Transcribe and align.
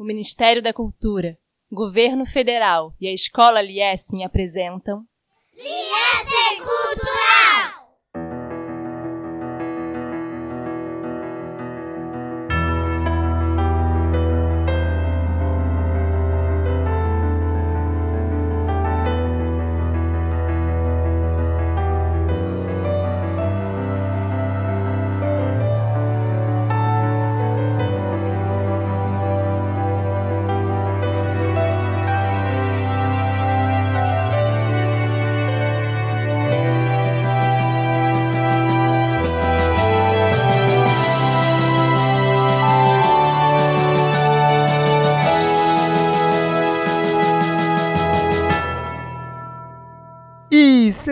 o 0.00 0.04
Ministério 0.04 0.62
da 0.62 0.72
Cultura, 0.72 1.36
Governo 1.70 2.24
Federal 2.24 2.94
e 2.98 3.06
a 3.06 3.12
Escola 3.12 3.60
Liessing 3.60 4.24
apresentam 4.24 5.04
Liessing 5.54 6.62
Cultural! 6.64 7.69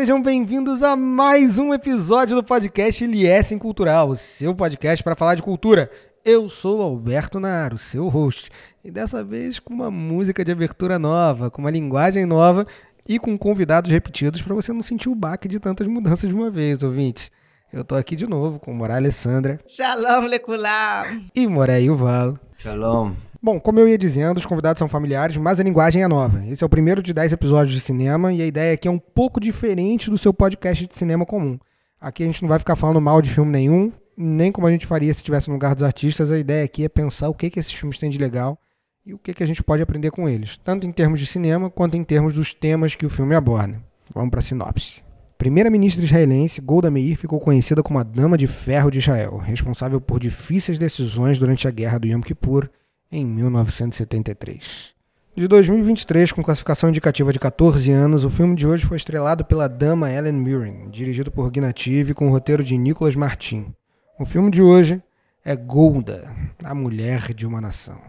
Sejam 0.09 0.23
bem-vindos 0.23 0.83
a 0.83 0.97
mais 0.97 1.59
um 1.59 1.75
episódio 1.75 2.35
do 2.35 2.43
podcast 2.43 3.07
Liessem 3.07 3.59
Cultural, 3.59 4.09
o 4.09 4.17
seu 4.17 4.55
podcast 4.55 5.05
para 5.05 5.15
falar 5.15 5.35
de 5.35 5.43
cultura. 5.43 5.91
Eu 6.25 6.49
sou 6.49 6.81
Alberto 6.81 7.39
Naro, 7.39 7.77
seu 7.77 8.09
host, 8.09 8.49
e 8.83 8.91
dessa 8.91 9.23
vez 9.23 9.59
com 9.59 9.75
uma 9.75 9.91
música 9.91 10.43
de 10.43 10.51
abertura 10.51 10.99
nova, 10.99 11.51
com 11.51 11.61
uma 11.61 11.71
linguagem 11.71 12.25
nova 12.25 12.67
e 13.07 13.19
com 13.19 13.37
convidados 13.37 13.91
repetidos 13.91 14.41
para 14.41 14.55
você 14.55 14.73
não 14.73 14.81
sentir 14.81 15.11
o 15.11 15.15
baque 15.15 15.47
de 15.47 15.61
tantas 15.61 15.87
mudanças 15.87 16.27
de 16.27 16.35
uma 16.35 16.51
vez, 16.51 16.83
ouvinte. 16.83 17.31
Eu 17.71 17.85
tô 17.85 17.95
aqui 17.95 18.17
de 18.17 18.27
novo 18.27 18.59
com 18.59 18.73
Morá 18.73 18.97
Alessandra 18.97 19.61
Shalom, 19.69 20.27
Lekulam. 20.27 21.27
e 21.37 21.47
Moré 21.47 21.81
Yuvalo. 21.81 22.41
Shalom. 22.57 23.13
Bom, 23.41 23.61
como 23.61 23.79
eu 23.79 23.87
ia 23.87 23.97
dizendo, 23.97 24.39
os 24.39 24.47
convidados 24.47 24.81
são 24.81 24.89
familiares, 24.89 25.37
mas 25.37 25.61
a 25.61 25.63
linguagem 25.63 26.03
é 26.03 26.09
nova. 26.09 26.45
Esse 26.47 26.65
é 26.65 26.67
o 26.67 26.69
primeiro 26.69 27.01
de 27.01 27.15
10 27.15 27.35
episódios 27.35 27.73
de 27.73 27.79
cinema 27.81 28.33
e 28.33 28.43
a 28.43 28.47
ideia 28.47 28.75
aqui 28.75 28.89
é 28.89 28.91
um 28.91 28.99
pouco 28.99 29.39
diferente 29.39 30.11
do 30.11 30.19
seu 30.19 30.35
podcast 30.35 30.85
de 30.85 30.99
cinema 30.99 31.25
comum. 31.25 31.57
Aqui 32.01 32.25
a 32.25 32.27
gente 32.27 32.43
não 32.43 32.49
vai 32.49 32.59
ficar 32.59 32.75
falando 32.75 33.01
mal 33.01 33.23
de 33.23 33.31
filme 33.31 33.53
nenhum, 33.53 33.93
nem 34.17 34.51
como 34.51 34.67
a 34.67 34.73
gente 34.73 34.87
faria 34.87 35.15
se 35.15 35.21
estivesse 35.21 35.47
no 35.47 35.55
lugar 35.55 35.77
dos 35.77 35.85
artistas. 35.85 36.33
A 36.33 36.39
ideia 36.39 36.65
aqui 36.65 36.85
é 36.85 36.89
pensar 36.89 37.29
o 37.29 37.35
que, 37.35 37.49
que 37.49 37.61
esses 37.61 37.73
filmes 37.73 37.97
têm 37.97 38.11
de 38.11 38.19
legal 38.19 38.59
e 39.07 39.15
o 39.15 39.19
que, 39.19 39.33
que 39.33 39.45
a 39.45 39.47
gente 39.47 39.63
pode 39.63 39.83
aprender 39.83 40.11
com 40.11 40.29
eles, 40.29 40.57
tanto 40.57 40.85
em 40.85 40.91
termos 40.91 41.21
de 41.21 41.27
cinema 41.27 41.71
quanto 41.71 41.97
em 41.97 42.03
termos 42.03 42.35
dos 42.35 42.53
temas 42.53 42.97
que 42.97 43.07
o 43.07 43.11
filme 43.11 43.37
aborda. 43.37 43.81
Vamos 44.13 44.31
para 44.31 44.41
a 44.41 44.43
sinopse. 44.43 45.01
Primeira-ministra 45.39 46.05
israelense 46.05 46.61
Golda 46.61 46.91
Meir 46.91 47.17
ficou 47.17 47.39
conhecida 47.39 47.85
como 47.85 48.01
a 48.01 48.03
Dama 48.03 48.37
de 48.37 48.49
Ferro 48.49 48.91
de 48.91 48.99
Israel, 48.99 49.37
responsável 49.37 50.01
por 50.01 50.19
difíceis 50.19 50.77
decisões 50.77 51.39
durante 51.39 51.69
a 51.69 51.71
Guerra 51.71 51.99
do 51.99 52.09
Yom 52.09 52.21
Kippur 52.21 52.69
em 53.11 53.25
1973. 53.25 54.97
De 55.37 55.47
2023, 55.47 56.33
com 56.33 56.43
classificação 56.43 56.89
indicativa 56.89 57.33
de 57.33 57.39
14 57.39 57.93
anos, 57.93 58.25
o 58.25 58.31
filme 58.31 58.57
de 58.57 58.67
hoje 58.67 58.85
foi 58.85 58.97
estrelado 58.97 59.45
pela 59.45 59.69
dama 59.69 60.11
Ellen 60.11 60.33
Mirren, 60.33 60.91
dirigido 60.91 61.31
por 61.31 61.49
Gui 61.51 61.61
Native 61.61 62.13
com 62.13 62.27
o 62.27 62.31
roteiro 62.31 62.65
de 62.65 62.77
Nicholas 62.77 63.15
Martin. 63.15 63.73
O 64.19 64.25
filme 64.25 64.51
de 64.51 64.61
hoje 64.61 65.01
é 65.45 65.55
Golda, 65.55 66.29
a 66.65 66.75
mulher 66.75 67.33
de 67.33 67.47
uma 67.47 67.61
nação. 67.61 68.01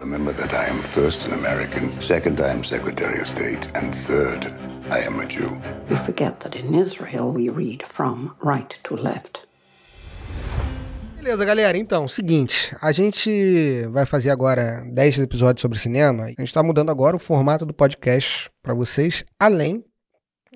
Remember 0.00 0.32
that 0.34 0.54
I 0.54 0.70
am 0.70 0.78
first 0.82 1.26
an 1.26 1.34
American, 1.34 1.90
second 2.00 2.40
I 2.40 2.50
am 2.50 2.62
Secretary 2.62 3.20
of 3.20 3.28
State, 3.28 3.68
and 3.74 3.90
third 3.92 4.46
I 4.90 5.06
am 5.06 5.20
a 5.20 5.26
Jew. 5.26 5.60
You 5.90 5.96
forget 5.96 6.40
that 6.40 6.56
in 6.56 6.74
Israel 6.74 7.32
we 7.32 7.48
read 7.48 7.84
from 7.84 8.34
right 8.42 8.78
to 8.84 8.96
left. 8.96 9.46
Beleza, 11.28 11.44
galera. 11.44 11.76
Então, 11.76 12.08
seguinte, 12.08 12.74
a 12.80 12.90
gente 12.90 13.86
vai 13.90 14.06
fazer 14.06 14.30
agora 14.30 14.82
10 14.90 15.18
episódios 15.18 15.60
sobre 15.60 15.78
cinema. 15.78 16.24
A 16.24 16.28
gente 16.28 16.44
está 16.44 16.62
mudando 16.62 16.88
agora 16.88 17.14
o 17.14 17.18
formato 17.18 17.66
do 17.66 17.74
podcast 17.74 18.50
para 18.62 18.72
vocês, 18.72 19.22
além 19.38 19.84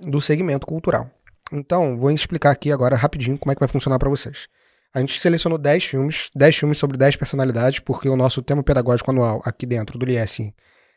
do 0.00 0.18
segmento 0.18 0.66
cultural. 0.66 1.10
Então, 1.52 1.98
vou 1.98 2.10
explicar 2.10 2.52
aqui 2.52 2.72
agora 2.72 2.96
rapidinho 2.96 3.36
como 3.36 3.52
é 3.52 3.54
que 3.54 3.60
vai 3.60 3.68
funcionar 3.68 3.98
para 3.98 4.08
vocês. 4.08 4.48
A 4.94 5.00
gente 5.00 5.20
selecionou 5.20 5.58
10 5.58 5.84
filmes, 5.84 6.30
10 6.34 6.56
filmes 6.56 6.78
sobre 6.78 6.96
10 6.96 7.16
personalidades, 7.16 7.78
porque 7.78 8.08
o 8.08 8.16
nosso 8.16 8.40
tema 8.40 8.62
pedagógico 8.62 9.10
anual 9.10 9.42
aqui 9.44 9.66
dentro 9.66 9.98
do 9.98 10.06
LIES 10.06 10.38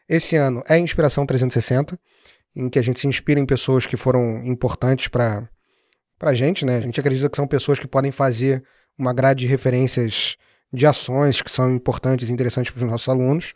esse 0.07 0.37
ano 0.37 0.63
é 0.69 0.79
Inspiração 0.79 1.25
360, 1.25 1.99
em 2.55 2.69
que 2.69 2.79
a 2.79 2.81
gente 2.81 3.01
se 3.01 3.07
inspira 3.07 3.41
em 3.41 3.45
pessoas 3.45 3.85
que 3.85 3.97
foram 3.97 4.41
importantes 4.45 5.09
para 5.09 5.49
a 6.21 6.33
gente, 6.33 6.63
né? 6.63 6.77
A 6.77 6.81
gente 6.81 6.97
acredita 6.97 7.29
que 7.29 7.35
são 7.35 7.45
pessoas 7.45 7.77
que 7.77 7.87
podem 7.87 8.13
fazer 8.13 8.63
uma 8.97 9.13
grade 9.13 9.41
de 9.41 9.47
referências 9.47 10.37
de 10.71 10.85
ações 10.85 11.41
que 11.41 11.51
são 11.51 11.73
importantes 11.73 12.29
e 12.29 12.33
interessantes 12.33 12.71
para 12.71 12.83
os 12.83 12.91
nossos 12.91 13.07
alunos. 13.07 13.53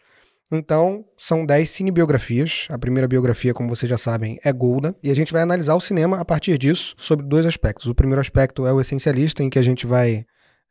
Então, 0.51 1.05
são 1.17 1.45
10 1.45 1.69
cinebiografias. 1.69 2.67
A 2.69 2.79
primeira 2.79 3.07
biografia, 3.07 3.53
como 3.53 3.69
vocês 3.69 3.89
já 3.89 3.97
sabem, 3.97 4.39
é 4.43 4.51
Golda. 4.51 4.95
E 5.03 5.11
a 5.11 5.15
gente 5.15 5.31
vai 5.31 5.43
analisar 5.43 5.75
o 5.75 5.81
cinema 5.81 6.19
a 6.19 6.25
partir 6.25 6.57
disso, 6.57 6.95
sobre 6.97 7.25
dois 7.25 7.45
aspectos. 7.45 7.85
O 7.85 7.93
primeiro 7.93 8.19
aspecto 8.19 8.65
é 8.65 8.73
o 8.73 8.81
essencialista, 8.81 9.43
em 9.43 9.49
que 9.49 9.59
a 9.59 9.63
gente 9.63 9.85
vai 9.85 10.25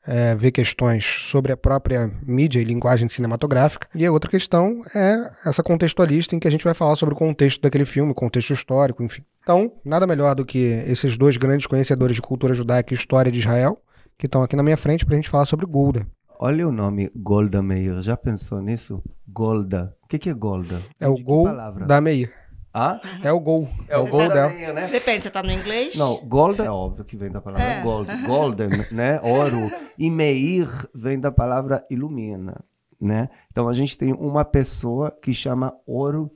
é, 0.05 0.35
ver 0.35 0.51
questões 0.51 1.05
sobre 1.05 1.53
a 1.53 1.57
própria 1.57 2.11
mídia 2.27 2.61
e 2.61 2.65
linguagem 2.65 3.09
cinematográfica. 3.09 3.89
E 3.95 4.05
a 4.05 4.11
outra 4.11 4.31
questão 4.31 4.83
é 4.95 5.31
essa 5.45 5.63
contextualista, 5.63 6.35
em 6.35 6.41
que 6.41 6.49
a 6.49 6.51
gente 6.51 6.65
vai 6.65 6.75
falar 6.75 6.97
sobre 6.97 7.15
o 7.15 7.19
contexto 7.19 7.61
daquele 7.61 7.85
filme, 7.85 8.13
contexto 8.15 8.53
histórico, 8.53 9.03
enfim. 9.03 9.23
Então, 9.43 9.73
nada 9.85 10.07
melhor 10.07 10.35
do 10.35 10.45
que 10.45 10.59
esses 10.87 11.17
dois 11.17 11.37
grandes 11.37 11.67
conhecedores 11.67 12.17
de 12.17 12.23
cultura 12.23 12.53
judaica 12.53 12.93
e 12.93 12.97
história 12.97 13.31
de 13.31 13.39
Israel, 13.39 13.81
que 14.19 14.27
estão 14.27 14.43
aqui 14.43 14.57
na 14.57 14.63
minha 14.65 14.77
frente 14.77 15.07
para 15.07 15.15
a 15.15 15.17
gente 15.17 15.29
falar 15.31 15.45
sobre 15.47 15.65
Golda. 15.65 16.05
Olha 16.41 16.67
o 16.67 16.73
nome 16.73 17.11
Golda 17.15 17.63
Meir. 17.63 18.03
Já 18.03 18.17
pensou 18.17 18.61
nisso? 18.61 19.03
Golda. 19.27 19.95
O 20.03 20.09
que, 20.09 20.19
que 20.19 20.29
é 20.29 20.35
Golda? 20.35 20.81
É 20.99 21.07
o 21.09 21.15
De 21.15 21.23
gol 21.23 21.49
da 21.87 22.01
Meir. 22.01 22.33
Ah? 22.75 23.01
É 23.23 23.33
o 23.33 23.41
gol. 23.41 23.69
É, 23.89 23.97
o 23.97 24.03
gol 24.03 24.11
Golda 24.21 24.35
dela. 24.35 24.51
Meir, 24.51 24.75
né? 24.75 24.89
Depende, 24.89 25.23
você 25.25 25.31
tá 25.31 25.43
no 25.43 25.51
inglês? 25.53 25.97
Não, 25.97 26.17
Golda 26.27 26.65
é 26.65 26.71
óbvio 26.71 27.05
que 27.05 27.17
vem 27.17 27.31
da 27.31 27.41
palavra 27.41 27.65
É. 27.65 27.83
gold. 27.83 28.23
Golden, 28.27 28.69
né? 28.93 29.21
Ouro. 29.23 29.71
E 29.97 30.11
Meir 30.11 30.69
vem 30.95 31.19
da 31.19 31.31
palavra 31.31 31.85
ilumina, 31.89 32.61
né? 33.01 33.29
Então 33.51 33.69
a 33.69 33.73
gente 33.75 33.97
tem 33.97 34.13
uma 34.13 34.45
pessoa 34.45 35.11
que 35.23 35.33
chama 35.33 35.75
ouro 35.87 36.31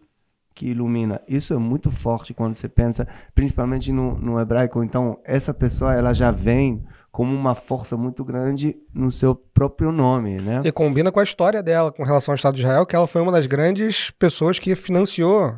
que 0.55 0.67
ilumina. 0.67 1.21
Isso 1.27 1.53
é 1.55 1.59
muito 1.59 1.91
forte 1.91 2.35
quando 2.35 2.55
você 2.55 2.69
pensa, 2.69 3.09
principalmente 3.35 3.93
no, 3.93 4.17
no 4.19 4.39
hebraico. 4.41 4.83
Então 4.85 5.19
essa 5.25 5.53
pessoa 5.55 5.95
ela 5.95 6.13
já 6.13 6.31
vem 6.31 6.85
como 7.13 7.37
uma 7.37 7.55
força 7.55 7.95
muito 7.95 8.25
grande 8.25 8.75
no 8.93 9.13
seu 9.13 9.35
próprio 9.35 9.93
nome, 9.93 10.41
né? 10.41 10.63
E 10.65 10.73
combina 10.73 11.13
com 11.13 11.21
a 11.21 11.23
história 11.23 11.63
dela 11.63 11.93
com 11.93 12.03
relação 12.03 12.33
ao 12.33 12.37
Estado 12.37 12.55
de 12.55 12.63
Israel, 12.63 12.87
que 12.87 12.97
ela 12.97 13.07
foi 13.07 13.21
uma 13.21 13.31
das 13.31 13.47
grandes 13.47 14.11
pessoas 14.13 14.59
que 14.59 14.75
financiou 14.75 15.55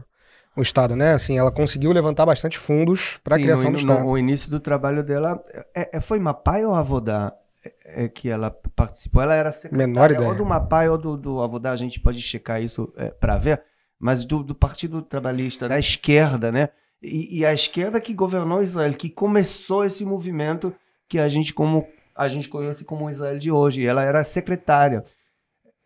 o 0.57 0.63
Estado, 0.63 0.97
né? 0.97 1.15
Assim, 1.15 1.39
ela 1.39 1.53
conseguiu 1.53 1.93
levantar 1.93 2.27
bastante 2.27 2.59
fundos 2.59 3.19
para 3.23 3.37
a 3.37 3.39
criação 3.39 3.71
no, 3.71 3.79
do 3.79 3.87
no- 3.87 3.93
Estado. 3.93 4.09
O 4.09 4.19
início 4.19 4.51
do 4.51 4.59
trabalho 4.59 5.05
dela 5.05 5.41
é, 5.75 5.97
é- 5.97 6.01
foi 6.01 6.19
Mapai 6.19 6.65
ou 6.67 6.75
Avodá 6.75 7.33
é, 7.65 8.05
é 8.05 8.09
que 8.09 8.29
ela 8.29 8.51
participou? 8.75 9.23
Ela 9.23 9.35
era 9.37 9.51
secretária 9.51 9.87
Menor 9.87 10.11
ideia. 10.11 10.29
ou 10.29 10.35
do 10.37 10.45
Mapai 10.45 10.89
ou 10.89 10.99
do, 10.99 11.17
do 11.17 11.41
Avodá, 11.41 11.71
a 11.71 11.77
gente 11.77 12.01
pode 12.01 12.21
checar 12.21 12.61
isso 12.61 12.93
para 13.21 13.39
ver, 13.39 13.63
mas 13.99 14.25
do, 14.25 14.43
do 14.43 14.55
Partido 14.57 15.01
Trabalhista, 15.03 15.69
da 15.69 15.79
esquerda, 15.79 16.51
né? 16.51 16.69
E, 17.01 17.39
e 17.41 17.47
a 17.47 17.53
esquerda 17.55 18.01
que 18.01 18.13
governou 18.13 18.61
Israel, 18.63 18.93
que 18.95 19.09
começou 19.09 19.85
esse 19.85 20.05
movimento 20.05 20.75
que 21.15 21.19
a 21.21 21.29
gente 21.29 21.55
como 21.55 21.87
a 22.17 22.29
gente 22.29 22.49
conhece 22.49 22.85
como 22.85 23.09
Israel 23.09 23.39
de 23.39 23.51
hoje. 23.53 23.87
Ela 23.87 24.03
era 24.03 24.25
secretária. 24.25 25.05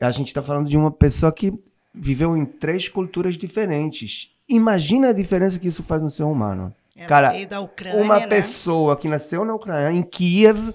A 0.01 0.11
gente 0.11 0.29
está 0.29 0.43
falando 0.43 0.67
de 0.69 0.77
uma 0.77 0.91
pessoa 0.91 1.31
que 1.31 1.53
viveu 1.95 2.35
em 2.37 2.47
três 2.47 2.89
culturas 2.89 3.37
diferentes. 3.37 4.31
Imagina 4.49 5.11
a 5.11 5.13
diferença 5.13 5.59
que 5.59 5.69
isso 5.69 5.83
faz 5.83 6.03
no 6.03 6.09
ser 6.09 6.23
humano. 6.25 6.75
Ela 6.97 7.07
Cara, 7.09 7.31
veio 7.31 7.47
da 7.49 7.61
Ucrânia, 7.61 8.01
uma 8.03 8.21
né? 8.21 8.27
pessoa 8.27 8.97
que 8.97 9.07
nasceu 9.09 9.45
na 9.45 9.55
Ucrânia, 9.55 9.91
em 9.97 10.03
Kiev, 10.03 10.73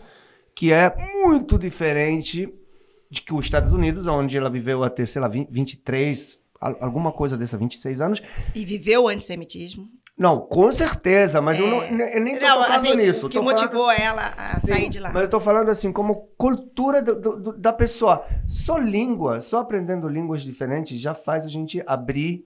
que 0.55 0.71
é 0.71 0.93
muito 1.23 1.57
diferente 1.57 2.47
de 3.09 3.21
que 3.21 3.33
os 3.33 3.45
Estados 3.45 3.73
Unidos, 3.73 4.05
onde 4.07 4.37
ela 4.37 4.49
viveu 4.51 4.83
até, 4.83 5.05
sei 5.05 5.19
lá, 5.21 5.27
20, 5.27 5.49
23, 5.51 6.39
al- 6.61 6.77
alguma 6.79 7.11
coisa 7.11 7.35
dessa, 7.37 7.57
26 7.57 8.01
anos. 8.01 8.21
E 8.55 8.63
viveu 8.65 9.03
o 9.03 9.07
antissemitismo. 9.07 9.87
Não, 10.23 10.39
com 10.39 10.71
certeza, 10.71 11.41
mas 11.41 11.59
eu, 11.59 11.67
não, 11.67 11.83
eu 11.83 12.21
nem 12.21 12.39
tô 12.39 12.45
tocando 12.47 12.71
assim, 12.71 12.95
nisso. 12.95 13.25
o 13.27 13.29
que 13.29 13.37
tô 13.37 13.43
falando- 13.43 13.61
motivou 13.61 13.91
ela 13.91 14.33
a 14.37 14.55
Sim, 14.55 14.67
sair 14.67 14.87
de 14.89 14.99
lá. 14.99 15.11
Mas 15.11 15.23
eu 15.23 15.29
tô 15.29 15.39
falando 15.39 15.67
assim, 15.69 15.91
como 15.91 16.29
cultura 16.37 17.01
do- 17.01 17.19
do- 17.19 17.39
do- 17.41 17.57
da 17.57 17.73
pessoa. 17.73 18.25
Só 18.47 18.77
língua, 18.77 19.41
só 19.41 19.59
aprendendo 19.59 20.07
línguas 20.07 20.41
diferentes 20.43 20.97
já 20.99 21.13
faz 21.13 21.45
a 21.45 21.49
gente 21.49 21.83
abrir, 21.85 22.45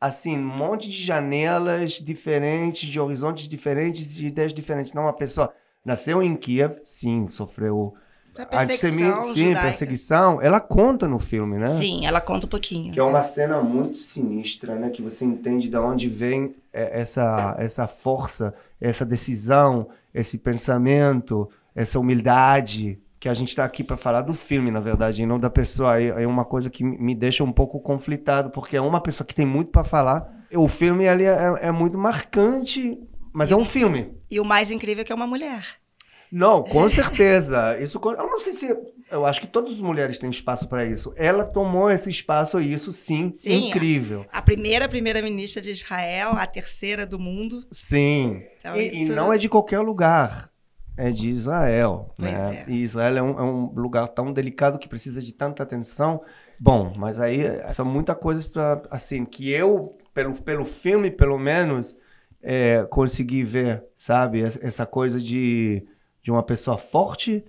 assim, 0.00 0.38
um 0.38 0.46
monte 0.46 0.88
de 0.88 1.02
janelas 1.04 1.92
diferentes, 2.00 2.88
de 2.88 2.98
horizontes 2.98 3.46
diferentes, 3.46 4.14
de 4.14 4.26
ideias 4.28 4.52
diferentes. 4.54 4.92
Não, 4.94 5.02
uma 5.02 5.12
pessoa 5.12 5.52
nasceu 5.84 6.22
em 6.22 6.34
Kiev, 6.34 6.78
sim, 6.84 7.28
sofreu 7.28 7.94
Essa 8.36 8.62
antissemi- 8.64 9.02
perseguição 9.02 9.22
sim, 9.32 9.40
judaica. 9.48 9.60
perseguição, 9.62 10.42
ela 10.42 10.60
conta 10.60 11.08
no 11.08 11.18
filme, 11.18 11.56
né? 11.56 11.68
Sim, 11.68 12.06
ela 12.06 12.20
conta 12.20 12.46
um 12.46 12.50
pouquinho. 12.50 12.92
Que 12.92 13.00
é 13.00 13.02
uma 13.02 13.22
cena 13.24 13.62
muito 13.62 13.98
sinistra, 13.98 14.74
né? 14.74 14.90
Que 14.90 15.00
você 15.00 15.24
entende 15.24 15.68
de 15.70 15.76
onde 15.78 16.08
vem 16.08 16.54
é, 16.65 16.65
essa, 16.76 17.56
essa 17.58 17.86
força, 17.86 18.54
essa 18.80 19.04
decisão, 19.04 19.88
esse 20.12 20.38
pensamento, 20.38 21.48
essa 21.74 21.98
humildade. 21.98 22.98
Que 23.18 23.28
a 23.28 23.34
gente 23.34 23.48
está 23.48 23.64
aqui 23.64 23.82
para 23.82 23.96
falar 23.96 24.20
do 24.20 24.34
filme, 24.34 24.70
na 24.70 24.78
verdade, 24.78 25.22
e 25.22 25.26
não 25.26 25.40
da 25.40 25.48
pessoa. 25.48 26.00
É 26.00 26.22
é 26.22 26.26
uma 26.26 26.44
coisa 26.44 26.68
que 26.68 26.84
me 26.84 27.14
deixa 27.14 27.42
um 27.42 27.52
pouco 27.52 27.80
conflitado, 27.80 28.50
porque 28.50 28.76
é 28.76 28.80
uma 28.80 29.00
pessoa 29.00 29.26
que 29.26 29.34
tem 29.34 29.46
muito 29.46 29.70
para 29.70 29.82
falar. 29.82 30.30
O 30.54 30.68
filme 30.68 31.08
ali 31.08 31.24
é, 31.24 31.54
é 31.62 31.72
muito 31.72 31.98
marcante, 31.98 32.98
mas 33.32 33.50
é 33.50 33.56
um 33.56 33.64
filme. 33.64 34.14
E 34.30 34.38
o 34.38 34.44
mais 34.44 34.70
incrível 34.70 35.02
é 35.02 35.04
que 35.04 35.12
é 35.12 35.14
uma 35.14 35.26
mulher. 35.26 35.64
Não, 36.30 36.62
com 36.62 36.88
certeza. 36.88 37.78
Isso, 37.78 38.00
eu 38.04 38.30
não 38.30 38.40
sei 38.40 38.52
se. 38.52 38.78
Eu 39.10 39.24
acho 39.24 39.40
que 39.40 39.46
todas 39.46 39.74
as 39.74 39.80
mulheres 39.80 40.18
têm 40.18 40.28
espaço 40.28 40.68
para 40.68 40.84
isso. 40.84 41.12
Ela 41.16 41.44
tomou 41.44 41.88
esse 41.90 42.10
espaço 42.10 42.60
e 42.60 42.72
isso 42.72 42.92
sim, 42.92 43.32
Sim, 43.34 43.68
incrível. 43.68 44.26
A 44.32 44.42
primeira 44.42 44.88
primeira-ministra 44.88 45.62
de 45.62 45.70
Israel, 45.70 46.32
a 46.32 46.46
terceira 46.46 47.06
do 47.06 47.18
mundo. 47.18 47.64
Sim. 47.70 48.42
Então, 48.58 48.74
e, 48.74 48.88
e 48.88 49.02
isso- 49.04 49.14
não 49.14 49.32
é 49.32 49.38
de 49.38 49.48
qualquer 49.48 49.78
lugar. 49.80 50.50
É 50.96 51.10
de 51.10 51.28
Israel. 51.28 52.12
Pois 52.18 52.32
né? 52.32 52.64
é. 52.66 52.70
E 52.70 52.82
Israel 52.82 53.16
é 53.18 53.22
um, 53.22 53.38
é 53.38 53.42
um 53.42 53.66
lugar 53.76 54.08
tão 54.08 54.32
delicado 54.32 54.78
que 54.78 54.88
precisa 54.88 55.20
de 55.22 55.32
tanta 55.32 55.62
atenção. 55.62 56.22
Bom, 56.58 56.92
mas 56.96 57.20
aí 57.20 57.42
são 57.70 57.84
muitas 57.84 58.16
coisas 58.16 58.48
para 58.48 58.82
assim 58.90 59.24
que 59.24 59.50
eu 59.50 59.96
pelo, 60.14 60.40
pelo 60.42 60.64
filme 60.64 61.10
pelo 61.10 61.38
menos 61.38 61.98
é, 62.42 62.84
consegui 62.90 63.42
ver, 63.44 63.84
sabe? 63.94 64.40
Essa 64.42 64.66
essa 64.66 64.86
coisa 64.86 65.20
de, 65.20 65.86
de 66.22 66.30
uma 66.30 66.42
pessoa 66.42 66.78
forte, 66.78 67.44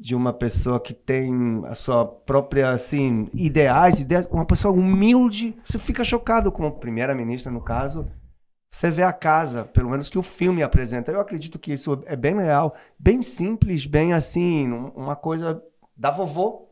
de 0.00 0.14
uma 0.14 0.32
pessoa 0.32 0.80
que 0.80 0.94
tem 0.94 1.62
a 1.66 1.74
sua 1.74 2.06
própria 2.06 2.70
assim 2.70 3.28
ideais, 3.34 4.00
ideias, 4.00 4.26
uma 4.30 4.46
pessoa 4.46 4.72
humilde. 4.72 5.54
Você 5.62 5.78
fica 5.78 6.02
chocado 6.02 6.50
como 6.50 6.72
primeira-ministra 6.80 7.52
no 7.52 7.60
caso. 7.60 8.10
Você 8.72 8.90
vê 8.90 9.02
a 9.02 9.12
casa, 9.12 9.64
pelo 9.64 9.90
menos 9.90 10.08
que 10.08 10.18
o 10.18 10.22
filme 10.22 10.62
apresenta. 10.62 11.12
Eu 11.12 11.20
acredito 11.20 11.58
que 11.58 11.72
isso 11.74 12.02
é 12.06 12.16
bem 12.16 12.34
real, 12.36 12.74
bem 12.98 13.20
simples, 13.20 13.84
bem 13.84 14.14
assim, 14.14 14.72
um- 14.72 14.88
uma 14.96 15.16
coisa 15.16 15.62
da 15.94 16.10
vovó, 16.10 16.62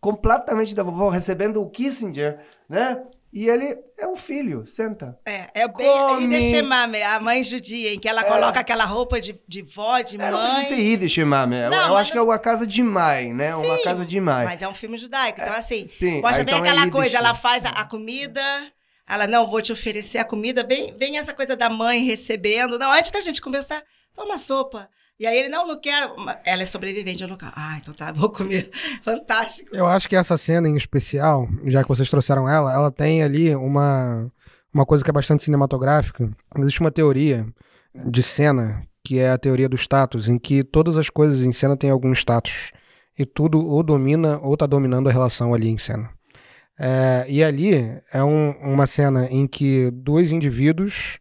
completamente 0.00 0.74
da 0.74 0.82
vovó, 0.82 1.08
recebendo 1.08 1.62
o 1.62 1.70
Kissinger, 1.70 2.40
né? 2.68 3.00
E 3.32 3.48
ele 3.48 3.76
é 3.98 4.06
um 4.06 4.16
filho, 4.16 4.64
senta. 4.66 5.18
É, 5.26 5.50
é 5.52 5.68
bem. 5.68 5.86
Come. 5.86 6.24
E 6.24 6.28
deixa 6.28 6.62
mame, 6.62 7.02
a 7.02 7.20
mãe 7.20 7.42
judia, 7.42 7.92
em 7.92 7.98
que 7.98 8.08
ela 8.08 8.22
É. 8.22 8.24
coloca 8.24 8.60
aquela 8.60 8.84
roupa 8.84 9.20
de, 9.20 9.38
de 9.46 9.60
vó, 9.62 10.00
de 10.00 10.16
É, 10.16 10.30
não 10.30 10.38
mãe. 10.38 10.52
precisa 10.54 10.74
ser 10.76 10.80
Yiddish, 10.80 11.18
mame. 11.18 11.56
Eu, 11.56 11.70
Não, 11.70 11.88
eu 11.88 11.96
acho 11.96 12.12
que 12.12 12.18
é 12.18 12.22
uma 12.22 12.38
casa 12.38 12.66
de 12.66 12.82
mãe, 12.82 13.34
né? 13.34 13.54
Uma 13.54 13.76
Sim, 13.76 13.82
casa 13.84 14.06
de 14.06 14.20
mãe. 14.20 14.44
Mas 14.46 14.62
é 14.62 14.68
um 14.68 14.74
filme 14.74 14.96
judaico, 14.96 15.40
então 15.40 15.52
assim, 15.54 15.86
Sim, 15.86 16.22
mostra 16.22 16.42
ah, 16.42 16.44
bem 16.44 16.54
então 16.54 16.64
é 16.66 16.70
aquela 16.70 16.90
coisa, 16.90 17.18
ela 17.18 17.34
faz 17.34 17.66
a, 17.66 17.70
a 17.70 17.84
comida, 17.84 18.40
ela, 19.06 19.26
não, 19.26 19.46
vou 19.50 19.60
te 19.60 19.70
oferecer 19.72 20.18
a 20.18 20.24
comida, 20.24 20.62
bem, 20.64 20.94
bem 20.96 21.18
essa 21.18 21.34
coisa 21.34 21.54
da 21.54 21.68
mãe 21.68 22.04
recebendo, 22.04 22.78
não, 22.78 22.90
antes 22.90 23.10
da 23.10 23.20
gente 23.20 23.40
conversar, 23.42 23.82
toma 24.14 24.38
sopa. 24.38 24.88
E 25.18 25.26
aí 25.26 25.38
ele, 25.38 25.48
não, 25.48 25.66
não 25.66 25.80
quero, 25.80 26.14
ela 26.44 26.62
é 26.62 26.66
sobrevivente, 26.66 27.26
não 27.26 27.36
quero, 27.38 27.52
ah, 27.56 27.78
então 27.80 27.94
tá, 27.94 28.12
vou 28.16 28.30
comer, 28.30 28.70
fantástico. 29.02 29.74
Eu 29.74 29.86
acho 29.86 30.08
que 30.08 30.14
essa 30.16 30.36
cena 30.36 30.68
em 30.68 30.76
especial, 30.76 31.48
já 31.64 31.82
que 31.82 31.88
vocês 31.88 32.10
trouxeram 32.10 32.48
ela, 32.48 32.72
ela 32.72 32.90
tem 32.90 33.22
ali 33.22 33.54
uma, 33.56 34.30
uma 34.72 34.84
coisa 34.84 35.02
que 35.02 35.08
é 35.10 35.12
bastante 35.12 35.42
cinematográfica. 35.44 36.30
Existe 36.58 36.80
uma 36.80 36.90
teoria 36.90 37.46
de 37.94 38.22
cena, 38.22 38.82
que 39.02 39.18
é 39.18 39.30
a 39.30 39.38
teoria 39.38 39.68
do 39.68 39.76
status, 39.76 40.28
em 40.28 40.38
que 40.38 40.62
todas 40.62 40.96
as 40.98 41.08
coisas 41.08 41.40
em 41.42 41.52
cena 41.52 41.76
têm 41.76 41.88
algum 41.90 42.12
status. 42.12 42.70
E 43.18 43.24
tudo 43.24 43.66
ou 43.66 43.82
domina 43.82 44.38
ou 44.42 44.54
tá 44.54 44.66
dominando 44.66 45.08
a 45.08 45.12
relação 45.12 45.54
ali 45.54 45.68
em 45.68 45.78
cena. 45.78 46.10
É, 46.78 47.24
e 47.26 47.42
ali 47.42 47.72
é 48.12 48.22
um- 48.22 48.50
uma 48.60 48.86
cena 48.86 49.26
em 49.30 49.46
que 49.46 49.90
dois 49.90 50.30
indivíduos 50.30 51.18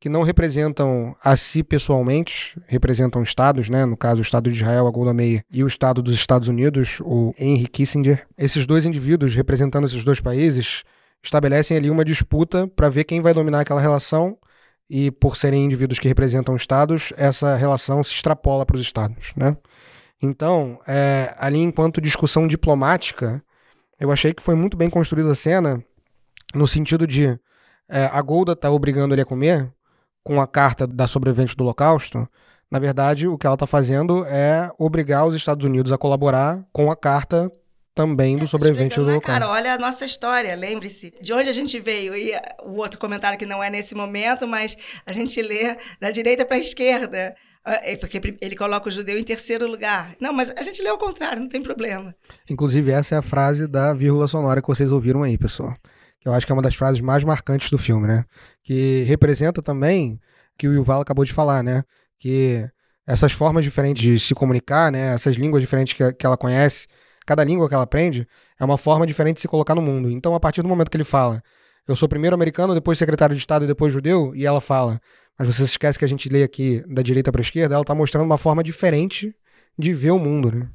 que 0.00 0.08
não 0.08 0.22
representam 0.22 1.16
a 1.22 1.36
si 1.36 1.62
pessoalmente, 1.62 2.58
representam 2.66 3.22
estados, 3.22 3.68
né? 3.68 3.84
No 3.84 3.96
caso, 3.96 4.18
o 4.18 4.22
Estado 4.22 4.50
de 4.50 4.56
Israel, 4.56 4.86
a 4.86 4.90
Golda 4.90 5.12
Meir, 5.12 5.42
e 5.50 5.64
o 5.64 5.66
Estado 5.66 6.02
dos 6.02 6.14
Estados 6.14 6.46
Unidos, 6.46 7.00
o 7.00 7.34
Henry 7.38 7.66
Kissinger. 7.66 8.26
Esses 8.36 8.64
dois 8.64 8.86
indivíduos, 8.86 9.34
representando 9.34 9.86
esses 9.86 10.04
dois 10.04 10.20
países, 10.20 10.84
estabelecem 11.22 11.76
ali 11.76 11.90
uma 11.90 12.04
disputa 12.04 12.68
para 12.68 12.88
ver 12.88 13.04
quem 13.04 13.20
vai 13.20 13.34
dominar 13.34 13.60
aquela 13.60 13.80
relação. 13.80 14.38
E 14.90 15.10
por 15.10 15.36
serem 15.36 15.66
indivíduos 15.66 15.98
que 15.98 16.08
representam 16.08 16.56
estados, 16.56 17.12
essa 17.14 17.54
relação 17.56 18.02
se 18.02 18.14
extrapola 18.14 18.64
para 18.64 18.76
os 18.76 18.80
estados, 18.80 19.34
né? 19.36 19.54
Então, 20.22 20.80
é, 20.88 21.34
ali 21.38 21.58
enquanto 21.58 22.00
discussão 22.00 22.48
diplomática, 22.48 23.42
eu 24.00 24.10
achei 24.10 24.32
que 24.32 24.42
foi 24.42 24.54
muito 24.54 24.78
bem 24.78 24.88
construída 24.88 25.30
a 25.30 25.34
cena, 25.34 25.84
no 26.54 26.66
sentido 26.66 27.06
de 27.06 27.38
é, 27.86 28.06
a 28.06 28.22
Golda 28.22 28.56
tá 28.56 28.70
obrigando 28.70 29.14
ele 29.14 29.20
a 29.20 29.26
comer 29.26 29.70
com 30.28 30.42
a 30.42 30.46
carta 30.46 30.86
da 30.86 31.06
sobrevivente 31.06 31.56
do 31.56 31.64
Holocausto. 31.64 32.28
Na 32.70 32.78
verdade, 32.78 33.26
o 33.26 33.38
que 33.38 33.46
ela 33.46 33.54
está 33.54 33.66
fazendo 33.66 34.26
é 34.26 34.70
obrigar 34.78 35.26
os 35.26 35.34
Estados 35.34 35.64
Unidos 35.64 35.90
a 35.90 35.96
colaborar 35.96 36.62
com 36.70 36.90
a 36.90 36.96
carta 36.96 37.50
também 37.94 38.36
do 38.36 38.46
sobrevivente 38.46 38.96
do 38.96 39.06
na 39.06 39.12
Holocausto. 39.12 39.40
cara, 39.40 39.50
olha 39.50 39.72
a 39.72 39.78
nossa 39.78 40.04
história, 40.04 40.54
lembre-se 40.54 41.14
de 41.22 41.32
onde 41.32 41.48
a 41.48 41.52
gente 41.52 41.80
veio. 41.80 42.14
E 42.14 42.32
o 42.62 42.76
outro 42.76 43.00
comentário 43.00 43.38
que 43.38 43.46
não 43.46 43.64
é 43.64 43.70
nesse 43.70 43.94
momento, 43.94 44.46
mas 44.46 44.76
a 45.06 45.14
gente 45.14 45.40
lê 45.40 45.78
da 45.98 46.10
direita 46.10 46.44
para 46.44 46.56
a 46.56 46.60
esquerda. 46.60 47.34
Ah, 47.64 47.80
é 47.82 47.96
Porque 47.96 48.20
ele 48.42 48.54
coloca 48.54 48.86
o 48.86 48.92
judeu 48.92 49.18
em 49.18 49.24
terceiro 49.24 49.66
lugar. 49.66 50.14
Não, 50.20 50.34
mas 50.34 50.50
a 50.50 50.62
gente 50.62 50.82
lê 50.82 50.90
ao 50.90 50.98
contrário, 50.98 51.40
não 51.40 51.48
tem 51.48 51.62
problema. 51.62 52.14
Inclusive, 52.50 52.90
essa 52.90 53.14
é 53.14 53.18
a 53.18 53.22
frase 53.22 53.66
da 53.66 53.94
vírgula 53.94 54.28
sonora 54.28 54.60
que 54.60 54.68
vocês 54.68 54.92
ouviram 54.92 55.22
aí, 55.22 55.38
pessoal. 55.38 55.74
Que 56.20 56.28
eu 56.28 56.32
acho 56.32 56.46
que 56.46 56.52
é 56.52 56.54
uma 56.54 56.62
das 56.62 56.74
frases 56.74 57.00
mais 57.00 57.24
marcantes 57.24 57.70
do 57.70 57.78
filme, 57.78 58.06
né? 58.06 58.24
Que 58.62 59.02
representa 59.04 59.62
também 59.62 60.20
que 60.56 60.66
o 60.66 60.72
Yuval 60.72 61.00
acabou 61.00 61.24
de 61.24 61.32
falar, 61.32 61.62
né? 61.62 61.82
Que 62.18 62.68
essas 63.06 63.32
formas 63.32 63.64
diferentes 63.64 64.02
de 64.02 64.20
se 64.20 64.34
comunicar, 64.34 64.92
né? 64.92 65.14
Essas 65.14 65.36
línguas 65.36 65.62
diferentes 65.62 65.94
que, 65.94 66.12
que 66.12 66.26
ela 66.26 66.36
conhece, 66.36 66.86
cada 67.26 67.44
língua 67.44 67.68
que 67.68 67.74
ela 67.74 67.84
aprende 67.84 68.26
é 68.58 68.64
uma 68.64 68.76
forma 68.76 69.06
diferente 69.06 69.36
de 69.36 69.42
se 69.42 69.48
colocar 69.48 69.74
no 69.74 69.82
mundo. 69.82 70.10
Então, 70.10 70.34
a 70.34 70.40
partir 70.40 70.62
do 70.62 70.68
momento 70.68 70.90
que 70.90 70.96
ele 70.96 71.04
fala, 71.04 71.42
eu 71.86 71.96
sou 71.96 72.08
primeiro 72.08 72.34
americano, 72.34 72.74
depois 72.74 72.98
secretário 72.98 73.34
de 73.34 73.40
Estado 73.40 73.64
e 73.64 73.68
depois 73.68 73.92
judeu, 73.92 74.34
e 74.34 74.44
ela 74.44 74.60
fala, 74.60 75.00
mas 75.38 75.48
você 75.48 75.64
se 75.64 75.72
esquece 75.72 75.98
que 75.98 76.04
a 76.04 76.08
gente 76.08 76.28
lê 76.28 76.42
aqui 76.42 76.84
da 76.86 77.00
direita 77.00 77.32
para 77.32 77.40
esquerda, 77.40 77.74
ela 77.74 77.84
tá 77.84 77.94
mostrando 77.94 78.24
uma 78.24 78.36
forma 78.36 78.62
diferente 78.62 79.34
de 79.78 79.94
ver 79.94 80.10
o 80.10 80.18
mundo, 80.18 80.50
né? 80.50 80.68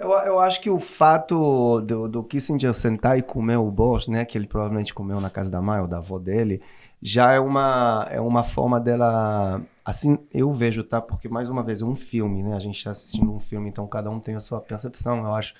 Eu, 0.00 0.12
eu 0.12 0.40
acho 0.40 0.62
que 0.62 0.70
o 0.70 0.80
fato 0.80 1.82
do, 1.82 2.08
do 2.08 2.24
Kissinger 2.24 2.72
sentar 2.72 3.18
e 3.18 3.22
comer 3.22 3.58
o 3.58 3.70
borscht, 3.70 4.10
né, 4.10 4.24
que 4.24 4.38
ele 4.38 4.46
provavelmente 4.46 4.94
comeu 4.94 5.20
na 5.20 5.28
casa 5.28 5.50
da 5.50 5.60
mãe 5.60 5.78
ou 5.78 5.86
da 5.86 5.98
avó 5.98 6.18
dele, 6.18 6.62
já 7.02 7.32
é 7.32 7.38
uma, 7.38 8.08
é 8.10 8.18
uma 8.18 8.42
forma 8.42 8.80
dela. 8.80 9.60
Assim, 9.84 10.18
eu 10.32 10.50
vejo, 10.52 10.82
tá? 10.82 11.02
Porque, 11.02 11.28
mais 11.28 11.50
uma 11.50 11.62
vez, 11.62 11.82
é 11.82 11.84
um 11.84 11.94
filme, 11.94 12.42
né? 12.42 12.56
A 12.56 12.58
gente 12.58 12.78
está 12.78 12.92
assistindo 12.92 13.30
um 13.30 13.38
filme, 13.38 13.68
então 13.68 13.86
cada 13.86 14.08
um 14.08 14.18
tem 14.18 14.34
a 14.34 14.40
sua 14.40 14.58
percepção, 14.58 15.18
eu 15.18 15.34
acho. 15.34 15.52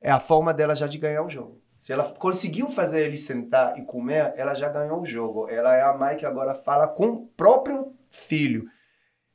É 0.00 0.12
a 0.12 0.20
forma 0.20 0.54
dela 0.54 0.76
já 0.76 0.86
de 0.86 0.98
ganhar 0.98 1.24
o 1.24 1.28
jogo. 1.28 1.60
Se 1.76 1.92
ela 1.92 2.04
conseguiu 2.04 2.68
fazer 2.68 3.04
ele 3.04 3.16
sentar 3.16 3.76
e 3.76 3.82
comer, 3.82 4.32
ela 4.36 4.54
já 4.54 4.68
ganhou 4.68 5.00
o 5.00 5.06
jogo. 5.06 5.48
Ela 5.48 5.74
é 5.74 5.82
a 5.82 5.92
mãe 5.92 6.16
que 6.16 6.24
agora 6.24 6.54
fala 6.54 6.86
com 6.86 7.06
o 7.06 7.26
próprio 7.36 7.92
filho. 8.08 8.64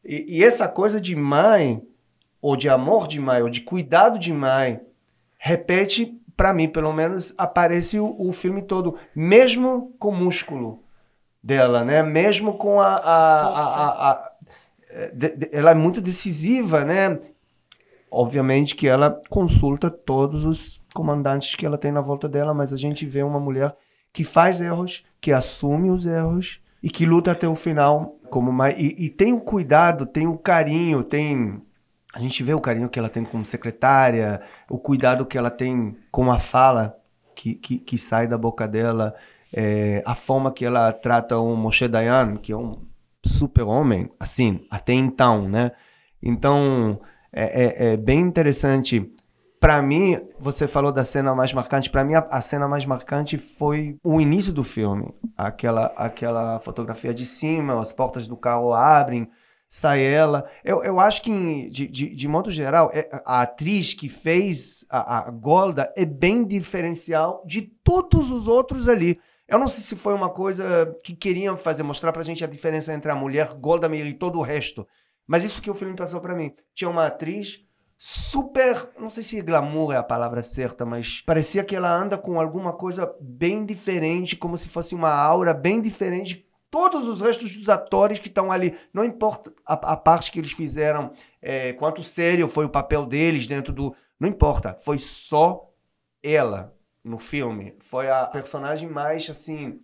E, 0.05 0.38
e 0.38 0.43
essa 0.43 0.69
coisa 0.69 1.01
de 1.01 1.17
mãe, 1.17 1.86
ou 2.41 2.56
de 2.56 2.70
amor 2.70 3.08
de 3.08 3.20
mãe, 3.20 3.41
ou 3.41 3.50
de 3.50 3.62
cuidado 3.62 4.17
de 4.20 4.32
mãe, 4.34 4.79
repete, 5.38 6.20
para 6.36 6.53
mim, 6.53 6.67
pelo 6.67 6.94
menos, 6.94 7.34
aparece 7.38 8.00
o, 8.00 8.15
o 8.20 8.32
filme 8.32 8.62
todo, 8.62 8.96
mesmo 9.15 9.94
com 10.00 10.10
o 10.10 10.15
músculo 10.15 10.84
dela, 11.41 11.84
né? 11.84 12.03
Mesmo 12.03 12.53
com 12.53 12.79
a. 12.79 12.96
a- 12.96 13.48
a- 13.48 13.88
a- 13.88 14.12
a- 14.12 14.32
de- 15.13 15.36
de- 15.36 15.50
ela 15.51 15.72
é 15.72 15.75
muito 15.75 16.01
decisiva, 16.01 16.84
né? 16.86 17.20
Obviamente 18.10 18.75
que 18.75 18.88
ela 18.88 19.22
consulta 19.29 19.89
todos 19.89 20.46
os 20.46 20.82
comandantes 20.94 21.56
que 21.56 21.65
ela 21.65 21.77
tem 21.77 21.91
na 21.91 22.01
volta 22.01 22.27
dela, 22.27 22.53
mas 22.53 22.72
a 22.72 22.77
gente 22.77 23.06
vê 23.06 23.22
uma 23.22 23.39
mulher 23.39 23.75
que 24.13 24.24
faz 24.24 24.62
erros, 24.62 25.03
que 25.20 25.32
assume 25.34 25.91
os 25.91 26.06
erros 26.06 26.60
e 26.82 26.89
que 26.89 27.06
luta 27.06 27.32
até 27.32 27.48
o 27.48 27.56
final 27.56 28.15
como 28.29 28.51
mãe. 28.51 28.74
E, 28.77 29.06
e 29.06 29.10
tem 29.10 29.34
o 29.34 29.41
cuidado, 29.41 30.06
tem 30.06 30.25
o 30.25 30.38
carinho, 30.38 31.03
tem. 31.03 31.62
A 32.13 32.19
gente 32.19 32.41
vê 32.43 32.53
o 32.53 32.61
carinho 32.61 32.89
que 32.89 32.97
ela 32.97 33.09
tem 33.09 33.23
como 33.23 33.45
secretária, 33.45 34.41
o 34.69 34.77
cuidado 34.77 35.25
que 35.25 35.37
ela 35.37 35.49
tem 35.51 35.95
com 36.11 36.31
a 36.31 36.39
fala 36.39 36.97
que, 37.35 37.53
que, 37.53 37.77
que 37.77 37.97
sai 37.97 38.27
da 38.27 38.37
boca 38.37 38.67
dela, 38.67 39.13
é, 39.53 40.01
a 40.05 40.15
forma 40.15 40.51
que 40.51 40.65
ela 40.65 40.91
trata 40.91 41.37
o 41.37 41.55
Moshe 41.55 41.87
Dayan, 41.87 42.37
que 42.37 42.51
é 42.51 42.57
um 42.57 42.81
super-homem, 43.23 44.09
assim, 44.19 44.65
até 44.71 44.93
então, 44.93 45.47
né? 45.47 45.71
Então, 46.21 46.99
é, 47.31 47.89
é- 47.89 47.93
é 47.93 47.97
bem 47.97 48.19
interessante. 48.21 49.13
Para 49.59 49.81
mim, 49.81 50.17
você 50.39 50.67
falou 50.67 50.91
da 50.91 51.03
cena 51.03 51.35
mais 51.35 51.53
marcante. 51.53 51.89
Para 51.89 52.03
mim, 52.03 52.15
a, 52.15 52.19
a 52.31 52.41
cena 52.41 52.67
mais 52.67 52.85
marcante 52.85 53.37
foi 53.37 53.97
o 54.03 54.19
início 54.21 54.53
do 54.53 54.63
filme. 54.63 55.13
Aquela, 55.35 55.87
aquela 55.97 56.59
fotografia 56.59 57.13
de 57.13 57.25
cima, 57.25 57.79
as 57.79 57.91
portas 57.93 58.27
do 58.27 58.37
carro 58.37 58.73
abrem, 58.73 59.29
sai 59.69 60.01
ela. 60.03 60.50
Eu, 60.63 60.83
eu 60.83 61.00
acho 61.00 61.21
que, 61.21 61.29
em- 61.29 61.69
de, 61.69 61.88
de, 61.88 62.15
de 62.15 62.27
modo 62.27 62.50
geral, 62.51 62.89
é- 62.93 63.09
a 63.25 63.41
atriz 63.41 63.93
que 63.93 64.07
fez 64.09 64.86
a, 64.89 65.27
a 65.27 65.31
Golda 65.31 65.91
é 65.97 66.05
bem 66.05 66.43
diferencial 66.45 67.43
de 67.45 67.62
todos 67.83 68.31
os 68.31 68.47
outros 68.47 68.88
ali. 68.88 69.19
Eu 69.47 69.57
não 69.59 69.67
sei 69.67 69.81
se 69.83 69.95
foi 69.95 70.13
uma 70.13 70.29
coisa 70.29 70.95
que 71.03 71.15
queriam 71.15 71.55
fazer, 71.55 71.81
mostrar 71.83 72.12
pra 72.12 72.24
gente 72.24 72.43
a 72.43 72.47
diferença 72.47 72.93
entre 72.93 73.09
a 73.12 73.15
mulher 73.15 73.53
Golda 73.53 73.88
Meir 73.88 74.05
e 74.07 74.13
todo 74.13 74.39
o 74.39 74.41
resto. 74.41 74.86
Mas 75.25 75.43
isso 75.43 75.62
que 75.62 75.69
o 75.71 75.74
filme 75.75 75.95
passou 75.95 76.19
pra 76.21 76.36
mim. 76.36 76.53
Tinha 76.74 76.89
uma 76.89 77.05
atriz 77.07 77.59
super, 77.97 78.89
não 79.00 79.09
sei 79.09 79.24
se 79.24 79.41
glamour 79.41 79.91
é 79.93 79.97
a 79.97 80.03
palavra 80.03 80.41
certa, 80.43 80.86
mas 80.86 81.21
parecia 81.25 81.63
que 81.63 81.75
ela 81.75 81.91
anda 81.93 82.17
com 82.17 82.39
alguma 82.39 82.71
coisa 82.74 83.12
bem 83.19 83.65
diferente, 83.65 84.36
como 84.36 84.57
se 84.57 84.67
fosse 84.69 84.93
uma 84.93 85.09
aura 85.09 85.53
bem 85.53 85.81
diferente 85.81 86.45
todos 86.69 87.07
os 87.07 87.21
restos 87.21 87.55
dos 87.55 87.69
atores 87.69 88.19
que 88.19 88.27
estão 88.27 88.51
ali. 88.51 88.77
Não 88.93 89.03
importa 89.03 89.53
a, 89.65 89.74
a 89.74 89.97
parte 89.97 90.31
que 90.31 90.39
eles 90.39 90.51
fizeram, 90.51 91.12
é, 91.41 91.74
quanto 91.74 92.03
sério 92.03 92.47
foi 92.47 92.65
o 92.65 92.69
papel 92.69 93.05
deles 93.05 93.47
dentro 93.47 93.74
do. 93.74 93.95
Não 94.19 94.27
importa, 94.27 94.74
foi 94.74 95.00
só 95.00 95.69
ela 96.24 96.75
no 97.03 97.17
filme. 97.17 97.75
Foi 97.79 98.09
a 98.09 98.25
personagem 98.25 98.89
mais 98.89 99.29
assim. 99.29 99.79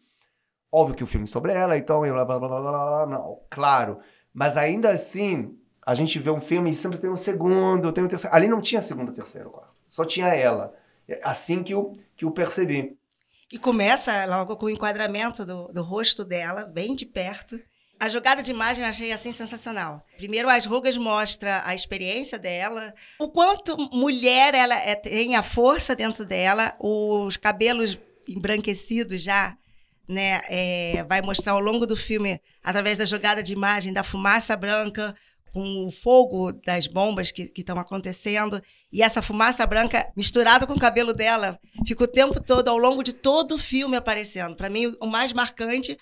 Óbvio 0.72 0.96
que 0.96 1.04
o 1.04 1.08
filme 1.08 1.26
é 1.26 1.28
sobre 1.28 1.54
ela, 1.54 1.78
então. 1.78 2.02
Blá, 2.02 2.26
blá, 2.26 2.40
blá, 2.40 2.50
blá, 2.50 2.62
blá, 2.62 2.72
blá, 2.72 3.06
não, 3.06 3.40
claro. 3.50 4.00
Mas 4.34 4.58
ainda 4.58 4.90
assim, 4.92 5.56
a 5.86 5.94
gente 5.94 6.18
vê 6.18 6.32
um 6.32 6.40
filme 6.40 6.72
e 6.72 6.74
sempre 6.74 6.98
tem 6.98 7.10
um 7.10 7.18
segundo, 7.18 7.92
tem 7.92 8.04
um 8.04 8.08
terceiro. 8.08 8.36
Ali 8.36 8.48
não 8.48 8.62
tinha 8.62 8.82
segundo, 8.82 9.14
terceiro, 9.14 9.52
quarto. 9.52 9.74
Só 9.92 10.04
tinha 10.04 10.28
ela. 10.28 10.74
É 11.08 11.20
Assim 11.24 11.62
que 11.62 11.74
eu, 11.74 11.94
que 12.16 12.26
eu 12.26 12.32
percebi. 12.32 12.98
E 13.54 13.60
começa 13.60 14.26
logo 14.26 14.58
com 14.58 14.66
o 14.66 14.70
enquadramento 14.72 15.46
do, 15.46 15.68
do 15.68 15.84
rosto 15.84 16.26
dela, 16.26 16.64
bem 16.66 16.96
de 16.96 17.06
perto. 17.06 17.62
A 18.00 18.10
jogada 18.10 18.42
de 18.42 18.50
imagem 18.50 18.84
eu 18.84 18.90
achei 18.90 19.12
assim 19.12 19.32
sensacional. 19.32 20.04
Primeiro, 20.18 20.50
as 20.50 20.66
rugas 20.66 20.98
mostra 20.98 21.62
a 21.64 21.76
experiência 21.76 22.40
dela, 22.40 22.92
o 23.20 23.30
quanto 23.30 23.78
mulher 23.96 24.56
ela 24.56 24.74
é- 24.74 24.96
tem 24.96 25.36
a 25.36 25.44
força 25.44 25.96
dentro 25.96 26.26
dela, 26.26 26.76
os 26.80 27.38
cabelos 27.38 28.00
embranquecidos 28.28 29.22
já, 29.22 29.56
né? 30.10 30.42
é, 30.50 31.06
vai 31.08 31.22
mostrar 31.22 31.54
ao 31.54 31.60
longo 31.60 31.86
do 31.86 31.96
filme, 31.96 32.42
através 32.64 32.98
da 32.98 33.06
jogada 33.06 33.44
de 33.44 33.54
imagem, 33.54 33.94
da 33.94 34.04
fumaça 34.04 34.58
branca, 34.58 35.16
com 35.54 35.86
o 35.86 35.92
fogo 35.92 36.52
das 36.52 36.88
bombas 36.88 37.32
que 37.32 37.52
estão 37.56 37.80
acontecendo. 37.80 38.62
E 38.92 39.04
essa 39.04 39.22
fumaça 39.22 39.66
branca 39.68 40.12
misturada 40.18 40.66
com 40.66 40.74
o 40.74 40.80
cabelo 40.80 41.14
dela 41.14 41.60
fica 41.88 42.04
o 42.04 42.08
tempo 42.08 42.42
todo, 42.42 42.68
ao 42.68 42.78
longo 42.78 43.04
de 43.04 43.14
todo 43.14 43.54
o 43.54 43.58
filme 43.60 43.96
aparecendo. 43.96 44.56
Para 44.56 44.70
mim, 44.70 44.98
o 45.00 45.06
mais 45.06 45.32
marcante 45.32 45.96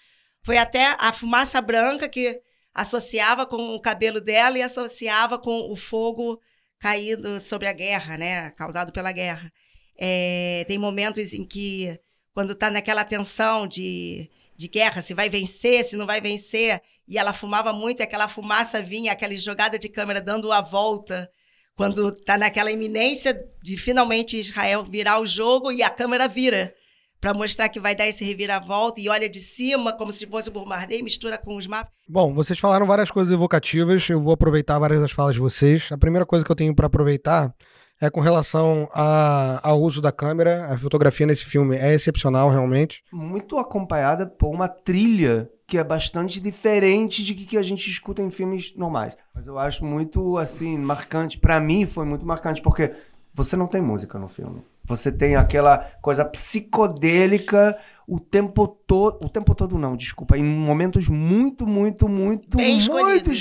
foi 0.44 0.58
até 0.58 0.96
a 0.98 1.12
fumaça 1.12 1.62
branca 1.62 2.08
que 2.08 2.40
associava 2.74 3.46
com 3.46 3.76
o 3.76 3.82
cabelo 3.82 4.22
dela 4.22 4.58
e 4.58 4.62
associava 4.62 5.38
com 5.38 5.70
o 5.70 5.76
fogo 5.76 6.40
caído 6.80 7.40
sobre 7.42 7.68
a 7.68 7.74
guerra, 7.74 8.18
né? 8.18 8.52
Causado 8.52 8.94
pela 8.94 9.12
guerra. 9.12 9.52
É, 10.00 10.64
tem 10.66 10.78
momentos 10.78 11.34
em 11.34 11.46
que, 11.46 12.00
quando 12.34 12.54
está 12.54 12.70
naquela 12.72 13.04
tensão 13.04 13.68
de, 13.68 14.30
de 14.56 14.70
guerra, 14.70 15.02
se 15.02 15.14
vai 15.14 15.30
vencer, 15.30 15.84
se 15.84 15.98
não 15.98 16.08
vai 16.08 16.22
vencer, 16.22 16.82
e 17.12 17.18
ela 17.18 17.34
fumava 17.34 17.74
muito, 17.74 18.00
e 18.00 18.04
aquela 18.04 18.28
fumaça 18.30 18.82
vinha, 18.82 19.12
aquela 19.12 19.36
jogada 19.36 19.78
de 19.78 19.90
câmera 19.90 20.22
dando 20.22 20.50
a 20.52 20.62
volta, 20.62 21.30
quando 21.76 22.10
está 22.10 22.38
naquela 22.38 22.72
iminência 22.72 23.38
de 23.62 23.76
finalmente 23.76 24.40
Israel 24.40 24.86
virar 24.90 25.20
o 25.20 25.26
jogo 25.26 25.72
e 25.72 25.84
a 25.84 25.90
câmera 25.90 26.28
vira 26.28 26.74
para 27.20 27.34
mostrar 27.34 27.70
que 27.70 27.80
vai 27.80 27.94
dar 27.94 28.08
esse 28.08 28.24
reviravolta 28.24 29.00
e 29.00 29.08
olha 29.10 29.30
de 29.30 29.40
cima 29.40 29.92
como 29.94 30.12
se 30.12 30.26
fosse 30.26 30.50
um 30.50 30.54
bombardeio, 30.54 31.04
mistura 31.04 31.38
com 31.38 31.56
os 31.56 31.68
mapas. 31.68 31.92
Bom, 32.08 32.34
vocês 32.34 32.58
falaram 32.58 32.86
várias 32.88 33.12
coisas 33.12 33.32
evocativas, 33.32 34.10
eu 34.10 34.22
vou 34.22 34.34
aproveitar 34.34 34.80
várias 34.80 35.02
das 35.02 35.12
falas 35.12 35.34
de 35.36 35.40
vocês. 35.40 35.92
A 35.92 35.98
primeira 35.98 36.26
coisa 36.26 36.44
que 36.46 36.52
eu 36.52 36.56
tenho 36.56 36.74
para 36.76 36.88
aproveitar 36.88 37.54
é 38.02 38.10
com 38.10 38.22
relação 38.22 38.90
a- 38.92 39.60
ao 39.62 39.80
uso 39.80 40.02
da 40.02 40.12
câmera. 40.12 40.66
A 40.74 40.78
fotografia 40.78 41.28
nesse 41.28 41.46
filme 41.46 41.78
é 41.78 41.94
excepcional, 41.94 42.50
realmente. 42.50 43.04
Muito 43.14 43.58
acompanhada 43.60 44.26
por 44.26 44.50
uma 44.50 44.68
trilha 44.68 45.48
que 45.72 45.78
é 45.78 45.84
bastante 45.86 46.42
diferente 46.42 47.24
de 47.24 47.34
que, 47.34 47.58
a 47.58 47.64
gente 47.64 47.90
escuta 47.90 48.22
em 48.22 48.30
filmes 48.30 48.76
normais. 48.76 49.16
Mas 49.34 49.48
eu 49.48 49.58
acho 49.58 49.86
muito, 49.86 50.38
assim, 50.38 50.78
marcante. 50.78 51.38
Pra 51.38 51.62
mim 51.62 51.86
foi 51.86 52.04
muito 52.04 52.26
marcante, 52.26 52.62
porque 52.62 52.94
você 53.34 53.56
não 53.56 53.68
tem 53.68 53.80
música 53.82 54.20
no 54.20 54.28
filme. 54.28 54.66
Você 54.84 55.10
tem 55.10 55.38
aquela 55.38 55.78
coisa 56.02 56.26
psicodélica 56.26 57.80
o 58.08 58.20
tempo 58.20 58.68
todo. 58.68 59.26
O 59.26 59.30
tempo 59.30 59.54
todo 59.56 59.78
não, 59.78 59.96
desculpa. 59.96 60.38
Em 60.38 60.44
momentos 60.44 61.08
muito, 61.08 61.66
muito, 61.68 62.08
muito, 62.10 62.58
Bem 62.58 62.74
muito 62.90 63.32
escolhidos. 63.32 63.34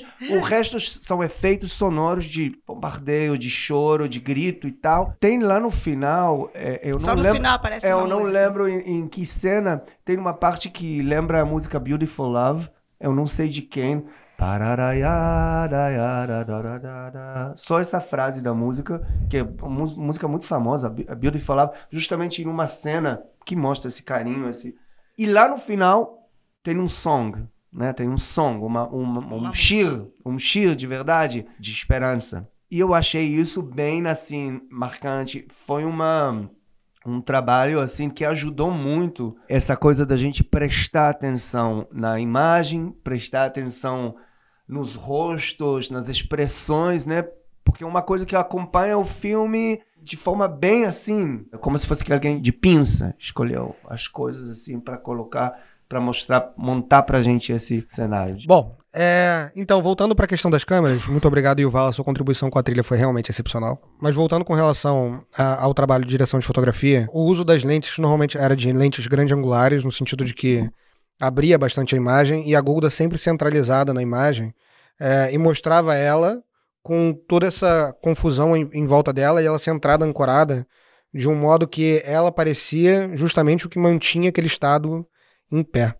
escolhidos. 0.00 0.02
O 0.30 0.40
resto 0.40 0.78
são 0.80 1.22
efeitos 1.22 1.72
sonoros 1.72 2.24
de 2.24 2.56
bombardeio, 2.66 3.38
de 3.38 3.48
choro, 3.48 4.08
de 4.08 4.20
grito 4.20 4.66
e 4.66 4.72
tal. 4.72 5.14
Tem 5.18 5.38
lá 5.40 5.58
no 5.60 5.70
final. 5.70 6.50
é, 6.54 6.80
eu 6.82 6.98
Só 6.98 7.08
não 7.10 7.16
no 7.16 7.22
lembro. 7.22 7.38
final 7.38 7.54
aparece 7.54 7.86
É, 7.86 7.92
eu 7.92 8.06
não 8.06 8.20
música. 8.20 8.38
lembro 8.38 8.68
em, 8.68 8.98
em 9.00 9.08
que 9.08 9.24
cena. 9.24 9.82
Tem 10.04 10.16
uma 10.16 10.34
parte 10.34 10.68
que 10.68 11.00
lembra 11.02 11.40
a 11.40 11.44
música 11.44 11.78
Beautiful 11.80 12.26
Love. 12.28 12.68
Eu 13.00 13.14
não 13.14 13.26
sei 13.26 13.48
de 13.48 13.62
quem. 13.62 14.04
Só 17.56 17.78
essa 17.78 18.00
frase 18.00 18.42
da 18.42 18.52
música, 18.52 19.00
que 19.30 19.38
é 19.38 19.42
uma 19.42 19.86
música 19.96 20.26
muito 20.26 20.46
famosa, 20.46 20.90
Be- 20.90 21.04
Beautiful 21.14 21.54
Love, 21.54 21.76
justamente 21.90 22.42
em 22.42 22.46
uma 22.46 22.66
cena 22.66 23.22
que 23.44 23.54
mostra 23.54 23.88
esse 23.88 24.02
carinho. 24.02 24.48
Esse... 24.48 24.74
E 25.16 25.26
lá 25.26 25.48
no 25.48 25.56
final 25.56 26.28
tem 26.62 26.78
um 26.78 26.88
song, 26.88 27.46
né? 27.72 27.92
Tem 27.92 28.08
um 28.08 28.18
song, 28.18 28.64
uma, 28.64 28.86
uma- 28.88 29.48
um 29.48 29.52
shir, 29.52 30.06
um 30.24 30.38
shir 30.38 30.74
de 30.74 30.86
verdade, 30.86 31.46
de 31.58 31.70
esperança. 31.70 32.48
E 32.70 32.78
eu 32.80 32.94
achei 32.94 33.26
isso 33.26 33.62
bem, 33.62 34.06
assim, 34.06 34.60
marcante. 34.70 35.46
Foi 35.50 35.84
uma 35.84 36.50
um 37.04 37.20
trabalho 37.20 37.80
assim 37.80 38.08
que 38.08 38.24
ajudou 38.24 38.70
muito 38.70 39.36
essa 39.48 39.76
coisa 39.76 40.06
da 40.06 40.16
gente 40.16 40.44
prestar 40.44 41.10
atenção 41.10 41.86
na 41.90 42.20
imagem, 42.20 42.92
prestar 43.02 43.44
atenção 43.44 44.14
nos 44.68 44.94
rostos, 44.94 45.90
nas 45.90 46.08
expressões, 46.08 47.06
né? 47.06 47.24
Porque 47.64 47.84
é 47.84 47.86
uma 47.86 48.02
coisa 48.02 48.26
que 48.26 48.34
acompanha 48.36 48.98
o 48.98 49.04
filme 49.04 49.80
de 50.02 50.16
forma 50.16 50.48
bem 50.48 50.84
assim, 50.84 51.44
é 51.52 51.56
como 51.56 51.78
se 51.78 51.86
fosse 51.86 52.04
que 52.04 52.12
alguém 52.12 52.40
de 52.40 52.50
pinça 52.50 53.14
escolheu 53.18 53.76
as 53.88 54.08
coisas 54.08 54.50
assim 54.50 54.80
para 54.80 54.96
colocar, 54.98 55.56
para 55.88 56.00
mostrar, 56.00 56.52
montar 56.56 57.02
pra 57.04 57.20
gente 57.22 57.52
esse 57.52 57.86
cenário. 57.88 58.36
Bom, 58.46 58.76
é, 58.92 59.50
então, 59.54 59.80
voltando 59.80 60.14
para 60.16 60.24
a 60.24 60.28
questão 60.28 60.50
das 60.50 60.64
câmeras, 60.64 61.06
muito 61.06 61.28
obrigado, 61.28 61.60
Yuval. 61.60 61.86
A 61.86 61.92
sua 61.92 62.04
contribuição 62.04 62.50
com 62.50 62.58
a 62.58 62.62
trilha 62.64 62.82
foi 62.82 62.98
realmente 62.98 63.30
excepcional. 63.30 63.80
Mas 64.00 64.14
voltando 64.14 64.44
com 64.44 64.54
relação 64.54 65.24
a- 65.38 65.62
ao 65.62 65.72
trabalho 65.72 66.04
de 66.04 66.10
direção 66.10 66.40
de 66.40 66.46
fotografia, 66.46 67.08
o 67.12 67.22
uso 67.22 67.44
das 67.44 67.62
lentes 67.62 67.96
normalmente 67.98 68.36
era 68.36 68.56
de 68.56 68.72
lentes 68.72 69.06
grande 69.06 69.32
angulares, 69.32 69.84
no 69.84 69.92
sentido 69.92 70.24
de 70.24 70.34
que 70.34 70.68
abria 71.22 71.56
bastante 71.56 71.94
a 71.94 71.96
imagem 71.96 72.48
e 72.48 72.56
a 72.56 72.60
Golda 72.60 72.90
sempre 72.90 73.16
centralizada 73.16 73.94
na 73.94 74.02
imagem 74.02 74.52
é, 75.00 75.32
e 75.32 75.38
mostrava 75.38 75.94
ela 75.94 76.42
com 76.82 77.14
toda 77.28 77.46
essa 77.46 77.96
confusão 78.02 78.56
em, 78.56 78.68
em 78.72 78.88
volta 78.88 79.12
dela 79.12 79.40
e 79.40 79.46
ela 79.46 79.58
centrada, 79.60 80.04
ancorada, 80.04 80.66
de 81.14 81.28
um 81.28 81.36
modo 81.36 81.68
que 81.68 82.02
ela 82.04 82.32
parecia 82.32 83.16
justamente 83.16 83.66
o 83.66 83.68
que 83.68 83.78
mantinha 83.78 84.30
aquele 84.30 84.48
estado 84.48 85.06
em 85.48 85.62
pé. 85.62 85.94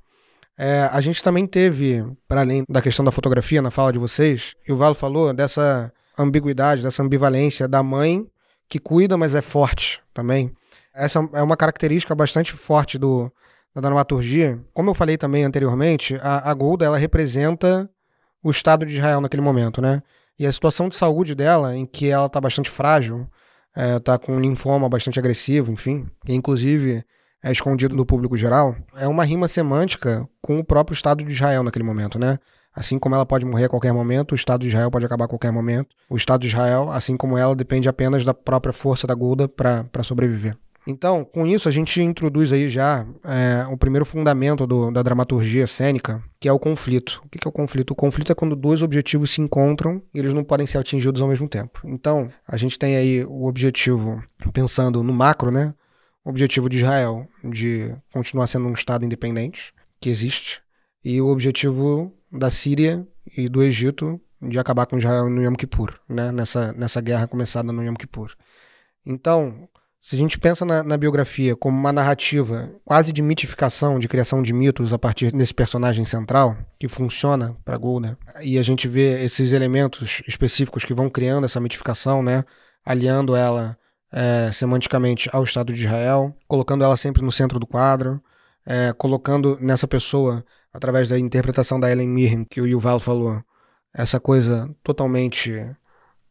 É, 0.58 0.88
a 0.90 1.00
gente 1.00 1.22
também 1.22 1.46
teve, 1.46 2.04
para 2.26 2.40
além 2.40 2.64
da 2.68 2.82
questão 2.82 3.04
da 3.04 3.12
fotografia, 3.12 3.62
na 3.62 3.70
fala 3.70 3.92
de 3.92 4.00
vocês, 4.00 4.54
e 4.66 4.72
o 4.72 4.76
Valo 4.76 4.96
falou 4.96 5.32
dessa 5.32 5.92
ambiguidade, 6.18 6.82
dessa 6.82 7.00
ambivalência 7.00 7.68
da 7.68 7.80
mãe 7.80 8.26
que 8.68 8.80
cuida, 8.80 9.16
mas 9.16 9.36
é 9.36 9.42
forte 9.42 10.00
também. 10.12 10.52
Essa 10.92 11.20
é 11.32 11.42
uma 11.42 11.56
característica 11.56 12.12
bastante 12.12 12.52
forte 12.52 12.98
do, 12.98 13.32
da 13.74 13.80
dramaturgia. 13.80 14.60
Como 14.72 14.90
eu 14.90 14.94
falei 14.94 15.16
também 15.16 15.44
anteriormente, 15.44 16.16
a, 16.22 16.50
a 16.50 16.54
Golda 16.54 16.84
ela 16.84 16.98
representa 16.98 17.88
o 18.42 18.50
Estado 18.50 18.84
de 18.84 18.96
Israel 18.96 19.20
naquele 19.20 19.42
momento, 19.42 19.80
né? 19.80 20.02
E 20.38 20.46
a 20.46 20.52
situação 20.52 20.88
de 20.88 20.96
saúde 20.96 21.34
dela, 21.34 21.76
em 21.76 21.86
que 21.86 22.08
ela 22.08 22.26
está 22.26 22.40
bastante 22.40 22.68
frágil, 22.68 23.28
está 23.76 24.18
com 24.18 24.36
um 24.36 24.40
linfoma 24.40 24.88
bastante 24.88 25.18
agressivo, 25.18 25.72
enfim, 25.72 26.06
que 26.24 26.34
inclusive 26.34 27.04
é 27.42 27.50
escondido 27.50 27.96
do 27.96 28.06
público 28.06 28.36
geral, 28.36 28.76
é 28.96 29.08
uma 29.08 29.24
rima 29.24 29.48
semântica 29.48 30.28
com 30.40 30.58
o 30.58 30.64
próprio 30.64 30.94
Estado 30.94 31.24
de 31.24 31.32
Israel 31.32 31.62
naquele 31.62 31.84
momento, 31.84 32.18
né? 32.18 32.38
Assim 32.74 32.98
como 32.98 33.14
ela 33.14 33.26
pode 33.26 33.44
morrer 33.44 33.66
a 33.66 33.68
qualquer 33.68 33.92
momento, 33.92 34.32
o 34.32 34.34
Estado 34.34 34.62
de 34.62 34.68
Israel 34.68 34.90
pode 34.90 35.04
acabar 35.04 35.26
a 35.26 35.28
qualquer 35.28 35.52
momento. 35.52 35.94
O 36.08 36.16
Estado 36.16 36.40
de 36.40 36.46
Israel, 36.46 36.90
assim 36.90 37.16
como 37.16 37.36
ela, 37.36 37.54
depende 37.54 37.88
apenas 37.88 38.24
da 38.24 38.32
própria 38.32 38.72
força 38.72 39.06
da 39.06 39.14
Golda 39.14 39.46
para 39.46 40.02
sobreviver. 40.02 40.56
Então, 40.86 41.24
com 41.24 41.46
isso, 41.46 41.68
a 41.68 41.72
gente 41.72 42.00
introduz 42.00 42.52
aí 42.52 42.68
já 42.68 43.06
é, 43.24 43.66
o 43.72 43.76
primeiro 43.76 44.04
fundamento 44.04 44.66
do- 44.66 44.90
da 44.90 45.02
dramaturgia 45.02 45.66
cênica, 45.66 46.22
que 46.40 46.48
é 46.48 46.52
o 46.52 46.58
conflito. 46.58 47.22
O 47.24 47.28
que 47.28 47.38
é 47.46 47.48
o 47.48 47.52
conflito? 47.52 47.92
O 47.92 47.94
conflito 47.94 48.32
é 48.32 48.34
quando 48.34 48.56
dois 48.56 48.82
objetivos 48.82 49.30
se 49.30 49.40
encontram 49.40 50.02
e 50.12 50.18
eles 50.18 50.32
não 50.32 50.42
podem 50.42 50.66
ser 50.66 50.78
atingidos 50.78 51.22
ao 51.22 51.28
mesmo 51.28 51.48
tempo. 51.48 51.80
Então, 51.84 52.28
a 52.46 52.56
gente 52.56 52.78
tem 52.78 52.96
aí 52.96 53.24
o 53.24 53.44
objetivo, 53.46 54.22
pensando 54.52 55.02
no 55.02 55.12
macro, 55.12 55.50
né? 55.52 55.72
O 56.24 56.30
objetivo 56.30 56.68
de 56.68 56.78
Israel 56.78 57.28
de 57.44 57.96
continuar 58.12 58.46
sendo 58.48 58.66
um 58.66 58.72
Estado 58.72 59.04
independente, 59.04 59.72
que 60.00 60.08
existe, 60.08 60.60
e 61.04 61.20
o 61.20 61.28
objetivo 61.28 62.12
da 62.30 62.50
Síria 62.50 63.06
e 63.36 63.48
do 63.48 63.62
Egito 63.62 64.20
de 64.40 64.58
acabar 64.58 64.86
com 64.86 64.98
Israel 64.98 65.30
no 65.30 65.42
Yom 65.42 65.54
Kippur, 65.54 66.00
né? 66.08 66.32
nessa, 66.32 66.72
nessa 66.72 67.00
guerra 67.00 67.28
começada 67.28 67.72
no 67.72 67.84
Yom 67.84 67.94
Kippur. 67.94 68.34
Então, 69.06 69.68
se 70.02 70.16
a 70.16 70.18
gente 70.18 70.36
pensa 70.36 70.64
na, 70.64 70.82
na, 70.82 70.96
biografia 70.96 71.54
como 71.54 71.78
uma 71.78 71.92
narrativa 71.92 72.68
quase 72.84 73.12
de 73.12 73.22
mitificação, 73.22 74.00
de 74.00 74.08
criação 74.08 74.42
de 74.42 74.52
mitos 74.52 74.92
a 74.92 74.98
partir 74.98 75.30
desse 75.30 75.54
personagem 75.54 76.04
central, 76.04 76.58
que 76.76 76.88
funciona 76.88 77.56
para 77.64 77.78
Golda, 77.78 78.18
e 78.42 78.58
a 78.58 78.62
gente 78.64 78.88
vê 78.88 79.22
esses 79.24 79.52
elementos 79.52 80.20
específicos 80.26 80.84
que 80.84 80.92
vão 80.92 81.08
criando 81.08 81.44
essa 81.44 81.60
mitificação, 81.60 82.20
né, 82.20 82.44
aliando 82.84 83.36
ela 83.36 83.78
é, 84.12 84.50
semanticamente 84.52 85.30
ao 85.32 85.44
Estado 85.44 85.72
de 85.72 85.84
Israel, 85.84 86.34
colocando 86.48 86.82
ela 86.82 86.96
sempre 86.96 87.22
no 87.22 87.30
centro 87.30 87.60
do 87.60 87.66
quadro, 87.66 88.20
é, 88.66 88.92
colocando 88.92 89.56
nessa 89.60 89.86
pessoa, 89.86 90.44
através 90.72 91.08
da 91.08 91.16
interpretação 91.16 91.78
da 91.78 91.90
Ellen 91.90 92.08
Mirren, 92.08 92.44
que 92.44 92.60
o 92.60 92.66
Yuval 92.66 92.98
falou, 92.98 93.40
essa 93.94 94.18
coisa 94.18 94.68
totalmente 94.82 95.64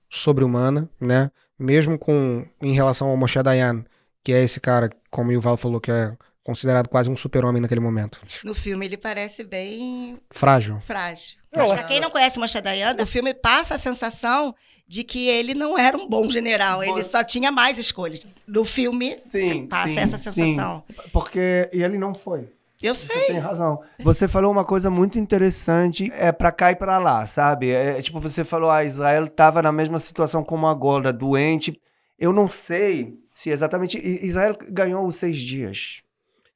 sobre-humana, 0.10 0.90
né? 1.00 1.32
Mesmo 1.62 1.98
com 1.98 2.46
em 2.62 2.74
relação 2.74 3.08
ao 3.10 3.18
Moshe 3.18 3.42
Dayan, 3.42 3.86
que 4.24 4.34
é 4.34 4.44
esse 4.44 4.60
cara, 4.60 4.90
como 5.10 5.30
o 5.30 5.34
Yuval 5.34 5.58
falou, 5.58 5.80
que 5.80 5.92
é 5.92 6.16
considerado 6.44 6.88
quase 6.90 7.10
um 7.10 7.16
super-homem 7.16 7.62
naquele 7.62 7.80
momento. 7.80 8.20
No 8.44 8.56
filme 8.56 8.86
ele 8.86 8.98
parece 8.98 9.44
bem 9.44 10.20
frágil. 10.32 10.82
Frágil. 10.86 11.38
Mas 11.56 11.72
para 11.72 11.84
quem 11.84 12.00
não 12.00 12.10
conhece 12.10 12.40
Moshe 12.40 12.60
Dayan, 12.60 12.96
o 13.02 13.06
filme 13.06 13.34
passa 13.34 13.76
a 13.76 13.78
sensação 13.78 14.56
de 14.88 15.04
que 15.04 15.28
ele 15.28 15.54
não 15.54 15.78
era 15.78 15.96
um 15.96 16.08
bom 16.08 16.28
general, 16.30 16.84
ele 16.84 17.04
só 17.04 17.24
tinha 17.24 17.52
mais 17.52 17.78
escolhas. 17.78 18.46
No 18.48 18.66
filme 18.66 19.16
sim, 19.16 19.68
passa 19.68 19.88
sim, 19.88 20.00
essa 20.00 20.18
sensação. 20.18 20.84
Sim. 20.88 21.10
Porque 21.14 21.70
e 21.72 21.84
ele 21.84 21.98
não 21.98 22.14
foi. 22.14 22.50
Eu 22.82 22.96
sei. 22.96 23.16
Você 23.16 23.28
tem 23.28 23.40
razão. 23.40 23.80
Você 24.00 24.28
falou 24.28 24.52
uma 24.52 24.66
coisa 24.66 24.90
muito 24.90 25.20
interessante, 25.20 26.12
é 26.16 26.32
para 26.32 26.52
cá 26.52 26.72
e 26.72 26.76
para 26.76 26.98
lá, 26.98 27.26
sabe? 27.26 27.70
É, 27.70 28.00
é, 28.00 28.02
tipo, 28.02 28.20
você 28.20 28.44
falou, 28.44 28.70
ah, 28.70 28.84
Israel 28.84 29.26
estava 29.26 29.62
na 29.62 29.72
mesma 29.72 30.00
situação 30.00 30.44
como 30.44 30.68
a 30.68 30.74
Golda, 30.74 31.14
doente. 31.14 31.80
Eu 32.18 32.34
não 32.34 32.50
sei 32.50 33.18
se 33.34 33.50
exatamente. 33.50 33.98
Israel 33.98 34.58
ganhou 34.70 35.06
os 35.06 35.16
seis 35.16 35.38
dias. 35.38 36.02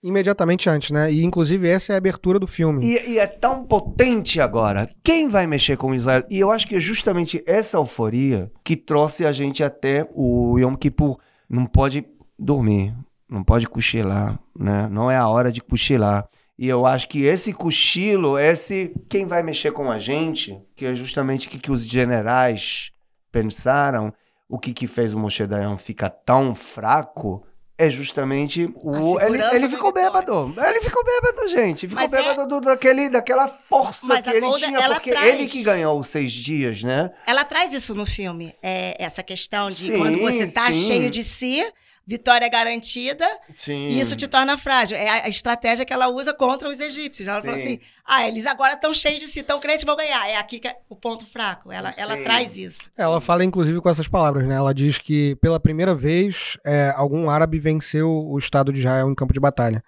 Imediatamente 0.01 0.69
antes, 0.69 0.91
né? 0.91 1.11
E 1.11 1.23
inclusive 1.23 1.67
essa 1.67 1.93
é 1.93 1.95
a 1.95 1.97
abertura 1.97 2.37
do 2.37 2.45
filme. 2.45 2.85
E, 2.85 3.13
e, 3.13 3.17
é 3.17 3.25
tão 3.25 3.63
potente 3.63 4.39
agora. 4.39 4.87
Quem 5.03 5.27
vai 5.27 5.47
mexer 5.47 5.77
com 5.77 5.95
Israel? 5.95 6.23
E 6.29 6.39
eu 6.39 6.51
acho 6.51 6.67
que 6.67 6.75
é 6.75 6.79
justamente 6.79 7.43
essa 7.47 7.77
euforia 7.77 8.51
que 8.63 8.75
trouxe 8.75 9.25
a 9.25 9.31
gente 9.31 9.63
até 9.63 10.07
o 10.13 10.59
Yom 10.59 10.75
Kippur. 10.75 11.17
Não 11.49 11.65
pode 11.65 12.05
dormir, 12.37 12.93
não 13.29 13.43
pode 13.43 13.67
cochilar, 13.67 14.39
né? 14.57 14.87
Não 14.89 15.09
é 15.09 15.17
a 15.17 15.27
hora 15.27 15.51
de 15.51 15.61
cochilar. 15.61 16.27
E 16.57 16.67
eu 16.67 16.85
acho 16.85 17.07
que 17.09 17.23
esse 17.23 17.51
cochilo, 17.51 18.39
esse 18.39 18.93
quem 19.09 19.25
vai 19.25 19.43
mexer 19.43 19.71
com 19.71 19.91
a 19.91 19.99
gente, 19.99 20.57
que 20.75 20.85
é 20.85 20.95
justamente 20.95 21.47
o 21.47 21.49
que, 21.49 21.59
que 21.59 21.71
os 21.71 21.85
generais 21.85 22.91
pensaram, 23.31 24.13
o 24.47 24.57
que, 24.57 24.73
que 24.73 24.87
fez 24.87 25.13
o 25.13 25.19
Moshe 25.19 25.45
Dayan 25.45 25.75
ficar 25.75 26.09
tão 26.09 26.55
fraco, 26.55 27.45
é 27.77 27.89
justamente 27.89 28.71
o. 28.73 29.19
Ele, 29.19 29.41
ele 29.41 29.69
ficou 29.69 29.91
bêbado. 29.91 30.53
Ele 30.57 30.81
ficou 30.81 31.03
bêbado, 31.03 31.47
gente. 31.49 31.87
Ficou 31.89 32.03
Mas 32.03 32.11
bêbado 32.11 32.41
é... 32.41 32.47
do, 32.47 32.61
daquele, 32.61 33.09
daquela 33.09 33.49
força 33.49 34.07
Mas 34.07 34.23
que 34.23 34.29
ele 34.29 34.41
Golda, 34.41 34.59
tinha, 34.59 34.89
porque 34.93 35.11
traz... 35.11 35.25
ele 35.27 35.45
que 35.47 35.61
ganhou 35.61 35.99
os 35.99 36.07
seis 36.07 36.31
dias, 36.31 36.83
né? 36.83 37.11
Ela 37.27 37.43
traz 37.43 37.73
isso 37.73 37.93
no 37.93 38.05
filme. 38.05 38.55
É, 38.63 38.95
essa 38.97 39.21
questão 39.21 39.67
de 39.67 39.75
sim, 39.75 39.97
quando 39.97 40.19
você 40.19 40.47
tá 40.47 40.71
sim. 40.71 40.87
cheio 40.87 41.09
de 41.09 41.21
si 41.21 41.65
vitória 42.05 42.47
garantida. 42.49 43.27
Sim. 43.55 43.89
E 43.89 43.99
isso 43.99 44.15
te 44.15 44.27
torna 44.27 44.57
frágil. 44.57 44.95
É 44.95 45.25
a 45.25 45.29
estratégia 45.29 45.85
que 45.85 45.93
ela 45.93 46.07
usa 46.07 46.33
contra 46.33 46.69
os 46.69 46.79
egípcios. 46.79 47.27
Ela 47.27 47.41
Sim. 47.41 47.47
falou 47.47 47.59
assim: 47.59 47.79
ah, 48.05 48.27
eles 48.27 48.45
agora 48.45 48.73
estão 48.73 48.93
cheios 48.93 49.19
de 49.19 49.27
si, 49.27 49.41
tão 49.41 49.59
crentes, 49.59 49.83
vão 49.83 49.95
ganhar. 49.95 50.27
É 50.27 50.37
aqui 50.37 50.59
que 50.59 50.67
é 50.67 50.75
o 50.89 50.95
ponto 50.95 51.25
fraco. 51.25 51.71
Ela, 51.71 51.93
ela 51.97 52.17
traz 52.17 52.57
isso. 52.57 52.89
Ela 52.97 53.19
fala, 53.19 53.43
inclusive, 53.43 53.81
com 53.81 53.89
essas 53.89 54.07
palavras, 54.07 54.47
né? 54.47 54.55
Ela 54.55 54.73
diz 54.73 54.97
que 54.97 55.35
pela 55.37 55.59
primeira 55.59 55.95
vez 55.95 56.57
é, 56.65 56.93
algum 56.95 57.29
árabe 57.29 57.59
venceu 57.59 58.09
o 58.09 58.37
Estado 58.37 58.71
de 58.71 58.79
Israel 58.79 59.09
em 59.09 59.15
campo 59.15 59.33
de 59.33 59.39
batalha. 59.39 59.83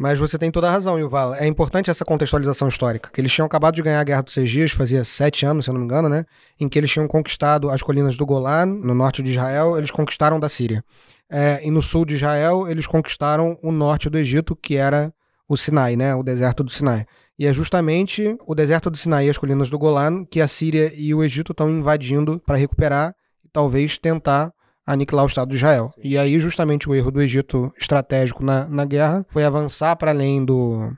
Mas 0.00 0.16
você 0.16 0.38
tem 0.38 0.48
toda 0.48 0.68
a 0.68 0.70
razão, 0.70 0.96
Yuval. 0.96 1.34
É 1.34 1.44
importante 1.48 1.90
essa 1.90 2.04
contextualização 2.04 2.68
histórica. 2.68 3.10
Que 3.12 3.20
eles 3.20 3.32
tinham 3.32 3.46
acabado 3.46 3.74
de 3.74 3.82
ganhar 3.82 3.98
a 3.98 4.04
Guerra 4.04 4.22
dos 4.22 4.32
Seis 4.32 4.48
Dias, 4.48 4.70
fazia 4.70 5.04
sete 5.04 5.44
anos, 5.44 5.64
se 5.64 5.70
eu 5.70 5.74
não 5.74 5.80
me 5.80 5.86
engano, 5.86 6.08
né? 6.08 6.24
Em 6.60 6.68
que 6.68 6.78
eles 6.78 6.88
tinham 6.88 7.08
conquistado 7.08 7.68
as 7.68 7.82
colinas 7.82 8.16
do 8.16 8.24
Golan, 8.24 8.66
no 8.66 8.94
norte 8.94 9.24
de 9.24 9.32
Israel, 9.32 9.76
eles 9.76 9.90
conquistaram 9.90 10.38
da 10.38 10.48
Síria. 10.48 10.84
É, 11.30 11.60
e 11.62 11.70
no 11.70 11.82
sul 11.82 12.04
de 12.04 12.14
Israel, 12.14 12.66
eles 12.68 12.86
conquistaram 12.86 13.58
o 13.62 13.70
norte 13.70 14.08
do 14.08 14.18
Egito, 14.18 14.56
que 14.56 14.76
era 14.76 15.12
o 15.48 15.56
Sinai, 15.56 15.94
né? 15.94 16.14
O 16.14 16.22
deserto 16.22 16.64
do 16.64 16.70
Sinai. 16.70 17.06
E 17.38 17.46
é 17.46 17.52
justamente 17.52 18.36
o 18.46 18.54
deserto 18.54 18.90
do 18.90 18.96
Sinai 18.96 19.26
e 19.26 19.30
as 19.30 19.38
colinas 19.38 19.70
do 19.70 19.78
Golan 19.78 20.24
que 20.24 20.40
a 20.40 20.48
Síria 20.48 20.92
e 20.96 21.14
o 21.14 21.22
Egito 21.22 21.52
estão 21.52 21.70
invadindo 21.70 22.40
para 22.44 22.56
recuperar 22.56 23.14
e 23.44 23.48
talvez 23.48 23.98
tentar 23.98 24.52
aniquilar 24.84 25.24
o 25.24 25.28
Estado 25.28 25.50
de 25.50 25.56
Israel. 25.56 25.92
Sim. 25.94 26.00
E 26.02 26.18
aí, 26.18 26.40
justamente, 26.40 26.88
o 26.88 26.94
erro 26.94 27.10
do 27.10 27.22
Egito 27.22 27.72
estratégico 27.78 28.42
na, 28.42 28.66
na 28.66 28.84
guerra 28.84 29.24
foi 29.28 29.44
avançar 29.44 29.94
para 29.96 30.10
além 30.10 30.44
do, 30.44 30.92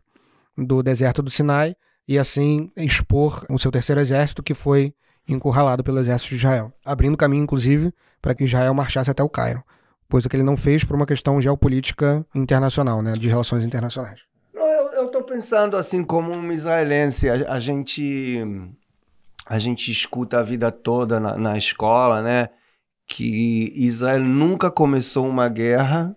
do 0.56 0.82
deserto 0.82 1.22
do 1.22 1.30
Sinai 1.30 1.74
e 2.06 2.18
assim 2.18 2.70
expor 2.76 3.44
o 3.50 3.58
seu 3.58 3.70
terceiro 3.70 4.00
exército, 4.00 4.42
que 4.42 4.54
foi 4.54 4.94
encurralado 5.28 5.84
pelo 5.84 5.98
exército 5.98 6.30
de 6.30 6.36
Israel, 6.36 6.72
abrindo 6.84 7.16
caminho, 7.16 7.42
inclusive, 7.42 7.92
para 8.22 8.34
que 8.34 8.44
Israel 8.44 8.72
marchasse 8.72 9.10
até 9.10 9.22
o 9.22 9.28
Cairo 9.28 9.62
coisa 10.10 10.28
que 10.28 10.36
ele 10.36 10.42
não 10.42 10.56
fez 10.56 10.84
por 10.84 10.96
uma 10.96 11.06
questão 11.06 11.40
geopolítica 11.40 12.26
internacional, 12.34 13.00
né, 13.00 13.12
de 13.12 13.28
relações 13.28 13.64
internacionais. 13.64 14.20
eu 14.94 15.06
estou 15.06 15.22
pensando 15.22 15.76
assim 15.76 16.04
como 16.04 16.32
um 16.32 16.52
israelense, 16.52 17.30
a, 17.30 17.54
a, 17.54 17.60
gente 17.60 18.44
a 19.46 19.58
gente 19.58 19.90
escuta 19.90 20.40
a 20.40 20.42
vida 20.42 20.70
toda 20.70 21.18
na, 21.18 21.38
na 21.38 21.56
escola, 21.56 22.20
né, 22.20 22.50
que 23.06 23.72
Israel 23.74 24.20
nunca 24.20 24.70
começou 24.70 25.26
uma 25.26 25.48
guerra 25.48 26.14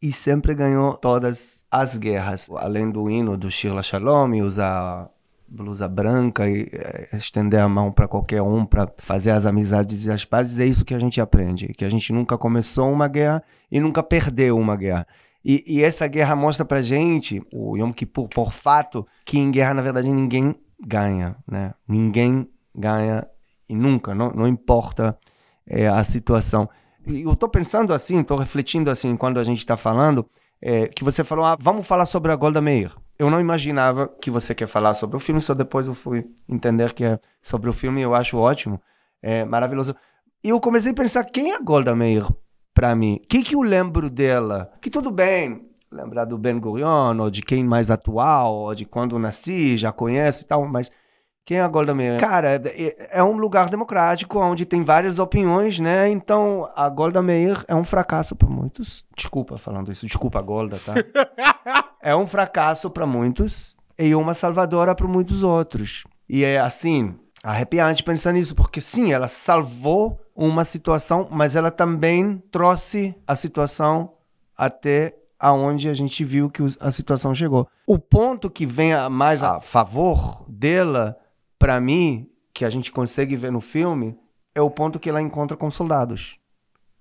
e 0.00 0.12
sempre 0.12 0.54
ganhou 0.54 0.96
todas 0.96 1.66
as 1.70 1.98
guerras, 1.98 2.48
além 2.56 2.90
do 2.90 3.10
hino 3.10 3.36
do 3.36 3.50
Shir 3.50 3.82
Shalom 3.82 4.34
e 4.34 4.42
usar 4.42 5.10
blusa 5.48 5.88
branca 5.88 6.48
e 6.48 6.68
é, 6.72 7.08
estender 7.12 7.60
a 7.60 7.68
mão 7.68 7.92
para 7.92 8.08
qualquer 8.08 8.42
um 8.42 8.64
para 8.64 8.90
fazer 8.98 9.30
as 9.30 9.46
amizades 9.46 10.04
e 10.04 10.10
as 10.10 10.24
pazes, 10.24 10.58
é 10.58 10.66
isso 10.66 10.84
que 10.84 10.94
a 10.94 10.98
gente 10.98 11.20
aprende, 11.20 11.68
que 11.68 11.84
a 11.84 11.88
gente 11.88 12.12
nunca 12.12 12.36
começou 12.36 12.90
uma 12.90 13.08
guerra 13.08 13.42
e 13.70 13.80
nunca 13.80 14.02
perdeu 14.02 14.58
uma 14.58 14.76
guerra. 14.76 15.06
E, 15.44 15.62
e 15.66 15.82
essa 15.82 16.06
guerra 16.08 16.34
mostra 16.34 16.64
pra 16.64 16.82
gente, 16.82 17.40
o 17.54 17.76
Yom 17.76 17.92
Kippur, 17.92 18.28
por 18.28 18.52
fato, 18.52 19.06
que 19.24 19.38
em 19.38 19.50
guerra, 19.50 19.74
na 19.74 19.82
verdade, 19.82 20.10
ninguém 20.10 20.56
ganha, 20.84 21.36
né? 21.46 21.72
Ninguém 21.86 22.48
ganha 22.74 23.26
e 23.68 23.74
nunca, 23.74 24.14
não, 24.14 24.30
não 24.30 24.46
importa 24.48 25.16
é, 25.66 25.86
a 25.86 26.02
situação. 26.02 26.68
E 27.06 27.22
eu 27.22 27.36
tô 27.36 27.48
pensando 27.48 27.94
assim, 27.94 28.22
tô 28.24 28.34
refletindo 28.34 28.90
assim, 28.90 29.16
quando 29.16 29.38
a 29.38 29.44
gente 29.44 29.58
está 29.58 29.76
falando, 29.76 30.28
é, 30.60 30.88
que 30.88 31.04
você 31.04 31.22
falou, 31.22 31.44
ah, 31.44 31.56
vamos 31.60 31.86
falar 31.86 32.06
sobre 32.06 32.32
a 32.32 32.36
Golda 32.36 32.60
Meir 32.60 32.92
eu 33.18 33.30
não 33.30 33.40
imaginava 33.40 34.08
que 34.20 34.30
você 34.30 34.54
quer 34.54 34.66
falar 34.66 34.94
sobre 34.94 35.16
o 35.16 35.20
filme, 35.20 35.40
só 35.40 35.54
depois 35.54 35.86
eu 35.86 35.94
fui 35.94 36.26
entender 36.48 36.92
que 36.92 37.04
é 37.04 37.18
sobre 37.40 37.70
o 37.70 37.72
filme, 37.72 38.02
eu 38.02 38.14
acho 38.14 38.36
ótimo, 38.36 38.80
é 39.22 39.44
maravilhoso. 39.44 39.94
E 40.44 40.50
eu 40.50 40.60
comecei 40.60 40.92
a 40.92 40.94
pensar, 40.94 41.24
quem 41.24 41.52
é 41.52 41.60
Golda 41.60 41.94
Meir 41.94 42.26
para 42.74 42.94
mim? 42.94 43.20
O 43.24 43.26
que, 43.26 43.42
que 43.42 43.54
eu 43.54 43.62
lembro 43.62 44.10
dela? 44.10 44.72
Que 44.80 44.90
tudo 44.90 45.10
bem, 45.10 45.68
lembrar 45.90 46.24
do 46.24 46.36
Ben 46.36 46.58
Gurion, 46.58 47.18
ou 47.18 47.30
de 47.30 47.42
quem 47.42 47.64
mais 47.64 47.90
atual, 47.90 48.54
ou 48.54 48.74
de 48.74 48.84
quando 48.84 49.18
nasci, 49.18 49.76
já 49.76 49.90
conheço 49.92 50.42
e 50.42 50.46
tal, 50.46 50.66
mas 50.66 50.90
quem 51.46 51.58
é 51.58 51.62
a 51.62 51.68
Golda 51.68 51.94
Meir? 51.94 52.18
Cara, 52.18 52.56
é, 52.56 53.18
é 53.18 53.22
um 53.22 53.36
lugar 53.36 53.70
democrático 53.70 54.40
onde 54.40 54.66
tem 54.66 54.82
várias 54.82 55.20
opiniões, 55.20 55.78
né? 55.78 56.08
Então, 56.10 56.68
a 56.74 56.88
Golda 56.88 57.22
Meir 57.22 57.64
é 57.68 57.74
um 57.74 57.84
fracasso 57.84 58.34
para 58.34 58.48
muitos. 58.48 59.04
Desculpa 59.16 59.56
falando 59.56 59.92
isso, 59.92 60.04
desculpa 60.04 60.40
a 60.40 60.42
Golda, 60.42 60.80
tá? 60.84 60.94
é 62.02 62.16
um 62.16 62.26
fracasso 62.26 62.90
para 62.90 63.06
muitos 63.06 63.76
e 63.96 64.12
uma 64.12 64.34
salvadora 64.34 64.92
para 64.92 65.06
muitos 65.06 65.44
outros. 65.44 66.02
E 66.28 66.42
é 66.42 66.58
assim, 66.58 67.14
arrepiante 67.44 68.02
pensar 68.02 68.32
nisso, 68.32 68.56
porque 68.56 68.80
sim, 68.80 69.12
ela 69.12 69.28
salvou 69.28 70.18
uma 70.34 70.64
situação, 70.64 71.28
mas 71.30 71.54
ela 71.54 71.70
também 71.70 72.42
trouxe 72.50 73.14
a 73.24 73.36
situação 73.36 74.14
até 74.58 75.14
aonde 75.38 75.88
a 75.88 75.94
gente 75.94 76.24
viu 76.24 76.50
que 76.50 76.62
a 76.80 76.90
situação 76.90 77.32
chegou. 77.36 77.68
O 77.86 78.00
ponto 78.00 78.50
que 78.50 78.66
vem 78.66 78.94
mais 79.08 79.44
a 79.44 79.60
favor 79.60 80.44
dela 80.48 81.16
para 81.58 81.80
mim, 81.80 82.30
que 82.52 82.64
a 82.64 82.70
gente 82.70 82.92
consegue 82.92 83.36
ver 83.36 83.52
no 83.52 83.60
filme, 83.60 84.18
é 84.54 84.60
o 84.60 84.70
ponto 84.70 84.98
que 84.98 85.10
ela 85.10 85.20
encontra 85.20 85.56
com 85.56 85.70
soldados. 85.70 86.38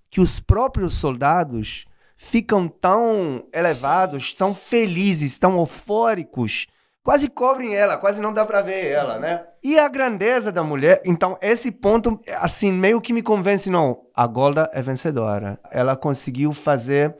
Que 0.10 0.20
os 0.20 0.40
próprios 0.40 0.96
soldados 0.96 1.86
ficam 2.16 2.68
tão 2.68 3.46
elevados, 3.54 4.34
tão 4.34 4.54
felizes, 4.54 5.38
tão 5.38 5.58
eufóricos, 5.58 6.68
quase 7.04 7.30
cobrem 7.30 7.76
ela, 7.76 7.98
quase 7.98 8.22
não 8.22 8.34
dá 8.34 8.46
para 8.46 8.62
ver 8.62 8.88
ela, 8.88 9.20
né? 9.20 9.46
E 9.64 9.78
a 9.78 9.88
grandeza 9.88 10.52
da 10.52 10.64
mulher, 10.64 11.02
então 11.06 11.38
esse 11.42 11.72
ponto 11.72 12.20
assim 12.40 12.72
meio 12.72 13.00
que 13.00 13.14
me 13.14 13.22
convence 13.22 13.70
não, 13.70 14.02
a 14.14 14.26
Golda 14.26 14.70
é 14.74 14.82
vencedora. 14.82 15.60
Ela 15.72 15.96
conseguiu 15.96 16.52
fazer 16.52 17.16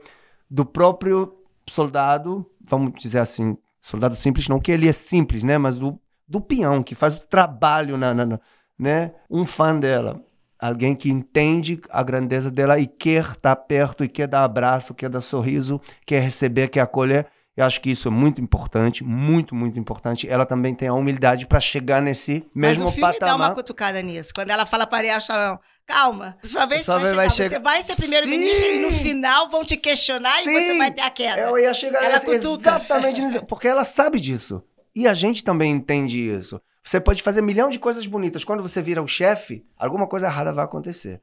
do 0.50 0.64
próprio 0.64 1.34
soldado, 1.68 2.44
vamos 2.60 2.92
dizer 3.00 3.20
assim, 3.20 3.56
soldado 3.80 4.16
simples, 4.16 4.48
não 4.48 4.60
que 4.60 4.72
ele 4.72 4.88
é 4.88 4.92
simples, 4.92 5.44
né, 5.44 5.56
mas 5.56 5.80
o 5.80 5.98
do 6.28 6.40
peão, 6.40 6.82
que 6.82 6.94
faz 6.94 7.16
o 7.16 7.20
trabalho, 7.20 7.96
na, 7.96 8.12
na, 8.14 8.26
na- 8.26 8.40
né? 8.78 9.12
Um 9.30 9.46
fã 9.46 9.76
dela. 9.78 10.20
Alguém 10.58 10.94
que 10.94 11.10
entende 11.10 11.80
a 11.90 12.02
grandeza 12.02 12.50
dela 12.50 12.78
e 12.78 12.86
quer 12.86 13.22
estar 13.22 13.54
perto, 13.56 14.02
e 14.04 14.08
quer 14.08 14.26
dar 14.26 14.42
abraço, 14.44 14.94
quer 14.94 15.08
dar 15.10 15.20
sorriso, 15.20 15.80
quer 16.06 16.20
receber, 16.20 16.68
quer 16.68 16.80
acolher. 16.80 17.26
Eu 17.56 17.64
acho 17.64 17.80
que 17.80 17.90
isso 17.90 18.08
é 18.08 18.10
muito 18.10 18.38
importante, 18.40 19.02
muito, 19.04 19.54
muito 19.54 19.78
importante. 19.78 20.28
Ela 20.28 20.44
também 20.44 20.74
tem 20.74 20.88
a 20.88 20.92
humildade 20.94 21.46
para 21.46 21.58
chegar 21.60 22.02
nesse 22.02 22.44
mesmo 22.54 22.84
Mas 22.84 22.92
o 22.94 22.96
filme 22.96 23.18
dá 23.18 23.26
uma 23.28 23.36
patamar. 23.36 23.54
cutucada 23.54 24.02
nisso. 24.02 24.30
Quando 24.34 24.50
ela 24.50 24.66
fala 24.66 24.86
para 24.86 24.98
Ariel 24.98 25.20
Sharon, 25.20 25.58
calma, 25.86 26.36
sua 26.42 26.66
vez 26.66 26.84
Sua 26.84 26.96
vai, 26.96 27.04
vez 27.04 27.16
vai 27.16 27.30
chegar. 27.30 27.48
chegar. 27.48 27.58
Você 27.58 27.62
vai 27.62 27.82
ser 27.82 27.96
primeiro-ministro 27.96 28.66
e 28.68 28.78
no 28.80 28.92
Sim. 28.92 28.98
final 28.98 29.48
vão 29.48 29.64
te 29.64 29.76
questionar 29.76 30.42
e 30.42 30.44
você 30.44 30.72
Sim. 30.72 30.78
vai 30.78 30.90
ter 30.90 31.00
a 31.00 31.10
queda. 31.10 31.40
Eu 31.42 31.58
ia 31.58 31.72
chegar 31.72 32.02
Ela 32.02 32.14
nesse, 32.14 32.26
cutuca. 32.26 32.60
exatamente 32.70 33.22
nisso, 33.22 33.42
porque 33.46 33.68
ela 33.68 33.84
sabe 33.84 34.20
disso. 34.20 34.62
E 34.96 35.06
a 35.06 35.12
gente 35.12 35.44
também 35.44 35.70
entende 35.70 36.18
isso. 36.18 36.58
Você 36.82 36.98
pode 36.98 37.22
fazer 37.22 37.42
milhão 37.42 37.68
de 37.68 37.78
coisas 37.78 38.06
bonitas. 38.06 38.44
Quando 38.44 38.62
você 38.62 38.80
vira 38.80 39.02
o 39.02 39.06
chefe, 39.06 39.62
alguma 39.76 40.06
coisa 40.06 40.26
errada 40.26 40.54
vai 40.54 40.64
acontecer. 40.64 41.20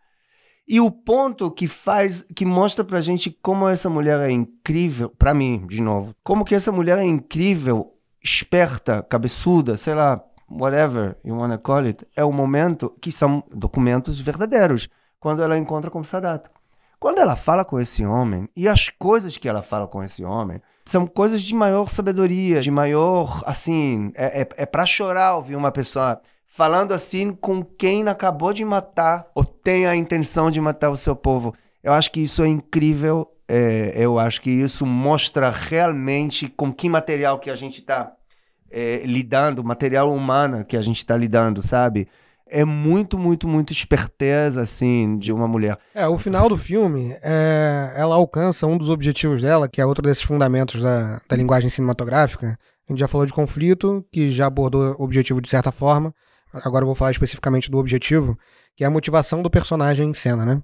E 0.68 0.80
o 0.80 0.92
ponto 0.92 1.50
que 1.50 1.68
faz, 1.68 2.24
que 2.36 2.46
mostra 2.46 2.86
pra 2.86 3.02
gente 3.02 3.32
como 3.42 3.68
essa 3.68 3.90
mulher 3.90 4.20
é 4.20 4.30
incrível, 4.30 5.10
pra 5.10 5.34
mim, 5.34 5.66
de 5.66 5.82
novo, 5.82 6.16
como 6.24 6.46
que 6.46 6.54
essa 6.54 6.72
mulher 6.72 7.00
é 7.00 7.04
incrível, 7.04 7.98
esperta, 8.24 9.02
cabeçuda, 9.02 9.76
sei 9.76 9.96
lá, 9.96 10.24
whatever 10.50 11.18
you 11.26 11.36
wanna 11.36 11.58
call 11.58 11.86
it, 11.86 12.08
é 12.16 12.24
o 12.24 12.32
momento 12.32 12.96
que 13.02 13.12
são 13.12 13.44
documentos 13.52 14.20
verdadeiros, 14.20 14.88
quando 15.20 15.42
ela 15.42 15.58
encontra 15.58 15.90
com 15.90 16.04
Sadat. 16.04 16.48
Quando 17.00 17.20
ela 17.20 17.36
fala 17.36 17.66
com 17.66 17.80
esse 17.80 18.06
homem, 18.06 18.48
e 18.56 18.70
as 18.70 18.88
coisas 18.88 19.38
que 19.38 19.50
ela 19.50 19.62
fala 19.62 19.88
com 19.88 20.02
esse 20.02 20.24
homem, 20.24 20.62
são 20.86 21.08
coisas 21.08 21.42
de 21.42 21.56
maior 21.56 21.90
sabedoria, 21.90 22.62
de 22.62 22.70
maior, 22.70 23.42
assim, 23.46 24.12
é, 24.16 24.42
é, 24.42 24.48
é 24.58 24.66
para 24.66 24.86
chorar 24.86 25.36
ouvir 25.36 25.56
uma 25.56 25.72
pessoa 25.72 26.22
falando 26.46 26.94
assim 26.94 27.32
com 27.32 27.64
quem 27.64 28.08
acabou 28.08 28.54
de 28.54 28.64
matar 28.64 29.28
ou 29.34 29.44
tem 29.44 29.88
a 29.88 29.96
intenção 29.96 30.52
de 30.52 30.62
matar 30.62 30.90
o 30.90 30.98
seu 30.98 31.16
povo. 31.16 31.56
Eu 31.82 31.94
acho 31.94 32.12
que 32.12 32.22
isso 32.22 32.44
é 32.44 32.48
incrível. 32.48 33.30
é, 33.48 33.94
eu 33.96 34.20
acho 34.20 34.42
que 34.42 34.50
isso 34.50 34.86
mostra 34.86 35.50
realmente 35.50 36.48
com 36.48 36.72
que 36.72 36.88
material 36.88 37.40
que 37.40 37.50
a 37.50 37.56
gente 37.56 37.80
está 37.82 38.14
lidando, 39.06 39.64
material 39.64 40.12
humano 40.12 40.66
que 40.66 40.76
a 40.76 40.82
gente 40.82 40.98
está 40.98 41.16
lidando, 41.16 41.62
sabe? 41.62 42.08
É 42.56 42.64
muito, 42.64 43.18
muito, 43.18 43.48
muito 43.48 43.74
esperteza, 43.74 44.62
assim, 44.62 45.18
de 45.18 45.34
uma 45.34 45.48
mulher. 45.48 45.76
É, 45.96 46.08
o 46.08 46.20
final 46.20 46.48
do 46.48 46.56
filme, 46.56 47.16
é, 47.24 47.92
ela 47.96 48.14
alcança 48.14 48.68
um 48.68 48.78
dos 48.78 48.92
objetivos 48.92 49.42
dela, 49.42 49.68
que 49.68 49.82
é 49.82 49.86
outro 49.86 50.04
desses 50.04 50.22
fundamentos 50.22 50.80
da, 50.80 51.20
da 51.28 51.36
linguagem 51.36 51.68
cinematográfica. 51.68 52.60
A 52.88 52.92
gente 52.92 53.00
já 53.00 53.08
falou 53.08 53.26
de 53.26 53.34
conflito, 53.34 54.06
que 54.12 54.32
já 54.32 54.46
abordou 54.46 54.96
o 55.00 55.04
objetivo 55.04 55.42
de 55.42 55.50
certa 55.50 55.72
forma. 55.72 56.14
Agora 56.64 56.84
eu 56.84 56.88
vou 56.88 56.94
falar 56.94 57.10
especificamente 57.10 57.72
do 57.72 57.80
objetivo, 57.80 58.38
que 58.76 58.84
é 58.84 58.88
a 58.88 58.92
motivação 58.92 59.42
do 59.42 59.50
personagem 59.50 60.12
em 60.12 60.14
cena, 60.14 60.46
né? 60.46 60.62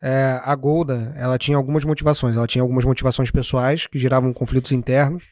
É, 0.00 0.40
a 0.44 0.54
Golda, 0.54 1.12
ela 1.16 1.36
tinha 1.38 1.56
algumas 1.56 1.84
motivações. 1.84 2.36
Ela 2.36 2.46
tinha 2.46 2.62
algumas 2.62 2.84
motivações 2.84 3.32
pessoais, 3.32 3.88
que 3.88 3.98
geravam 3.98 4.32
conflitos 4.32 4.70
internos. 4.70 5.24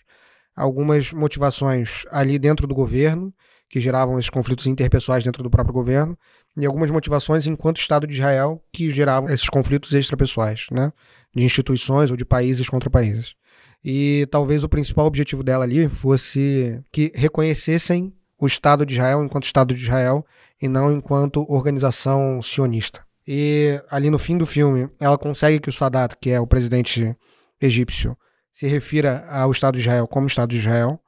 Algumas 0.56 1.12
motivações 1.12 2.04
ali 2.10 2.36
dentro 2.36 2.66
do 2.66 2.74
governo, 2.74 3.32
que 3.70 3.80
geravam 3.80 4.18
esses 4.18 4.28
conflitos 4.28 4.66
interpessoais 4.66 5.22
dentro 5.22 5.44
do 5.44 5.48
próprio 5.48 5.72
governo 5.72 6.18
e 6.58 6.66
algumas 6.66 6.90
motivações 6.90 7.46
enquanto 7.46 7.80
Estado 7.80 8.04
de 8.04 8.14
Israel 8.14 8.60
que 8.72 8.90
geravam 8.90 9.30
esses 9.30 9.48
conflitos 9.48 9.92
extrapessoais, 9.92 10.66
né? 10.72 10.92
De 11.34 11.44
instituições 11.44 12.10
ou 12.10 12.16
de 12.16 12.24
países 12.24 12.68
contra 12.68 12.90
países. 12.90 13.34
E 13.82 14.26
talvez 14.30 14.64
o 14.64 14.68
principal 14.68 15.06
objetivo 15.06 15.44
dela 15.44 15.64
ali 15.64 15.88
fosse 15.88 16.82
que 16.92 17.12
reconhecessem 17.14 18.12
o 18.36 18.46
Estado 18.46 18.84
de 18.84 18.94
Israel 18.94 19.24
enquanto 19.24 19.44
Estado 19.44 19.72
de 19.72 19.80
Israel 19.80 20.26
e 20.60 20.68
não 20.68 20.92
enquanto 20.92 21.46
organização 21.48 22.42
sionista. 22.42 23.06
E 23.26 23.80
ali 23.88 24.10
no 24.10 24.18
fim 24.18 24.36
do 24.36 24.44
filme, 24.44 24.88
ela 24.98 25.16
consegue 25.16 25.60
que 25.60 25.68
o 25.68 25.72
Sadat, 25.72 26.16
que 26.20 26.30
é 26.30 26.40
o 26.40 26.46
presidente 26.46 27.16
egípcio, 27.60 28.16
se 28.52 28.66
refira 28.66 29.24
ao 29.28 29.52
Estado 29.52 29.74
de 29.76 29.80
Israel 29.82 30.08
como 30.08 30.26
Estado 30.26 30.50
de 30.50 30.58
Israel 30.58 31.00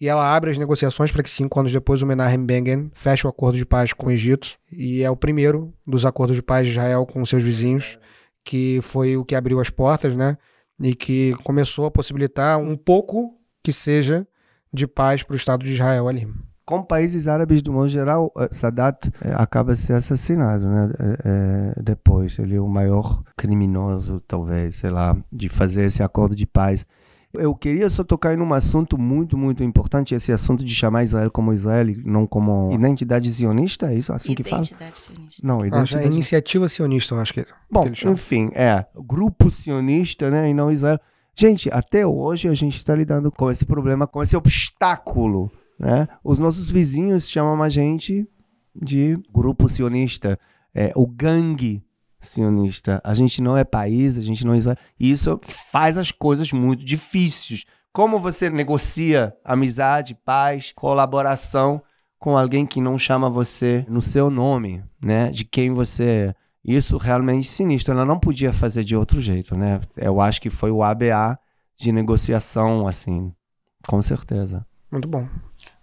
e 0.00 0.08
ela 0.08 0.34
abre 0.34 0.50
as 0.50 0.58
negociações 0.58 1.12
para 1.12 1.22
que 1.22 1.30
cinco 1.30 1.60
anos 1.60 1.72
depois 1.72 2.00
o 2.00 2.06
Menachem 2.06 2.44
Begin 2.44 2.90
feche 2.94 3.26
o 3.26 3.30
acordo 3.30 3.58
de 3.58 3.66
paz 3.66 3.92
com 3.92 4.06
o 4.06 4.10
Egito 4.10 4.56
e 4.72 5.02
é 5.02 5.10
o 5.10 5.16
primeiro 5.16 5.74
dos 5.86 6.06
acordos 6.06 6.36
de 6.36 6.42
paz 6.42 6.66
de 6.66 6.72
Israel 6.72 7.04
com 7.04 7.24
seus 7.26 7.42
vizinhos 7.42 7.98
que 8.44 8.80
foi 8.82 9.16
o 9.16 9.24
que 9.24 9.34
abriu 9.34 9.60
as 9.60 9.70
portas, 9.70 10.16
né? 10.16 10.36
E 10.80 10.94
que 10.94 11.34
começou 11.44 11.86
a 11.86 11.90
possibilitar 11.90 12.58
um 12.58 12.76
pouco 12.76 13.38
que 13.62 13.72
seja 13.72 14.26
de 14.72 14.86
paz 14.86 15.22
para 15.22 15.34
o 15.34 15.36
Estado 15.36 15.64
de 15.64 15.74
Israel 15.74 16.08
ali. 16.08 16.26
Com 16.64 16.82
países 16.82 17.26
árabes, 17.26 17.62
do 17.62 17.72
modo 17.72 17.88
geral, 17.88 18.32
eh, 18.38 18.48
Sadat 18.52 19.10
eh, 19.20 19.32
acaba 19.34 19.74
sendo 19.74 19.96
assassinado, 19.96 20.66
né? 20.66 20.90
Eh, 21.24 21.74
depois, 21.82 22.38
ele 22.38 22.54
é 22.54 22.60
o 22.60 22.68
maior 22.68 23.22
criminoso, 23.36 24.20
talvez, 24.20 24.76
sei 24.76 24.90
lá, 24.90 25.16
de 25.32 25.48
fazer 25.48 25.84
esse 25.84 26.02
acordo 26.02 26.34
de 26.34 26.46
paz. 26.46 26.86
Eu 27.32 27.54
queria 27.54 27.88
só 27.88 28.02
tocar 28.02 28.36
em 28.36 28.40
um 28.40 28.52
assunto 28.52 28.98
muito, 28.98 29.38
muito 29.38 29.62
importante, 29.62 30.14
esse 30.14 30.32
assunto 30.32 30.64
de 30.64 30.74
chamar 30.74 31.04
Israel 31.04 31.30
como 31.30 31.52
Israel 31.52 31.88
e 31.88 32.02
não 32.04 32.26
como 32.26 32.72
identidade 32.72 33.30
zionista, 33.30 33.92
é 33.92 33.96
isso 33.96 34.12
assim 34.12 34.34
que 34.34 34.42
fala? 34.42 34.62
Identidade 34.62 34.98
sionista. 34.98 35.46
Não, 35.46 35.60
Ah, 35.60 35.64
é 35.64 35.68
identidade... 35.68 36.06
iniciativa 36.06 36.68
sionista, 36.68 37.14
eu 37.14 37.20
acho 37.20 37.32
que. 37.32 37.46
Bom, 37.70 37.88
que 37.88 38.08
enfim, 38.08 38.50
é, 38.52 38.84
grupo 39.06 39.48
sionista, 39.48 40.28
né, 40.28 40.50
e 40.50 40.54
não 40.54 40.72
Israel. 40.72 40.98
Gente, 41.36 41.70
até 41.72 42.04
hoje 42.04 42.48
a 42.48 42.54
gente 42.54 42.78
está 42.78 42.94
lidando 42.94 43.30
com 43.30 43.50
esse 43.50 43.64
problema, 43.64 44.06
com 44.06 44.20
esse 44.20 44.36
obstáculo, 44.36 45.50
né? 45.78 46.08
Os 46.24 46.38
nossos 46.38 46.68
vizinhos 46.68 47.28
chamam 47.28 47.62
a 47.62 47.68
gente 47.68 48.28
de 48.74 49.16
grupo 49.32 49.68
sionista, 49.68 50.38
é, 50.74 50.92
o 50.96 51.06
gangue 51.06 51.82
sionista. 52.20 53.00
A 53.04 53.14
gente 53.14 53.40
não 53.40 53.56
é 53.56 53.64
país, 53.64 54.18
a 54.18 54.20
gente 54.20 54.44
não 54.44 54.54
é 54.54 54.58
Israel. 54.58 54.76
E 54.98 55.10
isso 55.10 55.38
faz 55.42 55.96
as 55.98 56.12
coisas 56.12 56.52
muito 56.52 56.84
difíceis. 56.84 57.64
Como 57.92 58.18
você 58.18 58.48
negocia 58.50 59.34
amizade, 59.44 60.14
paz, 60.24 60.72
colaboração 60.72 61.82
com 62.18 62.36
alguém 62.36 62.66
que 62.66 62.80
não 62.80 62.98
chama 62.98 63.30
você 63.30 63.84
no 63.88 64.02
seu 64.02 64.30
nome, 64.30 64.84
né? 65.02 65.30
De 65.30 65.44
quem 65.44 65.72
você 65.72 66.04
é. 66.04 66.34
Isso 66.62 66.98
realmente 66.98 67.46
sinistro. 67.46 67.94
Ela 67.94 68.04
não 68.04 68.18
podia 68.18 68.52
fazer 68.52 68.84
de 68.84 68.94
outro 68.94 69.20
jeito, 69.20 69.56
né? 69.56 69.80
Eu 69.96 70.20
acho 70.20 70.40
que 70.40 70.50
foi 70.50 70.70
o 70.70 70.82
ABA 70.82 71.38
de 71.76 71.90
negociação, 71.90 72.86
assim, 72.86 73.32
com 73.88 74.02
certeza. 74.02 74.64
Muito 74.92 75.08
bom. 75.08 75.26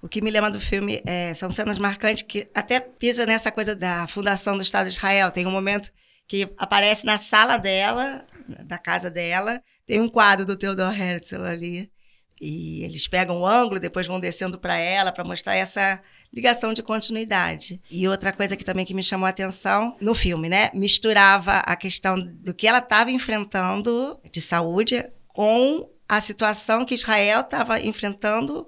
O 0.02 0.08
que 0.08 0.22
me 0.22 0.30
lembra 0.30 0.52
do 0.52 0.60
filme 0.60 1.02
é, 1.06 1.34
são 1.34 1.50
cenas 1.50 1.80
marcantes 1.80 2.24
que 2.24 2.48
até 2.54 2.80
pisa 2.80 3.26
nessa 3.26 3.52
coisa 3.52 3.76
da 3.76 4.08
fundação 4.08 4.56
do 4.56 4.62
Estado 4.62 4.90
de 4.90 4.96
Israel. 4.96 5.32
Tem 5.32 5.48
um 5.48 5.52
momento 5.52 5.92
que 6.28 6.50
aparece 6.58 7.06
na 7.06 7.18
sala 7.18 7.58
dela, 7.58 8.26
da 8.66 8.78
casa 8.78 9.10
dela, 9.10 9.62
tem 9.86 10.00
um 10.02 10.10
quadro 10.10 10.46
do 10.46 10.58
Theodor 10.58 10.94
Herzl 11.00 11.44
ali. 11.44 11.92
E 12.40 12.84
eles 12.84 13.08
pegam 13.08 13.40
o 13.40 13.48
ângulo, 13.48 13.80
depois 13.80 14.06
vão 14.06 14.20
descendo 14.20 14.60
para 14.60 14.78
ela 14.78 15.12
para 15.12 15.24
mostrar 15.24 15.56
essa 15.56 16.00
ligação 16.32 16.72
de 16.74 16.84
continuidade. 16.84 17.82
E 17.90 18.08
outra 18.08 18.32
coisa 18.32 18.56
que 18.56 18.64
também 18.64 18.86
que 18.86 18.94
me 18.94 19.02
chamou 19.02 19.26
a 19.26 19.30
atenção 19.30 19.96
no 20.00 20.14
filme, 20.14 20.48
né? 20.48 20.70
Misturava 20.74 21.54
a 21.60 21.76
questão 21.76 22.20
do 22.20 22.54
que 22.54 22.68
ela 22.68 22.78
estava 22.78 23.10
enfrentando 23.10 24.20
de 24.32 24.40
saúde 24.40 25.04
com 25.30 25.90
a 26.08 26.22
situação 26.22 26.86
que 26.86 26.94
Israel 26.94 27.42
estava 27.42 27.80
enfrentando 27.80 28.68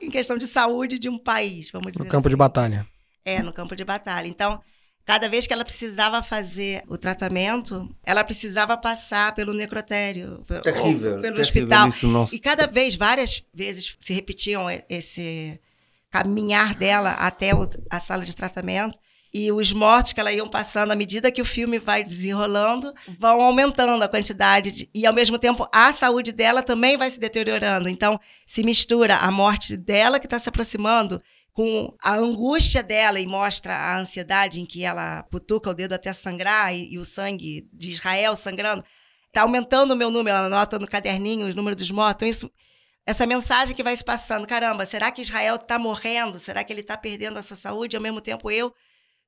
em 0.00 0.10
questão 0.10 0.38
de 0.38 0.46
saúde 0.46 0.98
de 0.98 1.08
um 1.08 1.18
país, 1.18 1.70
vamos 1.70 1.92
dizer 1.92 2.04
No 2.04 2.10
campo 2.10 2.28
de 2.28 2.34
assim. 2.34 2.38
batalha. 2.38 2.86
É, 3.24 3.42
no 3.42 3.52
campo 3.52 3.74
de 3.74 3.84
batalha. 3.84 4.28
Então, 4.28 4.60
cada 5.04 5.28
vez 5.28 5.46
que 5.46 5.52
ela 5.52 5.64
precisava 5.64 6.22
fazer 6.22 6.82
o 6.88 6.96
tratamento, 6.96 7.88
ela 8.04 8.22
precisava 8.22 8.76
passar 8.76 9.34
pelo 9.34 9.52
necrotério, 9.52 10.44
pe- 10.46 10.60
ou 11.16 11.20
pelo 11.20 11.34
hospital. 11.40 11.88
Isso. 12.26 12.36
E 12.36 12.38
cada 12.38 12.66
vez, 12.66 12.94
várias 12.94 13.44
vezes, 13.52 13.96
se 13.98 14.12
repetiam 14.12 14.66
esse 14.88 15.58
caminhar 16.10 16.74
dela 16.74 17.10
até 17.12 17.50
a 17.88 18.00
sala 18.00 18.24
de 18.24 18.34
tratamento. 18.34 18.98
E 19.32 19.52
os 19.52 19.72
mortos 19.72 20.12
que 20.12 20.18
ela 20.18 20.32
iam 20.32 20.48
passando, 20.48 20.90
à 20.90 20.96
medida 20.96 21.30
que 21.30 21.40
o 21.40 21.44
filme 21.44 21.78
vai 21.78 22.02
desenrolando, 22.02 22.92
vão 23.16 23.40
aumentando 23.40 24.02
a 24.02 24.08
quantidade. 24.08 24.72
de- 24.72 24.90
e, 24.92 25.06
ao 25.06 25.14
mesmo 25.14 25.38
tempo, 25.38 25.68
a 25.72 25.92
saúde 25.92 26.32
dela 26.32 26.62
também 26.64 26.96
vai 26.96 27.08
se 27.08 27.20
deteriorando. 27.20 27.88
Então, 27.88 28.18
se 28.44 28.64
mistura 28.64 29.16
a 29.18 29.30
morte 29.30 29.76
dela, 29.76 30.18
que 30.18 30.26
está 30.26 30.36
se 30.40 30.48
aproximando, 30.48 31.22
com 31.52 31.94
a 32.02 32.14
angústia 32.14 32.82
dela 32.82 33.18
e 33.20 33.26
mostra 33.26 33.74
a 33.74 33.98
ansiedade 33.98 34.60
em 34.60 34.66
que 34.66 34.84
ela 34.84 35.22
putuca 35.24 35.70
o 35.70 35.74
dedo 35.74 35.94
até 35.94 36.12
sangrar 36.12 36.74
e, 36.74 36.92
e 36.92 36.98
o 36.98 37.04
sangue 37.04 37.68
de 37.72 37.90
Israel 37.90 38.36
sangrando. 38.36 38.84
Está 39.26 39.42
aumentando 39.42 39.92
o 39.92 39.96
meu 39.96 40.10
número, 40.10 40.36
ela 40.36 40.46
anota 40.46 40.78
no 40.78 40.86
caderninho 40.86 41.46
os 41.46 41.54
números 41.54 41.76
dos 41.76 41.90
mortos. 41.90 42.16
Então, 42.16 42.28
isso 42.28 42.50
essa 43.06 43.26
mensagem 43.26 43.74
que 43.74 43.82
vai 43.82 43.96
se 43.96 44.04
passando. 44.04 44.46
Caramba, 44.46 44.86
será 44.86 45.10
que 45.10 45.22
Israel 45.22 45.56
está 45.56 45.78
morrendo? 45.78 46.38
Será 46.38 46.62
que 46.62 46.72
ele 46.72 46.80
está 46.80 46.96
perdendo 46.96 47.38
essa 47.38 47.56
saúde? 47.56 47.96
Ao 47.96 48.02
mesmo 48.02 48.20
tempo, 48.20 48.50
eu 48.50 48.72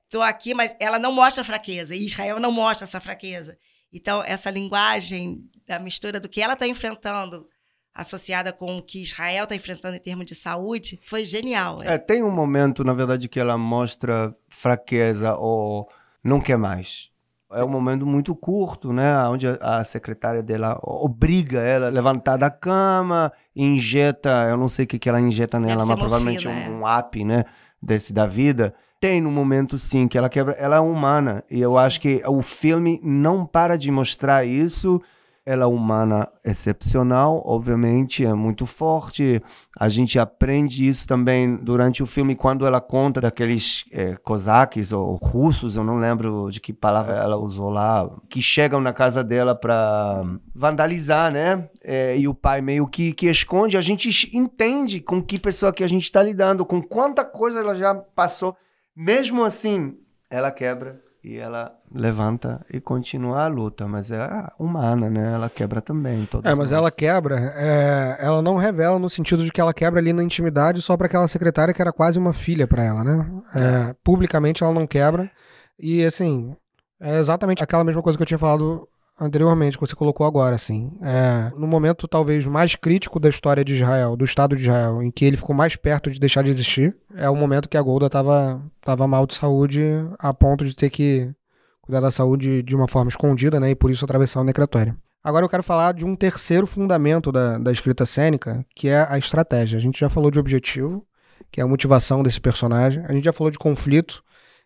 estou 0.05 0.21
aqui, 0.21 0.53
mas 0.53 0.75
ela 0.79 0.99
não 0.99 1.11
mostra 1.11 1.43
fraqueza. 1.43 1.95
E 1.95 2.05
Israel 2.05 2.39
não 2.39 2.51
mostra 2.51 2.85
essa 2.85 3.01
fraqueza. 3.01 3.57
Então, 3.91 4.23
essa 4.25 4.49
linguagem 4.49 5.49
da 5.67 5.79
mistura 5.79 6.19
do 6.19 6.29
que 6.29 6.41
ela 6.41 6.53
está 6.53 6.67
enfrentando 6.67 7.47
associada 7.95 8.51
com 8.51 8.77
o 8.77 8.81
que 8.81 9.01
Israel 9.01 9.43
está 9.43 9.55
enfrentando 9.55 9.95
em 9.95 9.99
termos 9.99 10.25
de 10.25 10.33
saúde, 10.35 10.99
foi 11.05 11.23
genial. 11.23 11.79
É, 11.83 11.97
tem 11.97 12.23
um 12.23 12.31
momento, 12.31 12.83
na 12.83 12.93
verdade, 12.93 13.27
que 13.29 13.39
ela 13.39 13.57
mostra 13.57 14.35
fraqueza 14.49 15.35
ou 15.35 15.87
não 16.23 16.39
quer 16.41 16.57
mais. 16.57 17.11
É 17.51 17.63
um 17.63 17.67
momento 17.69 18.03
muito 18.03 18.35
curto, 18.35 18.91
né? 18.91 19.15
Onde 19.27 19.45
a- 19.47 19.83
secretária 19.83 20.41
dela 20.41 20.79
obriga 20.81 21.59
ela 21.61 21.85
a 21.85 21.89
levantar 21.91 22.35
da 22.35 22.49
cama, 22.49 23.31
injeta, 23.55 24.47
eu 24.49 24.57
não 24.57 24.67
sei 24.67 24.85
o 24.85 24.87
que, 24.87 24.97
que 24.97 25.07
ela 25.07 25.21
injeta 25.21 25.59
nela, 25.59 25.85
mas 25.85 25.99
provavelmente 25.99 26.47
morfina, 26.47 26.69
um, 26.71 26.79
um 26.81 26.87
app, 26.87 27.23
né? 27.23 27.45
Desse 27.79 28.11
da 28.11 28.25
vida. 28.25 28.73
Tem 28.99 29.19
no 29.21 29.29
momento, 29.29 29.77
sim, 29.77 30.07
que 30.07 30.17
ela 30.17 30.29
quebra. 30.29 30.53
Ela 30.53 30.77
é 30.77 30.79
humana. 30.79 31.43
E 31.51 31.61
eu 31.61 31.77
acho 31.77 31.99
que 32.01 32.23
o 32.25 32.41
filme 32.41 32.99
não 33.03 33.45
para 33.45 33.77
de 33.77 33.91
mostrar 33.91 34.45
isso. 34.45 34.99
Ela 35.45 35.65
é 35.65 35.67
humana 35.67 36.29
excepcional, 36.41 37.43
obviamente, 37.45 38.23
é 38.23 38.33
muito 38.33 38.65
forte. 38.65 39.41
A 39.77 39.89
gente 39.89 40.17
aprende 40.17 40.87
isso 40.87 41.05
também 41.05 41.57
durante 41.57 42.01
o 42.01 42.05
filme, 42.05 42.33
quando 42.33 42.65
ela 42.65 42.79
conta 42.79 43.19
daqueles 43.19 43.83
eh, 43.91 44.15
cosaques 44.23 44.93
ou 44.93 45.15
russos, 45.15 45.75
eu 45.75 45.83
não 45.83 45.97
lembro 45.97 46.49
de 46.49 46.61
que 46.61 46.71
palavra 46.71 47.15
ela 47.15 47.35
usou 47.35 47.69
lá, 47.69 48.09
que 48.29 48.41
chegam 48.41 48.79
na 48.79 48.93
casa 48.93 49.21
dela 49.21 49.53
para 49.53 50.23
vandalizar, 50.55 51.29
né? 51.29 51.67
Eh, 51.83 52.19
e 52.19 52.27
o 52.27 52.33
pai 52.33 52.61
meio 52.61 52.87
que, 52.87 53.11
que 53.11 53.27
esconde. 53.27 53.75
A 53.75 53.81
gente 53.81 54.29
entende 54.33 55.01
com 55.01 55.21
que 55.21 55.37
pessoa 55.37 55.73
que 55.73 55.83
a 55.83 55.89
gente 55.89 56.03
está 56.03 56.23
lidando, 56.23 56.65
com 56.65 56.81
quanta 56.81 57.25
coisa 57.25 57.59
ela 57.59 57.75
já 57.75 57.93
passou. 57.93 58.55
Mesmo 58.95 59.43
assim, 59.43 59.97
ela 60.29 60.51
quebra 60.51 61.01
e 61.23 61.37
ela 61.37 61.73
levanta 61.93 62.65
e 62.69 62.81
continua 62.81 63.43
a 63.43 63.47
luta, 63.47 63.87
mas 63.87 64.11
é 64.11 64.27
humana, 64.59 65.09
né? 65.09 65.33
Ela 65.33 65.49
quebra 65.49 65.81
também. 65.81 66.27
É, 66.43 66.49
mas 66.49 66.57
nós. 66.57 66.71
ela 66.73 66.91
quebra, 66.91 67.53
é, 67.55 68.17
ela 68.19 68.41
não 68.41 68.57
revela 68.57 68.99
no 68.99 69.09
sentido 69.09 69.43
de 69.43 69.51
que 69.51 69.61
ela 69.61 69.73
quebra 69.73 70.01
ali 70.01 70.11
na 70.11 70.21
intimidade 70.23 70.81
só 70.81 70.97
pra 70.97 71.07
aquela 71.07 71.27
secretária 71.29 71.73
que 71.73 71.81
era 71.81 71.93
quase 71.93 72.19
uma 72.19 72.33
filha 72.33 72.67
pra 72.67 72.83
ela, 72.83 73.03
né? 73.03 73.25
É, 73.55 73.95
publicamente 74.03 74.63
ela 74.63 74.73
não 74.73 74.85
quebra. 74.85 75.31
E 75.79 76.03
assim, 76.03 76.55
é 76.99 77.17
exatamente 77.19 77.63
aquela 77.63 77.85
mesma 77.85 78.01
coisa 78.01 78.17
que 78.17 78.23
eu 78.23 78.27
tinha 78.27 78.39
falado 78.39 78.87
anteriormente, 79.19 79.77
que 79.77 79.85
você 79.85 79.95
colocou 79.95 80.25
agora, 80.25 80.55
assim. 80.55 80.91
É, 81.01 81.51
no 81.57 81.67
momento 81.67 82.07
talvez 82.07 82.45
mais 82.45 82.75
crítico 82.75 83.19
da 83.19 83.29
história 83.29 83.63
de 83.63 83.75
Israel, 83.75 84.15
do 84.15 84.25
Estado 84.25 84.55
de 84.55 84.63
Israel, 84.63 85.01
em 85.01 85.11
que 85.11 85.25
ele 85.25 85.37
ficou 85.37 85.55
mais 85.55 85.75
perto 85.75 86.11
de 86.11 86.19
deixar 86.19 86.43
de 86.43 86.49
existir, 86.49 86.95
é 87.15 87.29
o 87.29 87.35
momento 87.35 87.69
que 87.69 87.77
a 87.77 87.81
Golda 87.81 88.09
tava, 88.09 88.61
tava 88.81 89.07
mal 89.07 89.25
de 89.25 89.35
saúde 89.35 89.81
a 90.19 90.33
ponto 90.33 90.65
de 90.65 90.75
ter 90.75 90.89
que 90.89 91.33
cuidar 91.81 91.99
da 91.99 92.11
saúde 92.11 92.63
de 92.63 92.75
uma 92.75 92.87
forma 92.87 93.09
escondida, 93.09 93.59
né? 93.59 93.71
E 93.71 93.75
por 93.75 93.91
isso 93.91 94.05
atravessar 94.05 94.41
o 94.41 94.43
necrotério. 94.43 94.97
Agora 95.23 95.45
eu 95.45 95.49
quero 95.49 95.63
falar 95.63 95.93
de 95.93 96.03
um 96.03 96.15
terceiro 96.15 96.67
fundamento 96.67 97.31
da, 97.31 97.57
da 97.57 97.71
escrita 97.71 98.05
cênica, 98.05 98.65
que 98.75 98.89
é 98.89 99.07
a 99.09 99.17
estratégia. 99.17 99.77
A 99.77 99.81
gente 99.81 99.99
já 99.99 100.09
falou 100.09 100.29
de 100.29 100.37
objetivo, 100.37 101.05
que 101.49 101.61
é 101.61 101.63
a 101.63 101.67
motivação 101.67 102.21
desse 102.21 102.41
personagem. 102.41 103.03
A 103.07 103.13
gente 103.13 103.23
já 103.23 103.31
falou 103.31 103.49
de 103.49 103.57
conflito, 103.57 104.21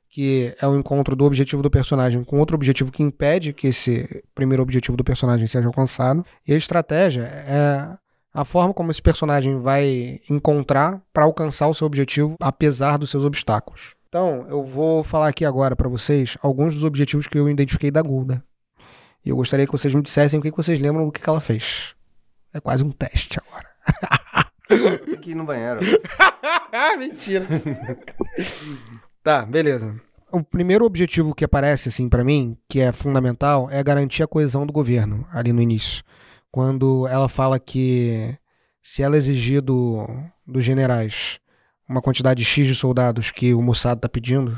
que 0.09 0.55
é 0.61 0.67
o 0.67 0.77
encontro 0.77 1.15
do 1.15 1.25
objetivo 1.25 1.61
do 1.61 1.69
personagem 1.69 2.23
com 2.23 2.39
outro 2.39 2.55
objetivo 2.55 2.91
que 2.91 3.03
impede 3.03 3.53
que 3.53 3.67
esse 3.67 4.23
primeiro 4.33 4.63
objetivo 4.63 4.97
do 4.97 5.03
personagem 5.03 5.47
seja 5.47 5.67
alcançado. 5.67 6.25
E 6.47 6.53
a 6.53 6.57
estratégia 6.57 7.23
é 7.23 7.97
a 8.33 8.45
forma 8.45 8.73
como 8.73 8.91
esse 8.91 9.01
personagem 9.01 9.59
vai 9.59 10.19
encontrar 10.29 11.01
para 11.11 11.25
alcançar 11.25 11.67
o 11.67 11.73
seu 11.73 11.87
objetivo, 11.87 12.35
apesar 12.39 12.97
dos 12.97 13.09
seus 13.09 13.23
obstáculos. 13.23 13.95
Então, 14.07 14.45
eu 14.49 14.63
vou 14.63 15.03
falar 15.03 15.27
aqui 15.27 15.43
agora 15.43 15.75
para 15.75 15.89
vocês 15.89 16.37
alguns 16.41 16.73
dos 16.73 16.83
objetivos 16.83 17.27
que 17.27 17.37
eu 17.37 17.49
identifiquei 17.49 17.91
da 17.91 18.01
Gulda. 18.01 18.43
E 19.25 19.29
eu 19.29 19.35
gostaria 19.35 19.65
que 19.65 19.71
vocês 19.71 19.93
me 19.93 20.01
dissessem 20.01 20.39
o 20.39 20.41
que 20.41 20.51
vocês 20.51 20.79
lembram 20.79 21.05
do 21.05 21.11
que 21.11 21.21
que 21.21 21.29
ela 21.29 21.41
fez. 21.41 21.95
É 22.53 22.59
quase 22.59 22.83
um 22.83 22.91
teste 22.91 23.39
agora. 23.39 23.67
Tem 25.05 25.17
que 25.19 25.31
ir 25.31 25.35
no 25.35 25.43
banheiro. 25.43 25.79
Mentira. 26.97 27.45
tá, 29.27 29.45
beleza. 29.45 29.93
O 30.31 30.41
primeiro 30.41 30.85
objetivo 30.85 31.35
que 31.35 31.43
aparece, 31.43 31.89
assim, 31.89 32.07
pra 32.07 32.23
mim, 32.23 32.57
que 32.69 32.79
é 32.79 32.93
fundamental, 32.93 33.69
é 33.69 33.83
garantir 33.83 34.23
a 34.23 34.27
coesão 34.27 34.65
do 34.65 34.71
governo, 34.71 35.27
ali 35.29 35.51
no 35.51 35.61
início. 35.61 36.01
Quando 36.49 37.05
ela 37.07 37.27
fala 37.27 37.59
que 37.59 38.33
se 38.81 39.03
ela 39.03 39.17
exigir 39.17 39.61
do, 39.61 40.07
dos 40.45 40.63
generais 40.63 41.39
uma 41.89 42.01
quantidade 42.01 42.43
X 42.45 42.67
de 42.67 42.73
soldados 42.73 43.29
que 43.29 43.53
o 43.53 43.61
Mossad 43.61 43.99
tá 43.99 44.07
pedindo, 44.07 44.57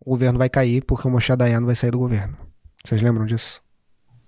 o 0.00 0.10
governo 0.10 0.40
vai 0.40 0.48
cair 0.48 0.82
porque 0.84 1.06
o 1.06 1.10
Moshe 1.10 1.34
Dayan 1.36 1.64
vai 1.64 1.76
sair 1.76 1.92
do 1.92 1.98
governo. 1.98 2.36
Vocês 2.84 3.00
lembram 3.00 3.26
disso? 3.26 3.62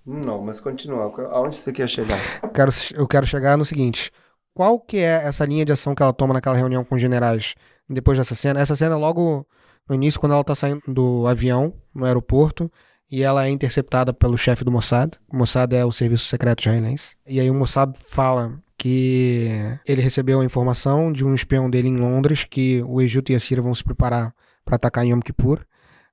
Não, 0.05 0.41
mas 0.41 0.61
continua. 0.61 1.13
Aonde 1.31 1.57
você 1.57 1.73
quer 1.73 1.89
chegar? 1.89 2.19
Eu 2.41 2.49
quero, 2.49 2.71
eu 2.95 3.07
quero 3.07 3.27
chegar 3.27 3.57
no 3.57 3.65
seguinte. 3.65 4.11
Qual 4.53 4.79
que 4.79 4.97
é 4.97 5.25
essa 5.25 5.45
linha 5.45 5.65
de 5.65 5.73
ação 5.73 5.93
que 5.93 6.01
ela 6.01 6.13
toma 6.13 6.33
naquela 6.33 6.55
reunião 6.55 6.85
com 6.85 6.95
os 6.95 7.01
generais 7.01 7.53
depois 7.89 8.17
dessa 8.17 8.35
cena? 8.35 8.61
Essa 8.61 8.77
cena 8.77 8.95
é 8.95 8.97
logo 8.97 9.45
no 9.87 9.95
início, 9.95 10.19
quando 10.19 10.33
ela 10.33 10.43
tá 10.43 10.55
saindo 10.55 10.81
do 10.87 11.27
avião 11.27 11.73
no 11.93 12.05
aeroporto 12.05 12.71
e 13.11 13.21
ela 13.21 13.45
é 13.45 13.49
interceptada 13.49 14.13
pelo 14.13 14.37
chefe 14.37 14.63
do 14.63 14.71
Mossad. 14.71 15.13
O 15.31 15.37
Mossad 15.37 15.73
é 15.73 15.85
o 15.85 15.91
serviço 15.91 16.27
secreto 16.27 16.61
israelense. 16.61 17.15
E 17.27 17.39
aí 17.39 17.49
o 17.49 17.53
Mossad 17.53 17.93
fala 18.05 18.59
que 18.77 19.49
ele 19.87 20.01
recebeu 20.01 20.41
a 20.41 20.45
informação 20.45 21.11
de 21.11 21.23
um 21.23 21.33
espião 21.33 21.69
dele 21.69 21.89
em 21.89 21.97
Londres 21.97 22.43
que 22.43 22.83
o 22.87 23.01
Egito 23.01 23.31
e 23.31 23.35
a 23.35 23.39
Síria 23.39 23.61
vão 23.61 23.75
se 23.75 23.83
preparar 23.83 24.33
para 24.65 24.75
atacar 24.75 25.05
em 25.05 25.11
Yom 25.11 25.19
Kippur. 25.19 25.65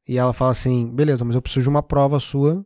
E 0.06 0.18
ela 0.18 0.32
fala 0.32 0.50
assim: 0.50 0.90
beleza, 0.94 1.24
mas 1.24 1.34
eu 1.34 1.42
preciso 1.42 1.62
de 1.62 1.68
uma 1.68 1.82
prova 1.82 2.20
sua 2.20 2.64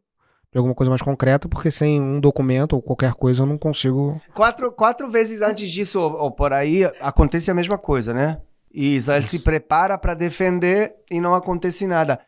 de 0.54 0.58
alguma 0.58 0.74
coisa 0.74 0.88
mais 0.88 1.02
concreta, 1.02 1.48
porque 1.48 1.68
sem 1.68 2.00
um 2.00 2.20
documento 2.20 2.74
ou 2.74 2.82
qualquer 2.82 3.12
coisa 3.14 3.42
eu 3.42 3.46
não 3.46 3.58
consigo. 3.58 4.20
Quatro, 4.32 4.70
quatro 4.70 5.10
vezes 5.10 5.42
antes 5.42 5.68
disso, 5.68 6.00
ou, 6.00 6.12
ou 6.12 6.30
por 6.30 6.52
aí, 6.52 6.84
acontece 7.00 7.50
a 7.50 7.54
mesma 7.54 7.76
coisa, 7.76 8.14
né? 8.14 8.40
E 8.74 8.96
Israel 8.96 9.22
se 9.22 9.38
prepara 9.38 9.96
para 9.96 10.14
defender 10.14 10.96
e 11.08 11.20
não 11.20 11.32
acontece 11.32 11.86
nada. 11.86 12.18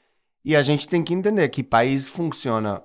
E 0.44 0.54
a 0.54 0.62
gente 0.62 0.88
tem 0.88 1.02
que 1.02 1.12
entender 1.12 1.48
que 1.48 1.64
país 1.64 2.08
funciona 2.08 2.80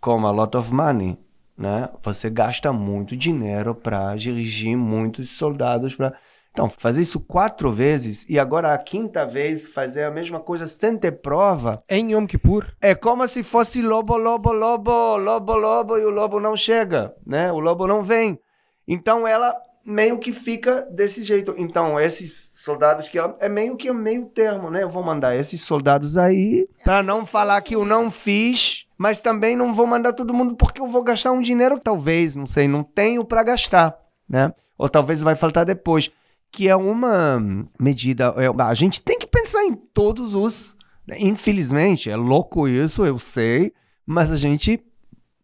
como 0.00 0.26
a 0.26 0.30
lot 0.30 0.56
of 0.56 0.72
money, 0.72 1.18
né? 1.56 1.90
Você 2.02 2.30
gasta 2.30 2.72
muito 2.72 3.14
dinheiro 3.14 3.74
para 3.74 4.16
dirigir 4.16 4.74
muitos 4.74 5.28
soldados 5.28 5.94
para 5.94 6.14
então, 6.54 6.70
fazer 6.70 7.02
isso 7.02 7.18
quatro 7.18 7.70
vezes 7.72 8.24
e 8.28 8.38
agora 8.38 8.72
a 8.72 8.78
quinta 8.78 9.26
vez 9.26 9.66
fazer 9.66 10.04
a 10.04 10.10
mesma 10.10 10.38
coisa 10.38 10.68
sem 10.68 10.96
ter 10.96 11.10
prova 11.10 11.82
Em 11.90 12.12
Yom 12.12 12.26
Kippur, 12.26 12.72
é 12.80 12.94
como 12.94 13.26
se 13.26 13.42
fosse 13.42 13.82
lobo, 13.82 14.16
lobo, 14.16 14.52
lobo, 14.52 15.16
lobo, 15.16 15.56
lobo 15.56 15.98
e 15.98 16.04
o 16.04 16.10
lobo 16.10 16.38
não 16.38 16.56
chega, 16.56 17.12
né? 17.26 17.50
O 17.50 17.58
lobo 17.58 17.88
não 17.88 18.04
vem. 18.04 18.38
Então 18.86 19.26
ela 19.26 19.52
meio 19.84 20.16
que 20.16 20.32
fica 20.32 20.82
desse 20.92 21.24
jeito. 21.24 21.54
Então 21.58 21.98
esses 21.98 22.52
soldados 22.64 23.08
que 23.08 23.18
é 23.18 23.48
meio 23.48 23.76
que 23.76 23.92
meio 23.92 24.26
termo, 24.26 24.70
né? 24.70 24.82
Eu 24.82 24.88
vou 24.88 25.02
mandar 25.02 25.36
esses 25.36 25.60
soldados 25.62 26.16
aí 26.16 26.66
para 26.82 27.02
não 27.02 27.24
falar 27.24 27.60
que 27.60 27.74
eu 27.74 27.84
não 27.84 28.10
fiz, 28.10 28.86
mas 28.96 29.20
também 29.20 29.54
não 29.54 29.74
vou 29.74 29.86
mandar 29.86 30.12
todo 30.12 30.34
mundo 30.34 30.56
porque 30.56 30.80
eu 30.80 30.86
vou 30.86 31.02
gastar 31.02 31.32
um 31.32 31.40
dinheiro 31.40 31.78
talvez, 31.78 32.34
não 32.34 32.46
sei, 32.46 32.66
não 32.66 32.82
tenho 32.82 33.24
para 33.24 33.42
gastar, 33.42 33.96
né? 34.28 34.52
Ou 34.78 34.88
talvez 34.88 35.20
vai 35.20 35.34
faltar 35.34 35.64
depois 35.64 36.10
que 36.50 36.68
é 36.68 36.76
uma 36.76 37.42
medida. 37.78 38.32
é, 38.36 38.62
a 38.62 38.74
gente 38.74 39.02
tem 39.02 39.18
que 39.18 39.26
pensar 39.26 39.64
em 39.64 39.74
todos 39.74 40.34
os. 40.34 40.76
né? 41.06 41.16
Infelizmente, 41.18 42.08
é 42.08 42.16
louco 42.16 42.68
isso, 42.68 43.04
eu 43.04 43.18
sei, 43.18 43.72
mas 44.06 44.30
a 44.30 44.36
gente, 44.36 44.80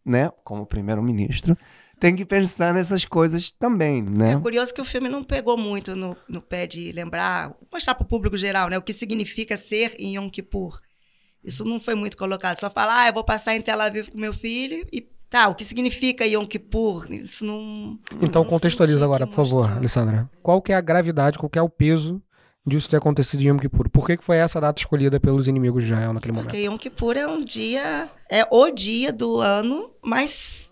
né, 0.05 0.31
como 0.43 0.65
primeiro-ministro, 0.65 1.57
tem 2.01 2.15
que 2.15 2.25
pensar 2.25 2.73
nessas 2.73 3.05
coisas 3.05 3.51
também, 3.51 4.01
né? 4.01 4.33
É 4.33 4.39
curioso 4.39 4.73
que 4.73 4.81
o 4.81 4.85
filme 4.85 5.07
não 5.07 5.23
pegou 5.23 5.55
muito 5.55 5.95
no, 5.95 6.17
no 6.27 6.41
pé 6.41 6.65
de 6.65 6.91
lembrar, 6.91 7.53
mostrar 7.71 7.93
para 7.93 8.03
o 8.03 8.07
público 8.07 8.35
geral, 8.35 8.69
né, 8.69 8.77
o 8.79 8.81
que 8.81 8.91
significa 8.91 9.55
ser 9.55 9.93
em 9.99 10.17
Yom 10.17 10.27
Kippur. 10.27 10.79
Isso 11.43 11.63
não 11.63 11.79
foi 11.79 11.93
muito 11.93 12.17
colocado. 12.17 12.57
Só 12.57 12.71
falar, 12.71 13.03
ah, 13.03 13.07
eu 13.09 13.13
vou 13.13 13.23
passar 13.23 13.55
em 13.55 13.61
Tel 13.61 13.79
Aviv 13.79 14.09
com 14.09 14.17
meu 14.17 14.33
filho 14.33 14.83
e 14.91 15.07
tá, 15.29 15.47
o 15.47 15.53
que 15.53 15.63
significa 15.63 16.25
Yom 16.25 16.47
Kippur? 16.47 17.05
Isso 17.13 17.45
não. 17.45 17.99
então 18.19 18.43
não 18.43 18.49
contextualiza 18.49 19.05
agora, 19.05 19.27
por 19.27 19.35
favor. 19.35 19.71
Alessandra. 19.71 20.27
Qual 20.41 20.59
que 20.59 20.73
é 20.73 20.75
a 20.75 20.81
gravidade, 20.81 21.37
qual 21.37 21.51
que 21.51 21.59
é 21.59 21.61
o 21.61 21.69
peso 21.69 22.19
disso 22.65 22.89
ter 22.89 22.97
acontecido 22.97 23.41
em 23.41 23.49
Yom 23.49 23.57
Kippur? 23.57 23.89
Por 23.89 24.07
que, 24.07 24.17
que 24.17 24.23
foi 24.23 24.37
essa 24.37 24.59
data 24.59 24.79
escolhida 24.79 25.19
pelos 25.19 25.47
inimigos 25.47 25.83
de 25.83 25.91
Israel 25.91 26.13
naquele 26.13 26.31
momento? 26.31 26.49
Porque 26.49 26.65
Yom 26.65 26.77
Kippur 26.77 27.15
é 27.15 27.27
um 27.27 27.45
dia, 27.45 28.09
é 28.27 28.47
o 28.49 28.71
dia 28.71 29.13
do 29.13 29.39
ano 29.39 29.91
mais, 30.03 30.70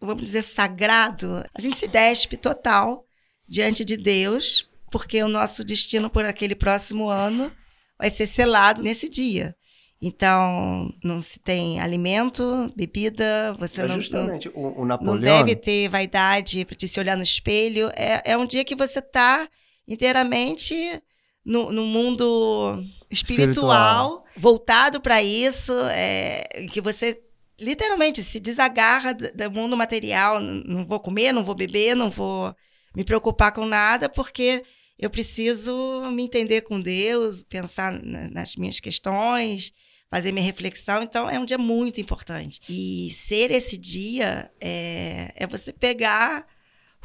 vamos 0.00 0.24
dizer, 0.24 0.42
sagrado. 0.42 1.44
A 1.54 1.60
gente 1.60 1.76
se 1.76 1.88
despe 1.88 2.36
total 2.36 3.04
diante 3.48 3.84
de 3.84 3.96
Deus, 3.96 4.68
porque 4.90 5.22
o 5.22 5.28
nosso 5.28 5.64
destino 5.64 6.08
por 6.10 6.24
aquele 6.24 6.54
próximo 6.54 7.08
ano 7.08 7.52
vai 7.98 8.10
ser 8.10 8.26
selado 8.26 8.82
nesse 8.82 9.08
dia. 9.08 9.54
Então, 10.00 10.92
não 11.02 11.20
se 11.20 11.40
tem 11.40 11.80
alimento, 11.80 12.72
bebida, 12.76 13.52
você 13.58 13.82
Mas 13.82 13.88
não, 13.90 13.96
não, 13.96 14.00
justamente 14.00 14.48
o, 14.50 14.60
o 14.60 14.78
não 14.80 14.84
Napoleão. 14.84 15.44
deve 15.44 15.56
ter 15.56 15.88
vaidade 15.88 16.64
de 16.64 16.88
se 16.88 17.00
olhar 17.00 17.16
no 17.16 17.22
espelho. 17.24 17.90
É, 17.96 18.22
é 18.24 18.36
um 18.36 18.46
dia 18.46 18.64
que 18.64 18.76
você 18.76 19.00
está 19.00 19.48
inteiramente 19.88 21.02
no, 21.44 21.72
no 21.72 21.84
mundo 21.84 22.80
espiritual, 23.10 23.48
Espiritual. 23.48 24.24
voltado 24.36 25.00
para 25.00 25.20
isso, 25.20 25.72
é, 25.90 26.44
em 26.54 26.68
que 26.68 26.80
você 26.80 27.20
literalmente 27.58 28.22
se 28.22 28.38
desagarra 28.40 29.12
do 29.14 29.50
mundo 29.50 29.76
material. 29.76 30.40
Não 30.40 30.84
vou 30.86 31.00
comer, 31.00 31.32
não 31.32 31.44
vou 31.44 31.54
beber, 31.54 31.94
não 31.94 32.10
vou 32.10 32.54
me 32.96 33.04
preocupar 33.04 33.52
com 33.52 33.66
nada, 33.66 34.08
porque 34.08 34.64
eu 34.98 35.10
preciso 35.10 36.10
me 36.12 36.24
entender 36.24 36.62
com 36.62 36.80
Deus, 36.80 37.44
pensar 37.44 37.92
na- 37.92 38.28
nas 38.30 38.56
minhas 38.56 38.80
questões, 38.80 39.72
fazer 40.10 40.32
minha 40.32 40.44
reflexão. 40.44 41.02
Então, 41.02 41.28
é 41.28 41.38
um 41.38 41.44
dia 41.44 41.58
muito 41.58 42.00
importante. 42.00 42.60
E 42.68 43.10
ser 43.10 43.50
esse 43.50 43.76
dia 43.76 44.50
é, 44.60 45.32
é 45.36 45.46
você 45.46 45.72
pegar 45.72 46.46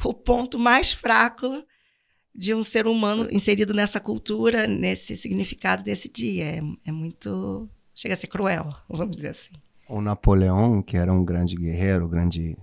o 0.04 0.12
ponto 0.14 0.58
mais 0.58 0.92
fraco 0.92 1.62
de 2.34 2.52
um 2.52 2.64
ser 2.64 2.86
humano 2.88 3.28
inserido 3.30 3.72
nessa 3.72 4.00
cultura, 4.00 4.66
nesse 4.66 5.16
significado 5.16 5.84
desse 5.84 6.08
dia. 6.08 6.44
É, 6.44 6.60
é 6.86 6.92
muito. 6.92 7.68
Chega 7.94 8.14
a 8.14 8.16
ser 8.16 8.26
cruel, 8.26 8.74
vamos 8.88 9.16
dizer 9.16 9.28
assim. 9.28 9.52
O 9.88 10.00
Napoleão, 10.00 10.82
que 10.82 10.96
era 10.96 11.12
um 11.12 11.24
grande 11.24 11.56
guerreiro, 11.56 12.08
grande 12.08 12.56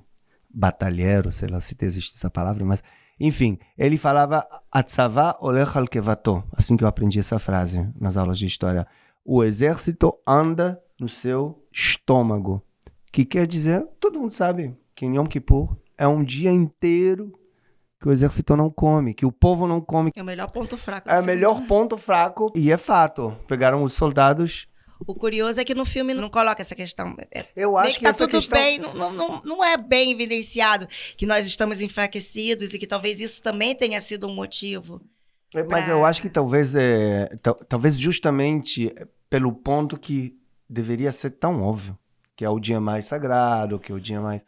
batalheiro, 0.49 1.31
sei 1.31 1.47
lá 1.47 1.59
se 1.59 1.75
existe 1.81 2.15
essa 2.15 2.29
palavra, 2.29 2.65
mas 2.65 2.83
enfim, 3.19 3.59
ele 3.77 3.97
falava 3.97 4.47
Atzavá 4.71 5.37
olech 5.39 5.77
al 5.77 5.85
kevato, 5.85 6.43
assim 6.57 6.75
que 6.75 6.83
eu 6.83 6.87
aprendi 6.87 7.19
essa 7.19 7.37
frase 7.37 7.87
nas 7.99 8.17
aulas 8.17 8.39
de 8.39 8.47
história. 8.47 8.87
O 9.23 9.43
exército 9.43 10.17
anda 10.27 10.81
no 10.99 11.07
seu 11.07 11.63
estômago. 11.71 12.63
Que 13.11 13.23
quer 13.23 13.45
dizer, 13.45 13.85
todo 13.99 14.19
mundo 14.19 14.33
sabe 14.33 14.75
que 14.95 15.05
em 15.05 15.17
Yom 15.17 15.27
Kippur 15.27 15.77
é 15.97 16.07
um 16.07 16.23
dia 16.23 16.51
inteiro 16.51 17.31
que 18.01 18.07
o 18.07 18.11
exército 18.11 18.55
não 18.55 18.71
come, 18.71 19.13
que 19.13 19.25
o 19.25 19.31
povo 19.31 19.67
não 19.67 19.79
come. 19.79 20.11
É 20.15 20.21
o 20.23 20.25
melhor 20.25 20.49
ponto 20.49 20.75
fraco. 20.75 21.07
É 21.07 21.19
o 21.19 21.23
melhor 21.23 21.61
ponto 21.67 21.97
fraco 21.97 22.51
e 22.55 22.71
é 22.71 22.77
fato. 22.77 23.37
Pegaram 23.47 23.83
os 23.83 23.93
soldados. 23.93 24.67
O 25.07 25.15
curioso 25.15 25.59
é 25.59 25.65
que 25.65 25.73
no 25.73 25.83
filme 25.85 26.13
não 26.13 26.29
coloca 26.29 26.61
essa 26.61 26.75
questão. 26.75 27.15
É, 27.31 27.45
Eu 27.55 27.71
meio 27.71 27.77
acho 27.79 27.93
que 27.93 27.99
que 27.99 28.05
tá 28.05 28.13
tudo 28.13 28.29
questão 28.31 28.57
bem, 28.59 28.77
não, 28.79 28.93
não, 29.13 29.41
não, 29.43 29.63
é 29.63 29.75
bem 29.77 30.11
evidenciado 30.11 30.87
que 31.17 31.25
nós 31.25 31.45
estamos 31.47 31.81
enfraquecidos 31.81 32.73
e 32.73 32.79
que 32.79 32.85
talvez 32.87 33.19
isso 33.19 33.41
também 33.41 33.75
tenha 33.75 33.99
sido 33.99 34.27
um 34.27 34.33
motivo. 34.35 35.01
É, 35.53 35.63
Mas 35.63 35.85
pra- 35.85 35.93
eu 35.93 36.05
acho 36.05 36.21
que 36.21 36.29
talvez 36.29 36.75
é, 36.75 37.27
tal- 37.41 37.55
talvez 37.67 37.97
justamente 37.97 38.93
pelo 39.29 39.51
ponto 39.51 39.97
que 39.97 40.37
deveria 40.69 41.11
ser 41.11 41.31
tão 41.31 41.61
óbvio, 41.63 41.97
que 42.35 42.45
é 42.45 42.49
o 42.49 42.59
dia 42.59 42.79
mais 42.79 43.05
sagrado, 43.05 43.79
que 43.79 43.91
é 43.91 43.95
o 43.95 43.99
dia 43.99 44.21
mais, 44.21 44.41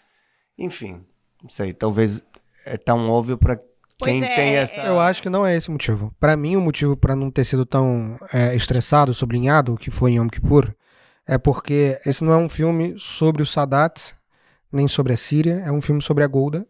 enfim, 0.58 1.04
não 1.42 1.50
sei, 1.50 1.74
talvez 1.74 2.24
é 2.66 2.78
tão 2.78 3.10
óbvio 3.10 3.38
para 3.38 3.60
Pois 4.04 4.14
quem 4.14 4.24
é, 4.24 4.36
tem 4.36 4.56
é, 4.56 4.60
essa. 4.60 4.82
Eu 4.82 5.00
acho 5.00 5.22
que 5.22 5.30
não 5.30 5.46
é 5.46 5.56
esse 5.56 5.70
o 5.70 5.72
motivo. 5.72 6.14
Pra 6.20 6.36
mim, 6.36 6.56
o 6.56 6.62
motivo 6.62 6.96
pra 6.96 7.16
não 7.16 7.32
ter 7.32 7.46
sido 7.46 7.66
tão 7.66 8.18
é, 8.34 8.56
estressado, 8.56 9.14
sublinhado, 9.14 9.76
que 9.76 9.90
foi 9.90 10.12
em 10.12 10.18
Yom 10.18 10.28
Kippur, 10.28 10.74
é 11.26 11.38
porque 11.38 12.00
esse 12.06 12.24
não 12.24 12.34
é 12.34 12.38
um 12.38 12.50
filme 12.50 12.96
sobre 12.98 13.42
o 13.42 13.46
Sadat, 13.46 14.14
nem 14.72 14.88
sobre 14.88 15.14
a 15.14 15.18
Síria, 15.18 15.64
é 15.66 15.72
um 15.72 15.82
filme 15.82 16.02
sobre 16.02 16.24
a 16.24 16.28
Golda. 16.28 16.66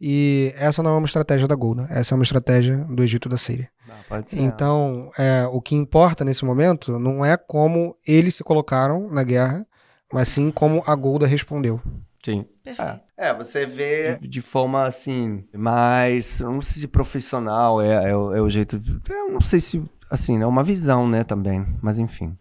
E 0.00 0.54
essa 0.56 0.82
não 0.82 0.92
é 0.92 0.96
uma 0.96 1.06
estratégia 1.06 1.46
da 1.46 1.54
Golda, 1.54 1.86
essa 1.90 2.14
é 2.14 2.16
uma 2.16 2.24
estratégia 2.24 2.78
do 2.88 3.02
Egito 3.02 3.28
da 3.28 3.36
Síria. 3.36 3.68
Não, 3.86 3.96
pode 4.08 4.30
ser. 4.30 4.40
Então, 4.40 5.10
é, 5.18 5.46
o 5.52 5.60
que 5.60 5.74
importa 5.74 6.24
nesse 6.24 6.42
momento 6.42 6.98
não 6.98 7.22
é 7.22 7.36
como 7.36 7.94
eles 8.06 8.34
se 8.34 8.42
colocaram 8.42 9.10
na 9.10 9.22
guerra, 9.22 9.66
mas 10.10 10.28
sim 10.28 10.50
como 10.50 10.82
a 10.86 10.94
Golda 10.94 11.26
respondeu. 11.26 11.82
Sim. 12.24 12.44
Perfeito. 12.62 13.00
É, 13.16 13.28
é, 13.28 13.34
você 13.34 13.66
vê 13.66 14.18
de 14.20 14.40
forma 14.40 14.84
assim, 14.84 15.44
mais, 15.54 16.40
não 16.40 16.60
sei 16.62 16.82
se 16.82 16.88
profissional 16.88 17.80
é, 17.80 18.10
é, 18.10 18.16
o, 18.16 18.34
é 18.34 18.40
o 18.40 18.48
jeito, 18.50 18.78
de- 18.78 19.00
eu 19.08 19.30
não 19.30 19.40
sei 19.40 19.60
se, 19.60 19.82
assim, 20.10 20.40
é 20.40 20.46
uma 20.46 20.62
visão, 20.64 21.08
né, 21.08 21.24
também, 21.24 21.66
mas 21.82 21.98
enfim. 21.98 22.36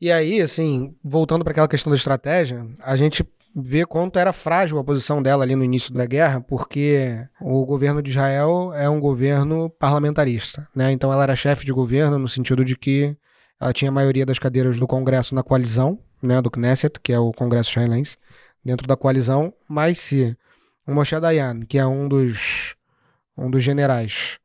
E 0.00 0.10
aí, 0.10 0.40
assim, 0.40 0.94
voltando 1.02 1.44
para 1.44 1.52
aquela 1.52 1.68
questão 1.68 1.90
da 1.90 1.96
estratégia, 1.96 2.66
a 2.80 2.96
gente 2.96 3.24
vê 3.54 3.84
quanto 3.84 4.18
era 4.18 4.32
frágil 4.32 4.78
a 4.78 4.84
posição 4.84 5.22
dela 5.22 5.44
ali 5.44 5.54
no 5.54 5.62
início 5.62 5.92
da 5.92 6.06
guerra, 6.06 6.40
porque 6.40 7.24
o 7.40 7.64
governo 7.66 8.02
de 8.02 8.10
Israel 8.10 8.72
é 8.74 8.88
um 8.88 8.98
governo 8.98 9.68
parlamentarista, 9.70 10.66
né? 10.74 10.90
Então 10.90 11.12
ela 11.12 11.22
era 11.22 11.36
chefe 11.36 11.64
de 11.64 11.72
governo 11.72 12.18
no 12.18 12.28
sentido 12.28 12.64
de 12.64 12.76
que 12.76 13.16
ela 13.60 13.72
tinha 13.72 13.90
a 13.90 13.94
maioria 13.94 14.26
das 14.26 14.38
cadeiras 14.38 14.78
do 14.78 14.86
Congresso 14.88 15.34
na 15.34 15.42
coalizão, 15.42 15.98
né, 16.20 16.40
do 16.40 16.50
Knesset, 16.50 16.98
que 17.00 17.12
é 17.12 17.18
o 17.18 17.30
Congresso 17.32 17.70
israelense, 17.70 18.16
dentro 18.64 18.86
da 18.86 18.96
coalizão, 18.96 19.52
mas 19.68 19.98
se 19.98 20.36
o 20.86 20.92
Moshe 20.94 21.18
Dayan, 21.18 21.60
que 21.60 21.78
é 21.78 21.86
um 21.86 22.08
dos 22.08 22.74
um 23.36 23.50
dos 23.50 23.62
generais, 23.62 24.38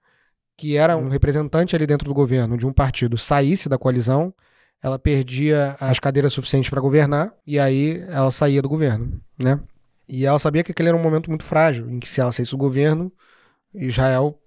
que 0.55 0.77
era 0.77 0.97
um 0.97 1.09
representante 1.09 1.75
ali 1.75 1.85
dentro 1.85 2.07
do 2.07 2.13
governo 2.13 2.57
de 2.57 2.65
um 2.65 2.73
partido, 2.73 3.17
saísse 3.17 3.69
da 3.69 3.77
coalizão, 3.77 4.33
ela 4.81 4.97
perdia 4.97 5.75
as 5.79 5.99
cadeiras 5.99 6.33
suficientes 6.33 6.69
para 6.69 6.81
governar 6.81 7.33
e 7.45 7.59
aí 7.59 8.03
ela 8.09 8.31
saía 8.31 8.61
do 8.61 8.69
governo, 8.69 9.21
né? 9.37 9.59
E 10.07 10.25
ela 10.25 10.39
sabia 10.39 10.63
que 10.63 10.71
aquele 10.71 10.89
era 10.89 10.97
um 10.97 11.01
momento 11.01 11.29
muito 11.29 11.43
frágil, 11.43 11.89
em 11.89 11.99
que 11.99 12.07
se 12.07 12.21
ela 12.21 12.31
saísse 12.31 12.51
do 12.51 12.57
governo, 12.57 13.11
Israel 13.73 14.39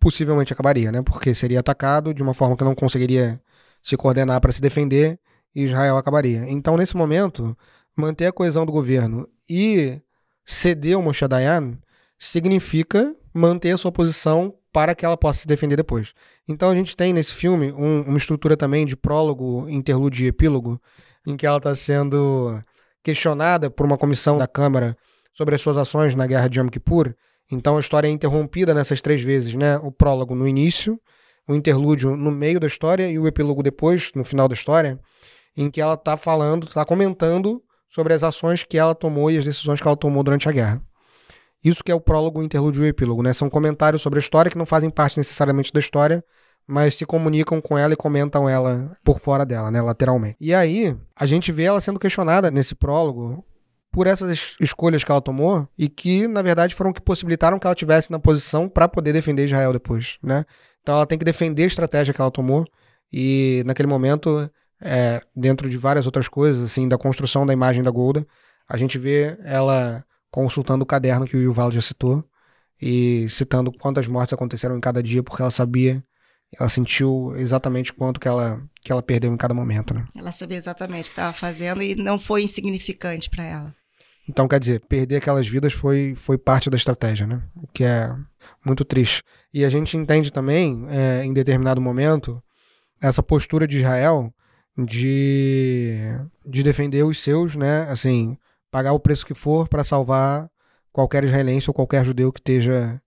possivelmente 0.00 0.52
acabaria, 0.52 0.90
né? 0.90 1.02
Porque 1.02 1.34
seria 1.34 1.60
atacado 1.60 2.14
de 2.14 2.22
uma 2.22 2.32
forma 2.32 2.56
que 2.56 2.64
não 2.64 2.74
conseguiria 2.74 3.40
se 3.82 3.96
coordenar 3.96 4.40
para 4.40 4.52
se 4.52 4.60
defender 4.60 5.18
e 5.54 5.64
Israel 5.64 5.96
acabaria. 5.96 6.48
Então, 6.48 6.76
nesse 6.76 6.96
momento, 6.96 7.56
manter 7.96 8.26
a 8.26 8.32
coesão 8.32 8.66
do 8.66 8.72
governo 8.72 9.28
e 9.48 10.00
ceder 10.44 10.96
ao 10.96 11.02
Moshe 11.02 11.26
Dayan 11.26 11.78
significa 12.18 13.14
manter 13.32 13.72
a 13.72 13.78
sua 13.78 13.90
posição 13.90 14.54
para 14.72 14.94
que 14.94 15.04
ela 15.04 15.16
possa 15.16 15.40
se 15.40 15.46
defender 15.46 15.76
depois. 15.76 16.12
Então 16.46 16.70
a 16.70 16.74
gente 16.74 16.94
tem 16.94 17.12
nesse 17.12 17.34
filme 17.34 17.72
um- 17.72 18.02
uma 18.02 18.18
estrutura 18.18 18.56
também 18.56 18.84
de 18.84 18.96
prólogo, 18.96 19.68
interlúdio 19.68 20.24
e 20.24 20.28
epílogo, 20.28 20.80
em 21.26 21.36
que 21.36 21.46
ela 21.46 21.56
está 21.56 21.74
sendo 21.74 22.62
questionada 23.02 23.70
por 23.70 23.86
uma 23.86 23.98
comissão 23.98 24.36
da 24.36 24.46
Câmara 24.46 24.96
sobre 25.32 25.54
as 25.54 25.60
suas 25.60 25.76
ações 25.76 26.14
na 26.14 26.26
Guerra 26.26 26.48
de 26.48 26.58
Yom 26.58 26.68
Kippur. 26.68 27.14
Então 27.50 27.76
a 27.76 27.80
história 27.80 28.08
é 28.08 28.10
interrompida 28.10 28.74
nessas 28.74 29.00
três 29.00 29.22
vezes, 29.22 29.54
né? 29.54 29.78
O 29.78 29.90
prólogo 29.90 30.34
no 30.34 30.46
início, 30.46 31.00
o 31.48 31.54
interlúdio 31.54 32.16
no 32.16 32.30
meio 32.30 32.58
da 32.58 32.66
história 32.66 33.08
e 33.08 33.18
o 33.18 33.26
epílogo 33.26 33.62
depois, 33.62 34.10
no 34.14 34.24
final 34.24 34.48
da 34.48 34.54
história, 34.54 34.98
em 35.56 35.70
que 35.70 35.80
ela 35.80 35.94
está 35.94 36.16
falando, 36.16 36.66
está 36.66 36.84
comentando 36.84 37.62
sobre 37.88 38.12
as 38.14 38.22
ações 38.22 38.64
que 38.64 38.78
ela 38.78 38.94
tomou 38.94 39.30
e 39.30 39.38
as 39.38 39.44
decisões 39.44 39.80
que 39.80 39.86
ela 39.86 39.96
tomou 39.96 40.22
durante 40.22 40.48
a 40.48 40.52
guerra. 40.52 40.82
Isso 41.64 41.82
que 41.82 41.90
é 41.90 41.94
o 41.94 42.00
prólogo, 42.00 42.40
o 42.40 42.44
interlúdio 42.44 42.82
e 42.82 42.86
o 42.86 42.88
epílogo, 42.88 43.22
né? 43.22 43.32
São 43.32 43.50
comentários 43.50 44.02
sobre 44.02 44.18
a 44.18 44.20
história 44.20 44.50
que 44.50 44.58
não 44.58 44.66
fazem 44.66 44.90
parte 44.90 45.18
necessariamente 45.18 45.72
da 45.72 45.80
história, 45.80 46.24
mas 46.66 46.94
se 46.94 47.06
comunicam 47.06 47.60
com 47.60 47.78
ela 47.78 47.92
e 47.92 47.96
comentam 47.96 48.48
ela 48.48 48.96
por 49.04 49.20
fora 49.20 49.44
dela, 49.46 49.70
né, 49.70 49.80
lateralmente. 49.80 50.36
E 50.40 50.52
aí, 50.52 50.96
a 51.14 51.26
gente 51.26 51.52
vê 51.52 51.64
ela 51.64 51.80
sendo 51.80 51.98
questionada 51.98 52.50
nesse 52.50 52.74
prólogo 52.74 53.44
por 53.92 54.06
essas 54.06 54.30
es- 54.30 54.56
escolhas 54.60 55.02
que 55.02 55.10
ela 55.10 55.20
tomou 55.20 55.66
e 55.78 55.88
que, 55.88 56.28
na 56.28 56.42
verdade, 56.42 56.74
foram 56.74 56.92
que 56.92 57.00
possibilitaram 57.00 57.58
que 57.58 57.66
ela 57.66 57.74
tivesse 57.74 58.10
na 58.10 58.18
posição 58.18 58.68
para 58.68 58.88
poder 58.88 59.12
defender 59.12 59.46
Israel 59.46 59.72
depois, 59.72 60.18
né? 60.22 60.44
Então 60.82 60.94
ela 60.94 61.06
tem 61.06 61.18
que 61.18 61.24
defender 61.24 61.64
a 61.64 61.66
estratégia 61.66 62.12
que 62.12 62.20
ela 62.20 62.30
tomou 62.30 62.64
e 63.12 63.62
naquele 63.64 63.88
momento, 63.88 64.50
é, 64.80 65.20
dentro 65.34 65.68
de 65.68 65.76
várias 65.76 66.06
outras 66.06 66.28
coisas, 66.28 66.62
assim, 66.62 66.88
da 66.88 66.98
construção 66.98 67.46
da 67.46 67.52
imagem 67.52 67.82
da 67.82 67.90
Golda, 67.90 68.26
a 68.68 68.76
gente 68.76 68.98
vê 68.98 69.38
ela 69.44 70.04
consultando 70.30 70.82
o 70.82 70.86
caderno 70.86 71.26
que 71.26 71.36
o 71.36 71.40
Yuval 71.40 71.72
já 71.72 71.80
citou 71.80 72.24
e 72.80 73.26
citando 73.28 73.72
quantas 73.72 74.06
mortes 74.06 74.34
aconteceram 74.34 74.76
em 74.76 74.80
cada 74.80 75.02
dia, 75.02 75.22
porque 75.22 75.40
ela 75.40 75.50
sabia, 75.50 76.04
ela 76.58 76.68
sentiu 76.68 77.32
exatamente 77.36 77.92
quanto 77.92 78.20
que 78.20 78.28
ela, 78.28 78.60
que 78.82 78.92
ela 78.92 79.02
perdeu 79.02 79.32
em 79.32 79.36
cada 79.36 79.54
momento, 79.54 79.94
né? 79.94 80.06
Ela 80.14 80.32
sabia 80.32 80.58
exatamente 80.58 81.06
o 81.06 81.08
que 81.08 81.12
estava 81.12 81.32
fazendo 81.32 81.82
e 81.82 81.94
não 81.94 82.18
foi 82.18 82.42
insignificante 82.42 83.30
para 83.30 83.44
ela. 83.44 83.74
Então, 84.28 84.48
quer 84.48 84.58
dizer, 84.58 84.80
perder 84.80 85.16
aquelas 85.16 85.46
vidas 85.46 85.72
foi, 85.72 86.14
foi 86.16 86.36
parte 86.36 86.68
da 86.68 86.76
estratégia, 86.76 87.26
né? 87.26 87.40
O 87.54 87.66
que 87.68 87.84
é 87.84 88.12
muito 88.64 88.84
triste. 88.84 89.22
E 89.54 89.64
a 89.64 89.70
gente 89.70 89.96
entende 89.96 90.32
também, 90.32 90.84
é, 90.90 91.24
em 91.24 91.32
determinado 91.32 91.80
momento, 91.80 92.42
essa 93.00 93.22
postura 93.22 93.66
de 93.66 93.78
Israel 93.78 94.34
de, 94.76 95.98
de 96.44 96.62
defender 96.62 97.02
os 97.02 97.22
seus, 97.22 97.56
né? 97.56 97.82
Assim, 97.88 98.36
pagar 98.70 98.92
o 98.92 99.00
preço 99.00 99.24
que 99.24 99.34
for 99.34 99.68
para 99.68 99.84
salvar 99.84 100.50
qualquer 100.92 101.24
israelense 101.24 101.68
ou 101.68 101.74
qualquer 101.74 102.04
judeu 102.04 102.32
que 102.32 102.40
esteja 102.40 103.00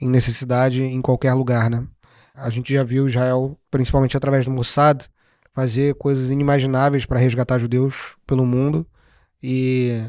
em 0.00 0.08
necessidade 0.08 0.82
em 0.82 1.00
qualquer 1.00 1.32
lugar, 1.34 1.70
né? 1.70 1.86
A 2.34 2.50
gente 2.50 2.72
já 2.72 2.84
viu 2.84 3.08
Israel, 3.08 3.58
principalmente 3.70 4.16
através 4.16 4.44
do 4.44 4.50
Mossad, 4.50 5.06
fazer 5.54 5.94
coisas 5.94 6.30
inimagináveis 6.30 7.06
para 7.06 7.18
resgatar 7.18 7.58
judeus 7.58 8.14
pelo 8.26 8.44
mundo 8.44 8.86
e 9.42 10.02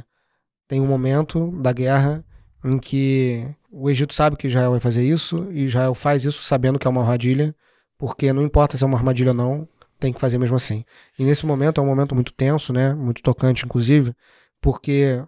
tem 0.68 0.82
um 0.82 0.88
momento 0.88 1.52
da 1.62 1.72
guerra 1.72 2.24
em 2.66 2.78
que 2.78 3.48
o 3.72 3.90
Egito 3.90 4.14
sabe 4.14 4.36
que 4.36 4.48
Israel 4.48 4.72
vai 4.72 4.82
fazer 4.82 5.04
isso 5.06 5.48
e 5.52 5.66
Israel 5.66 5.94
faz 5.94 6.26
isso 6.26 6.44
sabendo 6.44 6.78
que 6.78 6.86
é 6.86 6.90
uma 6.90 7.02
armadilha, 7.02 7.56
porque 7.98 8.34
não 8.34 8.42
importa 8.42 8.76
se 8.76 8.84
é 8.84 8.88
uma 8.88 8.98
armadilha 8.98 9.32
ou 9.32 9.38
não, 9.38 9.70
tem 10.00 10.14
que 10.14 10.20
fazer 10.20 10.38
mesmo 10.38 10.56
assim. 10.56 10.84
E 11.18 11.24
nesse 11.24 11.46
momento 11.46 11.80
é 11.80 11.84
um 11.84 11.88
momento 11.88 12.14
muito 12.16 12.34
tenso, 12.34 12.72
né? 12.74 12.94
Muito 12.94 13.22
tocante, 13.22 13.66
inclusive, 13.66 14.14
porque 14.62 15.24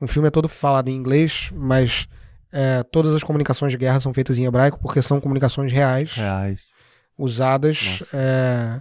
o 0.00 0.06
filme 0.06 0.28
é 0.28 0.30
todo 0.30 0.48
falado 0.48 0.88
em 0.88 0.94
inglês, 0.94 1.50
mas 1.54 2.06
é, 2.52 2.82
todas 2.84 3.14
as 3.14 3.22
comunicações 3.22 3.72
de 3.72 3.78
guerra 3.78 4.00
são 4.00 4.14
feitas 4.14 4.38
em 4.38 4.44
hebraico 4.44 4.78
porque 4.80 5.02
são 5.02 5.20
comunicações 5.20 5.72
reais 5.72 6.12
Reais. 6.12 6.60
usadas 7.18 8.02
é, 8.12 8.80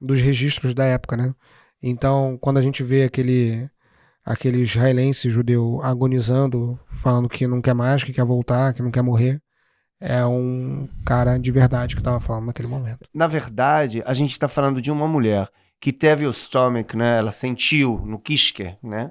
dos 0.00 0.20
registros 0.20 0.74
da 0.74 0.84
época, 0.84 1.16
né? 1.16 1.34
Então, 1.82 2.38
quando 2.40 2.58
a 2.58 2.62
gente 2.62 2.82
vê 2.82 3.04
aquele 3.04 3.68
aquele 4.24 4.58
israelense 4.58 5.30
judeu 5.30 5.80
agonizando, 5.84 6.76
falando 6.92 7.28
que 7.28 7.46
não 7.46 7.62
quer 7.62 7.74
mais, 7.74 8.02
que 8.02 8.12
quer 8.12 8.24
voltar, 8.24 8.74
que 8.74 8.82
não 8.82 8.90
quer 8.90 9.02
morrer. 9.02 9.40
É 10.00 10.24
um 10.26 10.88
cara 11.04 11.38
de 11.38 11.50
verdade 11.50 11.96
que 11.96 12.02
tava 12.02 12.20
falando 12.20 12.46
naquele 12.46 12.68
momento. 12.68 13.08
Na 13.14 13.26
verdade, 13.26 14.02
a 14.04 14.12
gente 14.12 14.32
está 14.32 14.46
falando 14.46 14.82
de 14.82 14.90
uma 14.90 15.08
mulher 15.08 15.48
que 15.80 15.92
teve 15.92 16.26
o 16.26 16.32
stomach, 16.32 16.96
né? 16.96 17.18
Ela 17.18 17.32
sentiu 17.32 17.98
no 18.04 18.18
quisque, 18.18 18.76
né? 18.82 19.10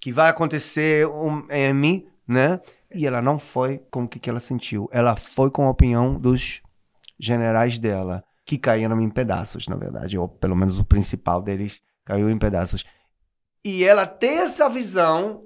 Que 0.00 0.12
vai 0.12 0.30
acontecer 0.30 1.06
um 1.06 1.46
M, 1.50 2.08
né? 2.26 2.60
E 2.94 3.06
ela 3.06 3.20
não 3.20 3.38
foi 3.38 3.82
com 3.90 4.04
o 4.04 4.08
que, 4.08 4.18
que 4.18 4.30
ela 4.30 4.40
sentiu. 4.40 4.88
Ela 4.92 5.16
foi 5.16 5.50
com 5.50 5.66
a 5.66 5.70
opinião 5.70 6.14
dos 6.18 6.62
generais 7.18 7.78
dela, 7.78 8.24
que 8.44 8.56
caíram 8.56 9.00
em 9.00 9.10
pedaços, 9.10 9.66
na 9.68 9.76
verdade. 9.76 10.16
Ou 10.16 10.28
pelo 10.28 10.56
menos 10.56 10.78
o 10.78 10.84
principal 10.84 11.42
deles 11.42 11.80
caiu 12.04 12.30
em 12.30 12.38
pedaços. 12.38 12.84
E 13.64 13.84
ela 13.84 14.06
tem 14.06 14.38
essa 14.38 14.68
visão, 14.68 15.44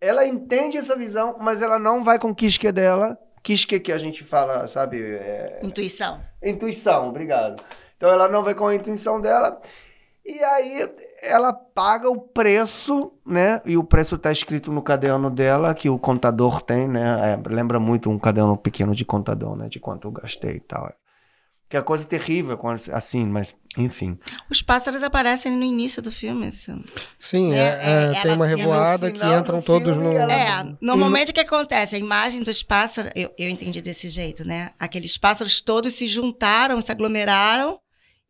ela 0.00 0.26
entende 0.26 0.78
essa 0.78 0.96
visão, 0.96 1.36
mas 1.38 1.60
ela 1.60 1.78
não 1.78 2.02
vai 2.02 2.18
com 2.18 2.30
o 2.30 2.34
quisque 2.34 2.72
dela. 2.72 3.18
Quisque 3.42 3.80
que 3.80 3.92
a 3.92 3.98
gente 3.98 4.22
fala, 4.22 4.66
sabe? 4.66 5.00
É... 5.00 5.60
Intuição. 5.62 6.20
Intuição, 6.42 7.08
obrigado. 7.08 7.62
Então 7.96 8.10
ela 8.10 8.28
não 8.28 8.42
vai 8.42 8.54
com 8.54 8.66
a 8.66 8.74
intuição 8.74 9.20
dela. 9.20 9.60
E 10.24 10.44
aí 10.44 10.88
ela 11.22 11.52
paga 11.52 12.08
o 12.08 12.20
preço, 12.20 13.12
né? 13.26 13.60
E 13.64 13.76
o 13.76 13.84
preço 13.84 14.16
está 14.16 14.30
escrito 14.30 14.70
no 14.70 14.82
caderno 14.82 15.30
dela, 15.30 15.74
que 15.74 15.88
o 15.88 15.98
contador 15.98 16.60
tem, 16.62 16.86
né? 16.86 17.32
É, 17.32 17.48
lembra 17.48 17.80
muito 17.80 18.10
um 18.10 18.18
caderno 18.18 18.56
pequeno 18.56 18.94
de 18.94 19.04
contador, 19.04 19.56
né? 19.56 19.68
De 19.68 19.80
quanto 19.80 20.08
eu 20.08 20.12
gastei 20.12 20.56
e 20.56 20.60
tal. 20.60 20.92
Que 21.70 21.76
é 21.76 21.82
coisa 21.82 22.04
terrível, 22.04 22.58
assim, 22.92 23.24
mas 23.24 23.54
enfim. 23.78 24.18
Os 24.50 24.60
pássaros 24.60 25.04
aparecem 25.04 25.56
no 25.56 25.62
início 25.62 26.02
do 26.02 26.10
filme. 26.10 26.48
Assim. 26.48 26.84
Sim, 27.16 27.54
é, 27.54 27.58
é, 27.58 28.16
é 28.16 28.22
tem 28.22 28.32
uma 28.32 28.44
revoada 28.44 29.08
que 29.12 29.24
entram 29.24 29.62
todos 29.62 29.96
no. 29.96 30.10
Ela... 30.10 30.32
É, 30.32 30.76
normalmente 30.80 31.30
o 31.30 31.32
que 31.32 31.38
acontece? 31.38 31.94
A 31.94 31.98
imagem 31.98 32.42
dos 32.42 32.60
pássaros, 32.60 33.12
eu, 33.14 33.32
eu 33.38 33.48
entendi 33.48 33.80
desse 33.80 34.08
jeito, 34.08 34.44
né? 34.44 34.72
Aqueles 34.80 35.16
pássaros 35.16 35.60
todos 35.60 35.94
se 35.94 36.08
juntaram, 36.08 36.80
se 36.80 36.90
aglomeraram 36.90 37.78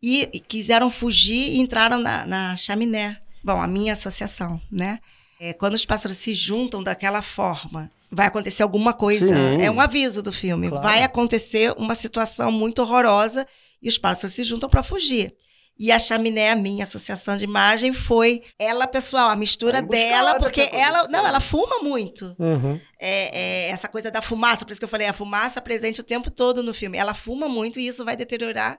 e, 0.03 0.29
e 0.35 0.39
quiseram 0.39 0.91
fugir 0.91 1.53
e 1.53 1.61
entraram 1.61 1.99
na, 1.99 2.27
na 2.27 2.57
chaminé. 2.57 3.23
Bom, 3.43 3.59
a 3.59 3.67
minha 3.67 3.95
associação, 3.95 4.61
né? 4.71 4.99
É, 5.41 5.55
quando 5.55 5.73
os 5.73 5.87
pássaros 5.87 6.19
se 6.19 6.35
juntam 6.35 6.83
daquela 6.83 7.23
forma, 7.23 7.91
vai 8.11 8.27
acontecer 8.27 8.63
alguma 8.63 8.93
coisa. 8.93 9.27
Sim. 9.27 9.63
É 9.63 9.71
um 9.71 9.81
aviso 9.81 10.23
do 10.23 10.33
filme. 10.33 10.69
Claro. 10.69 10.83
Vai 10.83 11.03
acontecer 11.03 11.73
uma 11.77 11.95
situação 11.95 12.51
muito 12.51 12.83
horrorosa 12.83 13.47
e 13.81 13.89
os 13.89 13.99
pássaros 13.99 14.35
se 14.35 14.45
juntam 14.45 14.69
para 14.69 14.83
fugir. 14.83 15.35
E 15.79 15.91
a 15.91 15.99
chaminé, 15.99 16.51
a 16.51 16.57
minha 16.57 16.85
associação 16.85 17.39
de 17.39 17.45
imagem, 17.45 17.95
foi 17.95 18.43
ela, 18.59 18.87
pessoal, 18.87 19.31
a 19.31 19.37
mistura 19.37 19.81
dela, 19.81 20.39
porque 20.39 20.69
ela. 20.71 21.09
Não, 21.09 21.27
ela 21.27 21.41
fuma 21.41 21.79
muito. 21.79 22.37
Uhum. 22.39 22.79
É, 22.99 23.39
é, 23.39 23.71
essa 23.71 23.89
coisa 23.89 24.11
da 24.11 24.21
fumaça, 24.21 24.67
por 24.67 24.73
isso 24.73 24.81
que 24.81 24.85
eu 24.85 24.91
falei, 24.91 25.07
a 25.07 25.15
fumaça 25.15 25.59
presente 25.59 26.01
o 26.01 26.05
tempo 26.05 26.31
todo 26.31 26.63
no 26.63 26.75
filme. 26.75 26.99
Ela 26.99 27.15
fuma 27.15 27.49
muito 27.49 27.81
e 27.81 27.87
isso 27.87 28.05
vai 28.05 28.15
deteriorar 28.15 28.79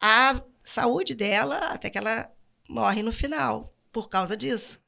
a 0.00 0.40
saúde 0.64 1.14
dela 1.14 1.58
até 1.66 1.90
que 1.90 1.98
ela 1.98 2.30
morre 2.66 3.02
no 3.02 3.12
final, 3.12 3.74
por 3.92 4.08
causa 4.08 4.34
disso. 4.34 4.80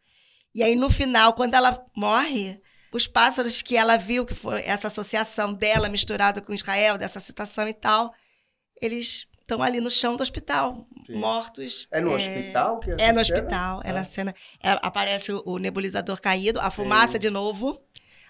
E 0.55 0.63
aí, 0.63 0.75
no 0.75 0.89
final, 0.89 1.35
quando 1.35 1.53
ela 1.53 1.85
morre, 1.95 2.59
os 2.95 3.09
pássaros 3.09 3.61
que 3.61 3.77
ela 3.77 3.97
viu, 3.97 4.25
que 4.25 4.37
foi 4.37 4.63
essa 4.65 4.87
associação 4.87 5.53
dela 5.53 5.89
misturada 5.89 6.41
com 6.41 6.55
Israel, 6.55 6.97
dessa 6.97 7.19
situação 7.19 7.69
e 7.69 7.75
tal, 7.75 8.15
eles 8.81 9.27
estão 9.41 9.61
ali 9.61 9.81
no 9.81 9.91
chão 9.91 10.15
do 10.15 10.23
hospital, 10.23 10.87
Sim. 11.05 11.17
mortos. 11.17 11.89
É 11.91 12.01
no 12.01 12.13
é... 12.13 12.15
hospital 12.15 12.79
que 12.79 12.93
é 12.93 12.95
É 12.95 12.95
no 12.95 13.01
cena? 13.01 13.21
hospital, 13.21 13.81
é 13.83 13.91
ah. 13.91 13.93
na 13.95 14.05
cena. 14.05 14.35
É, 14.63 14.79
aparece 14.81 15.33
o, 15.33 15.43
o, 15.45 15.59
nebulizador 15.59 16.21
caído, 16.21 16.61
a 16.61 16.71
Sim. 16.71 16.77
fumaça 16.77 17.19
de 17.19 17.29
novo 17.29 17.83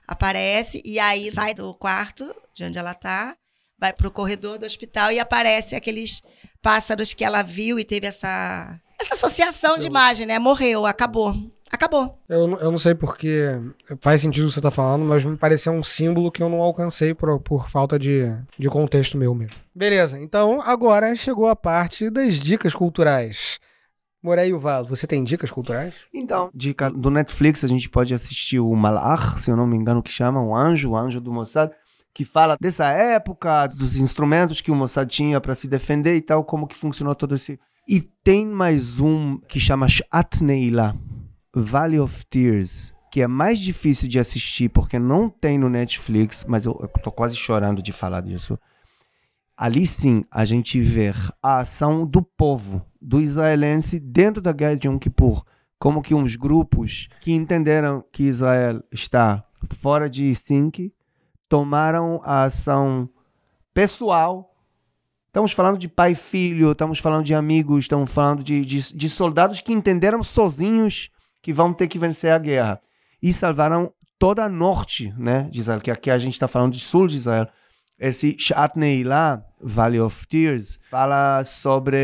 aparece, 0.08 0.80
e 0.82 0.98
aí 0.98 1.30
sai 1.30 1.52
do 1.52 1.74
quarto 1.74 2.34
de 2.54 2.64
onde 2.64 2.78
ela 2.78 2.92
está, 2.92 3.36
vai 3.78 3.92
para 3.92 4.08
o 4.08 4.10
corredor 4.10 4.58
do 4.58 4.64
hospital 4.64 5.12
e 5.12 5.20
aparece 5.20 5.76
aqueles 5.76 6.22
pássaros 6.62 7.12
que 7.12 7.22
ela 7.22 7.42
viu 7.42 7.78
e 7.78 7.84
teve 7.84 8.06
essa, 8.06 8.80
essa 8.98 9.12
associação 9.12 9.76
de 9.76 9.86
imagem, 9.86 10.26
né? 10.26 10.38
Morreu, 10.38 10.86
acabou. 10.86 11.34
Acabou. 11.74 12.20
Eu, 12.28 12.56
eu 12.58 12.70
não 12.70 12.78
sei 12.78 12.94
porque 12.94 13.60
faz 14.00 14.22
sentido 14.22 14.44
o 14.44 14.46
que 14.46 14.54
você 14.54 14.60
está 14.60 14.70
falando, 14.70 15.04
mas 15.04 15.24
me 15.24 15.36
pareceu 15.36 15.72
um 15.72 15.82
símbolo 15.82 16.30
que 16.30 16.40
eu 16.40 16.48
não 16.48 16.62
alcancei 16.62 17.12
por, 17.12 17.40
por 17.40 17.68
falta 17.68 17.98
de, 17.98 18.32
de 18.56 18.68
contexto 18.70 19.18
meu 19.18 19.34
mesmo. 19.34 19.56
Beleza, 19.74 20.20
então 20.20 20.62
agora 20.64 21.16
chegou 21.16 21.48
a 21.48 21.56
parte 21.56 22.08
das 22.10 22.34
dicas 22.34 22.74
culturais. 22.74 23.58
Morei 24.22 24.52
o 24.52 24.60
Valo, 24.60 24.86
você 24.86 25.04
tem 25.04 25.24
dicas 25.24 25.50
culturais? 25.50 25.94
Então, 26.14 26.48
dica 26.54 26.88
do 26.88 27.10
Netflix, 27.10 27.64
a 27.64 27.68
gente 27.68 27.90
pode 27.90 28.14
assistir 28.14 28.60
o 28.60 28.72
Malach, 28.74 29.40
se 29.40 29.50
eu 29.50 29.56
não 29.56 29.66
me 29.66 29.76
engano, 29.76 30.02
que 30.02 30.12
chama, 30.12 30.40
o 30.40 30.56
anjo, 30.56 30.92
o 30.92 30.96
anjo 30.96 31.20
do 31.20 31.32
Mossad 31.32 31.72
que 32.14 32.24
fala 32.24 32.56
dessa 32.60 32.86
época, 32.86 33.66
dos 33.66 33.96
instrumentos 33.96 34.60
que 34.60 34.70
o 34.70 34.76
Mossad 34.76 35.10
tinha 35.10 35.40
para 35.40 35.56
se 35.56 35.66
defender 35.66 36.14
e 36.14 36.20
tal, 36.20 36.44
como 36.44 36.68
que 36.68 36.76
funcionou 36.76 37.16
todo 37.16 37.34
esse. 37.34 37.58
E 37.88 38.00
tem 38.00 38.46
mais 38.46 39.00
um 39.00 39.38
que 39.48 39.58
chama 39.58 39.88
Shat 39.88 40.40
Neila, 40.40 40.96
Valley 41.54 42.00
of 42.00 42.26
Tears, 42.26 42.92
que 43.10 43.22
é 43.22 43.28
mais 43.28 43.60
difícil 43.60 44.08
de 44.08 44.18
assistir 44.18 44.68
porque 44.68 44.98
não 44.98 45.30
tem 45.30 45.56
no 45.56 45.68
Netflix, 45.68 46.44
mas 46.48 46.66
eu, 46.66 46.76
eu 46.80 46.88
tô 47.00 47.12
quase 47.12 47.36
chorando 47.36 47.80
de 47.80 47.92
falar 47.92 48.22
disso. 48.22 48.58
Ali 49.56 49.86
sim 49.86 50.24
a 50.32 50.44
gente 50.44 50.80
vê 50.80 51.12
a 51.40 51.60
ação 51.60 52.04
do 52.04 52.20
povo, 52.20 52.84
do 53.00 53.20
israelense 53.20 54.00
dentro 54.00 54.42
da 54.42 54.50
guerra 54.50 54.76
de 54.76 54.88
Yom 54.88 54.98
Kippur, 54.98 55.44
como 55.78 56.02
que 56.02 56.12
uns 56.12 56.34
grupos 56.34 57.08
que 57.20 57.32
entenderam 57.32 58.04
que 58.10 58.24
Israel 58.24 58.82
está 58.90 59.44
fora 59.70 60.10
de 60.10 60.34
sync 60.34 60.92
tomaram 61.48 62.20
a 62.24 62.44
ação 62.44 63.08
pessoal. 63.72 64.56
Estamos 65.28 65.52
falando 65.52 65.78
de 65.78 65.86
pai 65.86 66.12
e 66.12 66.16
filho, 66.16 66.72
estamos 66.72 66.98
falando 66.98 67.24
de 67.24 67.34
amigos, 67.34 67.84
estamos 67.84 68.12
falando 68.12 68.42
de, 68.42 68.64
de, 68.64 68.96
de 68.96 69.08
soldados 69.08 69.60
que 69.60 69.72
entenderam 69.72 70.20
sozinhos 70.20 71.10
que 71.44 71.52
vão 71.52 71.74
ter 71.74 71.86
que 71.88 71.98
vencer 71.98 72.32
a 72.32 72.38
guerra. 72.38 72.80
E 73.22 73.30
salvaram 73.30 73.92
toda 74.18 74.44
a 74.44 74.48
norte 74.48 75.12
né, 75.18 75.46
de 75.50 75.60
Israel, 75.60 75.80
que 75.80 75.90
aqui 75.90 76.10
a 76.10 76.16
gente 76.16 76.32
está 76.32 76.48
falando 76.48 76.72
de 76.72 76.80
sul 76.80 77.06
de 77.06 77.16
Israel. 77.18 77.46
Esse 78.00 78.34
Shatnei 78.38 79.04
lá, 79.04 79.44
Valley 79.60 80.00
of 80.00 80.26
Tears, 80.26 80.78
fala 80.90 81.44
sobre 81.44 81.98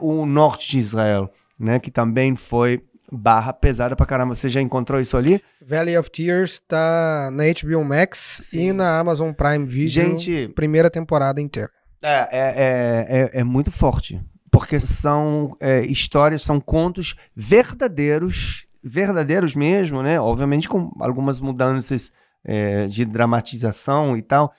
o 0.00 0.24
norte 0.24 0.70
de 0.70 0.78
Israel, 0.78 1.28
né, 1.58 1.80
que 1.80 1.90
também 1.90 2.36
foi 2.36 2.84
barra 3.10 3.52
pesada 3.52 3.96
pra 3.96 4.06
caramba. 4.06 4.36
Você 4.36 4.48
já 4.48 4.60
encontrou 4.60 5.00
isso 5.00 5.16
ali? 5.16 5.42
Valley 5.60 5.98
of 5.98 6.08
Tears 6.08 6.60
tá 6.60 7.30
na 7.32 7.42
HBO 7.46 7.84
Max 7.84 8.38
Sim. 8.42 8.68
e 8.68 8.72
na 8.72 9.00
Amazon 9.00 9.32
Prime 9.32 9.66
Video. 9.66 9.88
Gente, 9.88 10.48
primeira 10.54 10.88
temporada 10.88 11.40
inteira. 11.40 11.70
É, 12.00 12.28
é, 12.30 12.30
é, 12.30 13.06
é, 13.08 13.40
é 13.40 13.44
muito 13.44 13.72
forte. 13.72 14.22
Porque 14.52 14.78
são 14.78 15.56
é, 15.58 15.80
histórias, 15.80 16.42
são 16.42 16.60
contos 16.60 17.16
verdadeiros, 17.34 18.68
verdadeiros 18.84 19.56
mesmo, 19.56 20.02
né? 20.02 20.20
Obviamente 20.20 20.68
com 20.68 20.92
algumas 21.00 21.40
mudanças 21.40 22.12
é, 22.44 22.86
de 22.86 23.04
dramatização 23.04 24.16
e 24.16 24.22
tal 24.22 24.52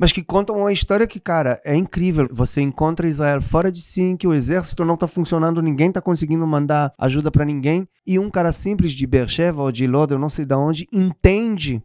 mas 0.00 0.12
que 0.12 0.24
contam 0.24 0.56
uma 0.56 0.72
história 0.72 1.06
que, 1.06 1.20
cara, 1.20 1.60
é 1.62 1.76
incrível. 1.76 2.26
Você 2.32 2.62
encontra 2.62 3.06
Israel 3.06 3.42
fora 3.42 3.70
de 3.70 3.82
si, 3.82 4.16
que 4.18 4.26
o 4.26 4.32
exército 4.32 4.82
não 4.82 4.96
tá 4.96 5.06
funcionando, 5.06 5.60
ninguém 5.60 5.92
tá 5.92 6.00
conseguindo 6.00 6.46
mandar 6.46 6.94
ajuda 6.96 7.30
para 7.30 7.44
ninguém, 7.44 7.86
e 8.06 8.18
um 8.18 8.30
cara 8.30 8.50
simples 8.50 8.92
de 8.92 9.06
Beersheba 9.06 9.60
ou 9.60 9.70
de 9.70 9.86
Lod, 9.86 10.10
eu 10.10 10.18
não 10.18 10.30
sei 10.30 10.46
de 10.46 10.54
onde, 10.54 10.88
entende 10.90 11.82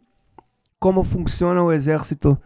como 0.80 1.04
funciona 1.04 1.62
o 1.62 1.70
exército 1.70 2.40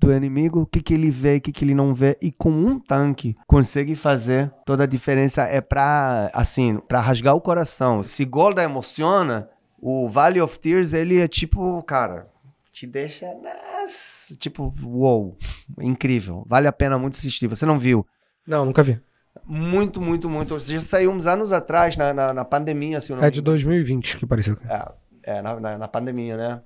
do 0.00 0.10
inimigo, 0.12 0.62
o 0.62 0.66
que, 0.66 0.80
que 0.80 0.94
ele 0.94 1.10
vê, 1.10 1.36
o 1.36 1.40
que, 1.40 1.52
que 1.52 1.62
ele 1.62 1.74
não 1.74 1.92
vê, 1.92 2.16
e 2.22 2.32
com 2.32 2.50
um 2.50 2.78
tanque 2.78 3.36
consegue 3.46 3.94
fazer 3.94 4.50
toda 4.64 4.84
a 4.84 4.86
diferença. 4.86 5.42
É 5.42 5.60
pra, 5.60 6.30
assim, 6.32 6.78
pra 6.88 7.00
rasgar 7.00 7.34
o 7.36 7.40
coração. 7.40 8.02
Se 8.02 8.24
Golda 8.24 8.64
emociona, 8.64 9.48
o 9.78 10.08
Valley 10.08 10.40
of 10.40 10.58
Tears, 10.58 10.94
ele 10.94 11.20
é 11.20 11.28
tipo, 11.28 11.82
cara, 11.82 12.28
te 12.72 12.86
deixa, 12.86 13.26
nas, 13.34 14.34
tipo, 14.38 14.72
uou, 14.82 15.36
incrível. 15.78 16.44
Vale 16.46 16.66
a 16.66 16.72
pena 16.72 16.98
muito 16.98 17.14
assistir. 17.14 17.46
Você 17.46 17.66
não 17.66 17.78
viu? 17.78 18.06
Não, 18.46 18.64
nunca 18.64 18.82
vi. 18.82 18.98
Muito, 19.44 20.00
muito, 20.00 20.30
muito. 20.30 20.58
Você 20.58 20.74
já 20.74 20.80
saiu 20.80 21.10
uns 21.10 21.26
anos 21.26 21.52
atrás, 21.52 21.96
na, 21.96 22.14
na, 22.14 22.32
na 22.32 22.44
pandemia. 22.44 22.96
Assim, 22.96 23.14
é 23.20 23.30
de 23.30 23.42
2020 23.42 24.16
que 24.16 24.26
pareceu. 24.26 24.56
É, 24.66 24.92
é 25.24 25.42
na, 25.42 25.60
na, 25.60 25.78
na 25.78 25.88
pandemia, 25.88 26.36
né? 26.36 26.62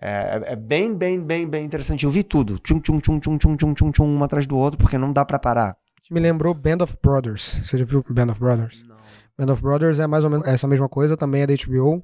É, 0.00 0.52
é, 0.52 0.56
bem, 0.56 0.94
bem, 0.94 1.20
bem, 1.20 1.46
bem 1.46 1.64
interessante. 1.64 2.04
Eu 2.04 2.10
vi 2.10 2.22
tudo. 2.22 2.58
Tchum, 2.58 2.80
tchum, 2.80 2.98
tchum, 2.98 3.18
tchum, 3.18 3.36
tchum, 3.36 3.56
tchum, 3.56 3.74
tchum, 3.74 3.90
tchum, 3.90 4.06
um 4.06 4.24
atrás 4.24 4.46
do 4.46 4.56
outro, 4.56 4.78
porque 4.78 4.96
não 4.96 5.12
dá 5.12 5.24
para 5.24 5.38
parar. 5.38 5.76
Me 6.10 6.18
lembrou 6.18 6.54
Band 6.54 6.78
of 6.82 6.96
Brothers. 7.02 7.60
Você 7.62 7.78
já 7.78 7.84
viu 7.84 8.04
Band 8.08 8.32
of 8.32 8.40
Brothers? 8.40 8.82
Não. 8.88 8.96
Band 9.38 9.52
of 9.52 9.62
Brothers 9.62 9.98
é 9.98 10.06
mais 10.06 10.24
ou 10.24 10.30
menos 10.30 10.46
essa 10.46 10.66
mesma 10.66 10.88
coisa, 10.88 11.16
também 11.16 11.42
é 11.42 11.46
da 11.46 11.54
HBO. 11.54 12.02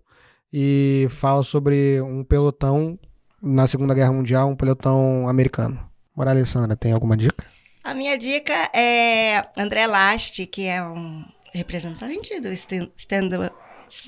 E 0.52 1.08
fala 1.10 1.42
sobre 1.42 2.00
um 2.02 2.22
pelotão 2.22 2.98
na 3.42 3.66
Segunda 3.66 3.94
Guerra 3.94 4.12
Mundial, 4.12 4.48
um 4.48 4.56
pelotão 4.56 5.28
americano. 5.28 5.80
Mora 6.14 6.30
Alessandra, 6.30 6.76
tem 6.76 6.92
alguma 6.92 7.16
dica? 7.16 7.44
A 7.82 7.94
minha 7.94 8.16
dica 8.16 8.54
é 8.74 9.42
André 9.56 9.86
Last, 9.86 10.46
que 10.46 10.66
é 10.66 10.82
um 10.82 11.24
representante 11.52 12.40
do 12.40 12.50
stand-up 12.50 13.54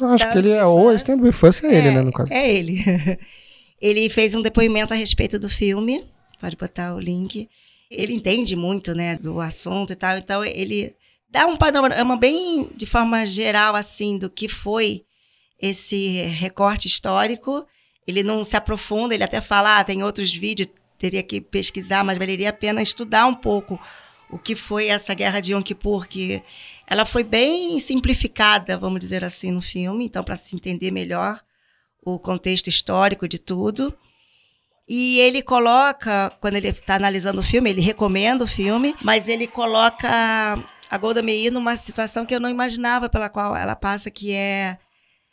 Acho 0.03 0.33
que 0.33 0.39
ele 0.39 0.51
é 0.51 0.65
o 0.67 0.93
Stand 0.93 1.23
With 1.23 1.35
Us, 1.49 1.63
é 1.63 1.75
ele, 1.75 1.91
né, 1.93 2.03
no 2.03 2.13
caso. 2.13 2.33
É 2.33 2.51
ele. 2.51 2.85
ele 3.81 4.09
fez 4.09 4.35
um 4.35 4.43
depoimento 4.43 4.93
a 4.93 4.97
respeito 4.97 5.39
do 5.39 5.49
filme, 5.49 6.05
pode 6.41 6.57
botar 6.57 6.95
o 6.95 7.01
link. 7.01 7.49
Ele 7.91 8.13
entende 8.13 8.55
muito, 8.55 8.95
né, 8.95 9.17
do 9.17 9.41
assunto 9.41 9.93
e 9.93 9.97
tal, 9.97 10.19
então 10.19 10.45
ele 10.45 10.95
dá 11.31 11.47
um 11.47 11.57
panorama 11.57 12.17
bem 12.17 12.69
de 12.75 12.87
forma 12.87 13.25
geral, 13.25 13.75
assim, 13.75 14.19
do 14.19 14.29
que 14.29 14.49
foi 14.49 15.05
esse 15.61 16.23
recorte 16.23 16.87
histórico. 16.87 17.67
Ele 18.07 18.23
não 18.23 18.43
se 18.45 18.57
aprofunda, 18.57 19.15
ele 19.15 19.25
até 19.25 19.41
fala, 19.41 19.79
ah, 19.79 19.85
tem 19.85 20.03
outros 20.03 20.35
vídeos, 20.35 20.69
teria 20.99 21.23
que 21.23 21.41
pesquisar, 21.41 22.05
mas 22.05 22.19
valeria 22.19 22.51
a 22.51 22.53
pena 22.53 22.83
estudar 22.83 23.27
um 23.27 23.35
pouco 23.35 23.79
o 24.31 24.39
que 24.39 24.55
foi 24.55 24.89
essa 24.89 25.15
guerra 25.15 25.41
de 25.41 25.53
Yom 25.53 25.63
Kippur, 25.63 26.07
que 26.07 26.43
ela 26.87 27.05
foi 27.05 27.25
bem 27.25 27.79
simplificada, 27.79 28.77
vamos 28.77 29.01
dizer 29.01 29.25
assim, 29.25 29.51
no 29.51 29.63
filme, 29.63 30.05
então 30.05 30.23
para 30.23 30.37
se 30.37 30.55
entender 30.55 30.91
melhor 30.91 31.41
o 32.15 32.19
contexto 32.19 32.69
histórico 32.69 33.29
de 33.29 33.39
tudo. 33.39 33.97
E 34.89 35.19
ele 35.21 35.43
coloca, 35.43 36.33
quando 36.41 36.57
ele 36.57 36.69
está 36.69 36.95
analisando 36.95 37.41
o 37.41 37.45
filme, 37.45 37.71
ele 37.71 37.81
recomenda 37.81 38.45
o 38.45 38.47
filme, 38.47 38.95
mas 39.03 39.29
ele 39.29 39.47
coloca 39.47 40.09
a 40.91 40.99
Golda 40.99 41.21
Meir 41.21 41.53
numa 41.53 41.77
situação 41.77 42.25
que 42.25 42.35
eu 42.35 42.41
não 42.41 42.49
imaginava 42.49 43.09
pela 43.09 43.29
qual 43.29 43.55
ela 43.55 43.77
passa, 43.77 44.11
que 44.11 44.33
é 44.33 44.79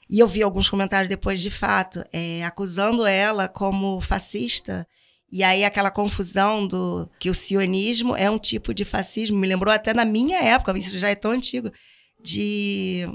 e 0.09 0.19
eu 0.19 0.27
vi 0.27 0.43
alguns 0.43 0.69
comentários 0.69 1.09
depois 1.09 1.41
de 1.41 1.49
fato, 1.49 2.03
é, 2.13 2.43
acusando 2.43 3.05
ela 3.05 3.47
como 3.47 3.99
fascista. 4.01 4.87
E 5.31 5.43
aí 5.43 5.65
aquela 5.65 5.89
confusão 5.89 6.67
do 6.67 7.09
que 7.19 7.29
o 7.29 7.33
sionismo 7.33 8.15
é 8.15 8.29
um 8.29 8.37
tipo 8.37 8.73
de 8.73 8.85
fascismo, 8.85 9.37
me 9.37 9.47
lembrou 9.47 9.73
até 9.73 9.93
na 9.93 10.05
minha 10.05 10.39
época, 10.39 10.77
isso 10.77 10.97
já 10.99 11.09
é 11.09 11.15
tão 11.15 11.31
antigo, 11.31 11.71
de 12.21 13.07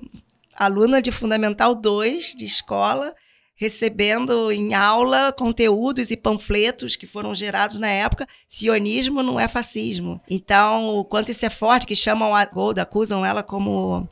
aluna 0.55 1.01
de 1.01 1.13
Fundamental 1.13 1.75
2 1.75 2.35
de 2.37 2.45
escola, 2.45 3.15
recebendo 3.61 4.51
em 4.51 4.73
aula 4.73 5.35
conteúdos 5.35 6.11
e 6.11 6.17
panfletos 6.17 6.97
que 6.97 7.07
foram 7.07 7.35
gerados 7.35 7.79
na 7.79 7.89
época. 7.89 8.27
Sionismo 8.49 9.23
não 9.23 9.39
é 9.39 9.47
fascismo. 9.47 10.19
Então, 10.31 10.95
o 10.95 11.05
quanto 11.05 11.31
isso 11.31 11.45
é 11.45 11.51
forte, 11.51 11.87
que 11.87 11.95
chamam 11.95 12.35
a 12.35 12.43
Golda, 12.47 12.81
acusam 12.81 13.23
ela 13.23 13.43
como 13.43 14.09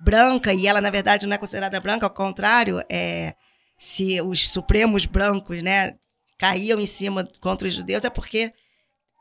branca, 0.00 0.52
e 0.52 0.66
ela, 0.66 0.80
na 0.80 0.90
verdade, 0.90 1.28
não 1.28 1.34
é 1.36 1.38
considerada 1.38 1.78
branca, 1.78 2.06
ao 2.06 2.10
contrário, 2.10 2.82
é, 2.90 3.36
se 3.78 4.20
os 4.20 4.50
supremos 4.50 5.06
brancos 5.06 5.62
né, 5.62 5.94
caíam 6.36 6.80
em 6.80 6.86
cima 6.86 7.28
contra 7.40 7.68
os 7.68 7.74
judeus, 7.74 8.04
é 8.04 8.10
porque 8.10 8.52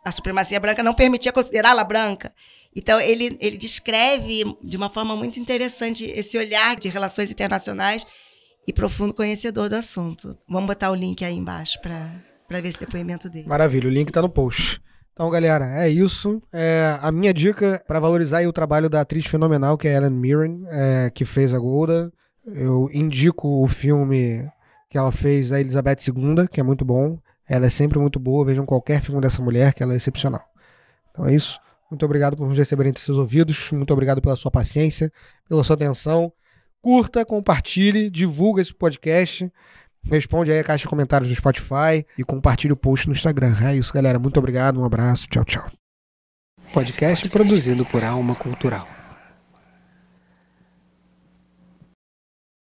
a 0.03 0.11
supremacia 0.11 0.59
branca 0.59 0.82
não 0.82 0.95
permitia 0.95 1.32
considerá-la 1.32 1.84
branca. 1.84 2.34
Então, 2.75 2.99
ele, 2.99 3.38
ele 3.39 3.57
descreve 3.57 4.43
de 4.63 4.75
uma 4.75 4.89
forma 4.89 5.15
muito 5.15 5.39
interessante 5.39 6.03
esse 6.03 6.36
olhar 6.36 6.75
de 6.75 6.89
relações 6.89 7.30
internacionais 7.32 8.07
e 8.68 8.74
profundo 8.74 9.13
conhecedor 9.13 9.70
do 9.70 9.76
assunto. 9.76 10.38
Vamos 10.47 10.68
botar 10.68 10.91
o 10.91 10.95
link 10.95 11.24
aí 11.24 11.34
embaixo 11.34 11.80
para 11.82 12.61
ver 12.61 12.68
esse 12.68 12.80
depoimento 12.80 13.30
dele. 13.30 13.47
Maravilha, 13.47 13.88
o 13.88 13.91
link 13.91 14.09
está 14.09 14.22
no 14.22 14.30
post. 14.30 14.82
Então, 15.13 15.30
galera, 15.30 15.65
é 15.84 15.89
isso. 15.89 16.43
É, 16.51 16.99
a 17.01 17.11
minha 17.11 17.34
dica 17.34 17.82
para 17.88 17.99
valorizar 17.99 18.45
o 18.45 18.53
trabalho 18.53 18.89
da 18.89 19.01
atriz 19.01 19.26
fenomenal, 19.26 19.78
que 19.78 19.88
é 19.88 19.95
Ellen 19.95 20.11
Mirren, 20.11 20.65
é, 20.68 21.09
que 21.09 21.24
fez 21.24 21.53
a 21.53 21.59
Golda. 21.59 22.11
Eu 22.45 22.89
indico 22.93 23.63
o 23.63 23.68
filme 23.68 24.47
que 24.89 24.97
ela 24.97 25.11
fez, 25.11 25.51
a 25.51 25.59
Elizabeth 25.59 25.97
II, 26.07 26.47
que 26.47 26.59
é 26.59 26.63
muito 26.63 26.86
bom. 26.86 27.18
Ela 27.49 27.65
é 27.65 27.70
sempre 27.70 27.97
muito 27.97 28.20
boa. 28.20 28.45
Vejam 28.45 28.65
qualquer 28.65 29.01
filme 29.01 29.22
dessa 29.22 29.41
mulher, 29.41 29.74
que 29.74 29.82
ela 29.82 29.93
é 29.93 29.95
excepcional. 29.95 30.43
Então 31.11 31.26
é 31.26 31.34
isso. 31.34 31.59
Muito 31.89 32.05
obrigado 32.05 32.36
por 32.36 32.47
nos 32.47 32.57
receberem 32.57 32.89
entre 32.89 33.01
seus 33.01 33.18
ouvidos. 33.18 33.72
Muito 33.72 33.91
obrigado 33.91 34.22
pela 34.22 34.36
sua 34.36 34.51
paciência, 34.51 35.11
pela 35.47 35.63
sua 35.63 35.76
atenção. 35.76 36.32
Curta, 36.88 37.25
compartilhe, 37.25 38.09
divulga 38.09 38.61
esse 38.61 38.73
podcast. 38.73 39.51
Responde 40.09 40.53
aí 40.53 40.59
a 40.59 40.63
caixa 40.63 40.83
de 40.83 40.88
comentários 40.88 41.29
do 41.29 41.35
Spotify 41.35 42.05
e 42.17 42.23
compartilhe 42.23 42.71
o 42.71 42.77
post 42.77 43.07
no 43.09 43.13
Instagram. 43.13 43.53
É 43.61 43.75
isso, 43.75 43.91
galera. 43.91 44.17
Muito 44.17 44.38
obrigado, 44.38 44.79
um 44.79 44.85
abraço, 44.85 45.27
tchau, 45.27 45.43
tchau. 45.43 45.69
Podcast 46.71 47.27
produzido 47.27 47.85
por 47.85 48.05
Alma 48.05 48.35
Cultural. 48.35 48.97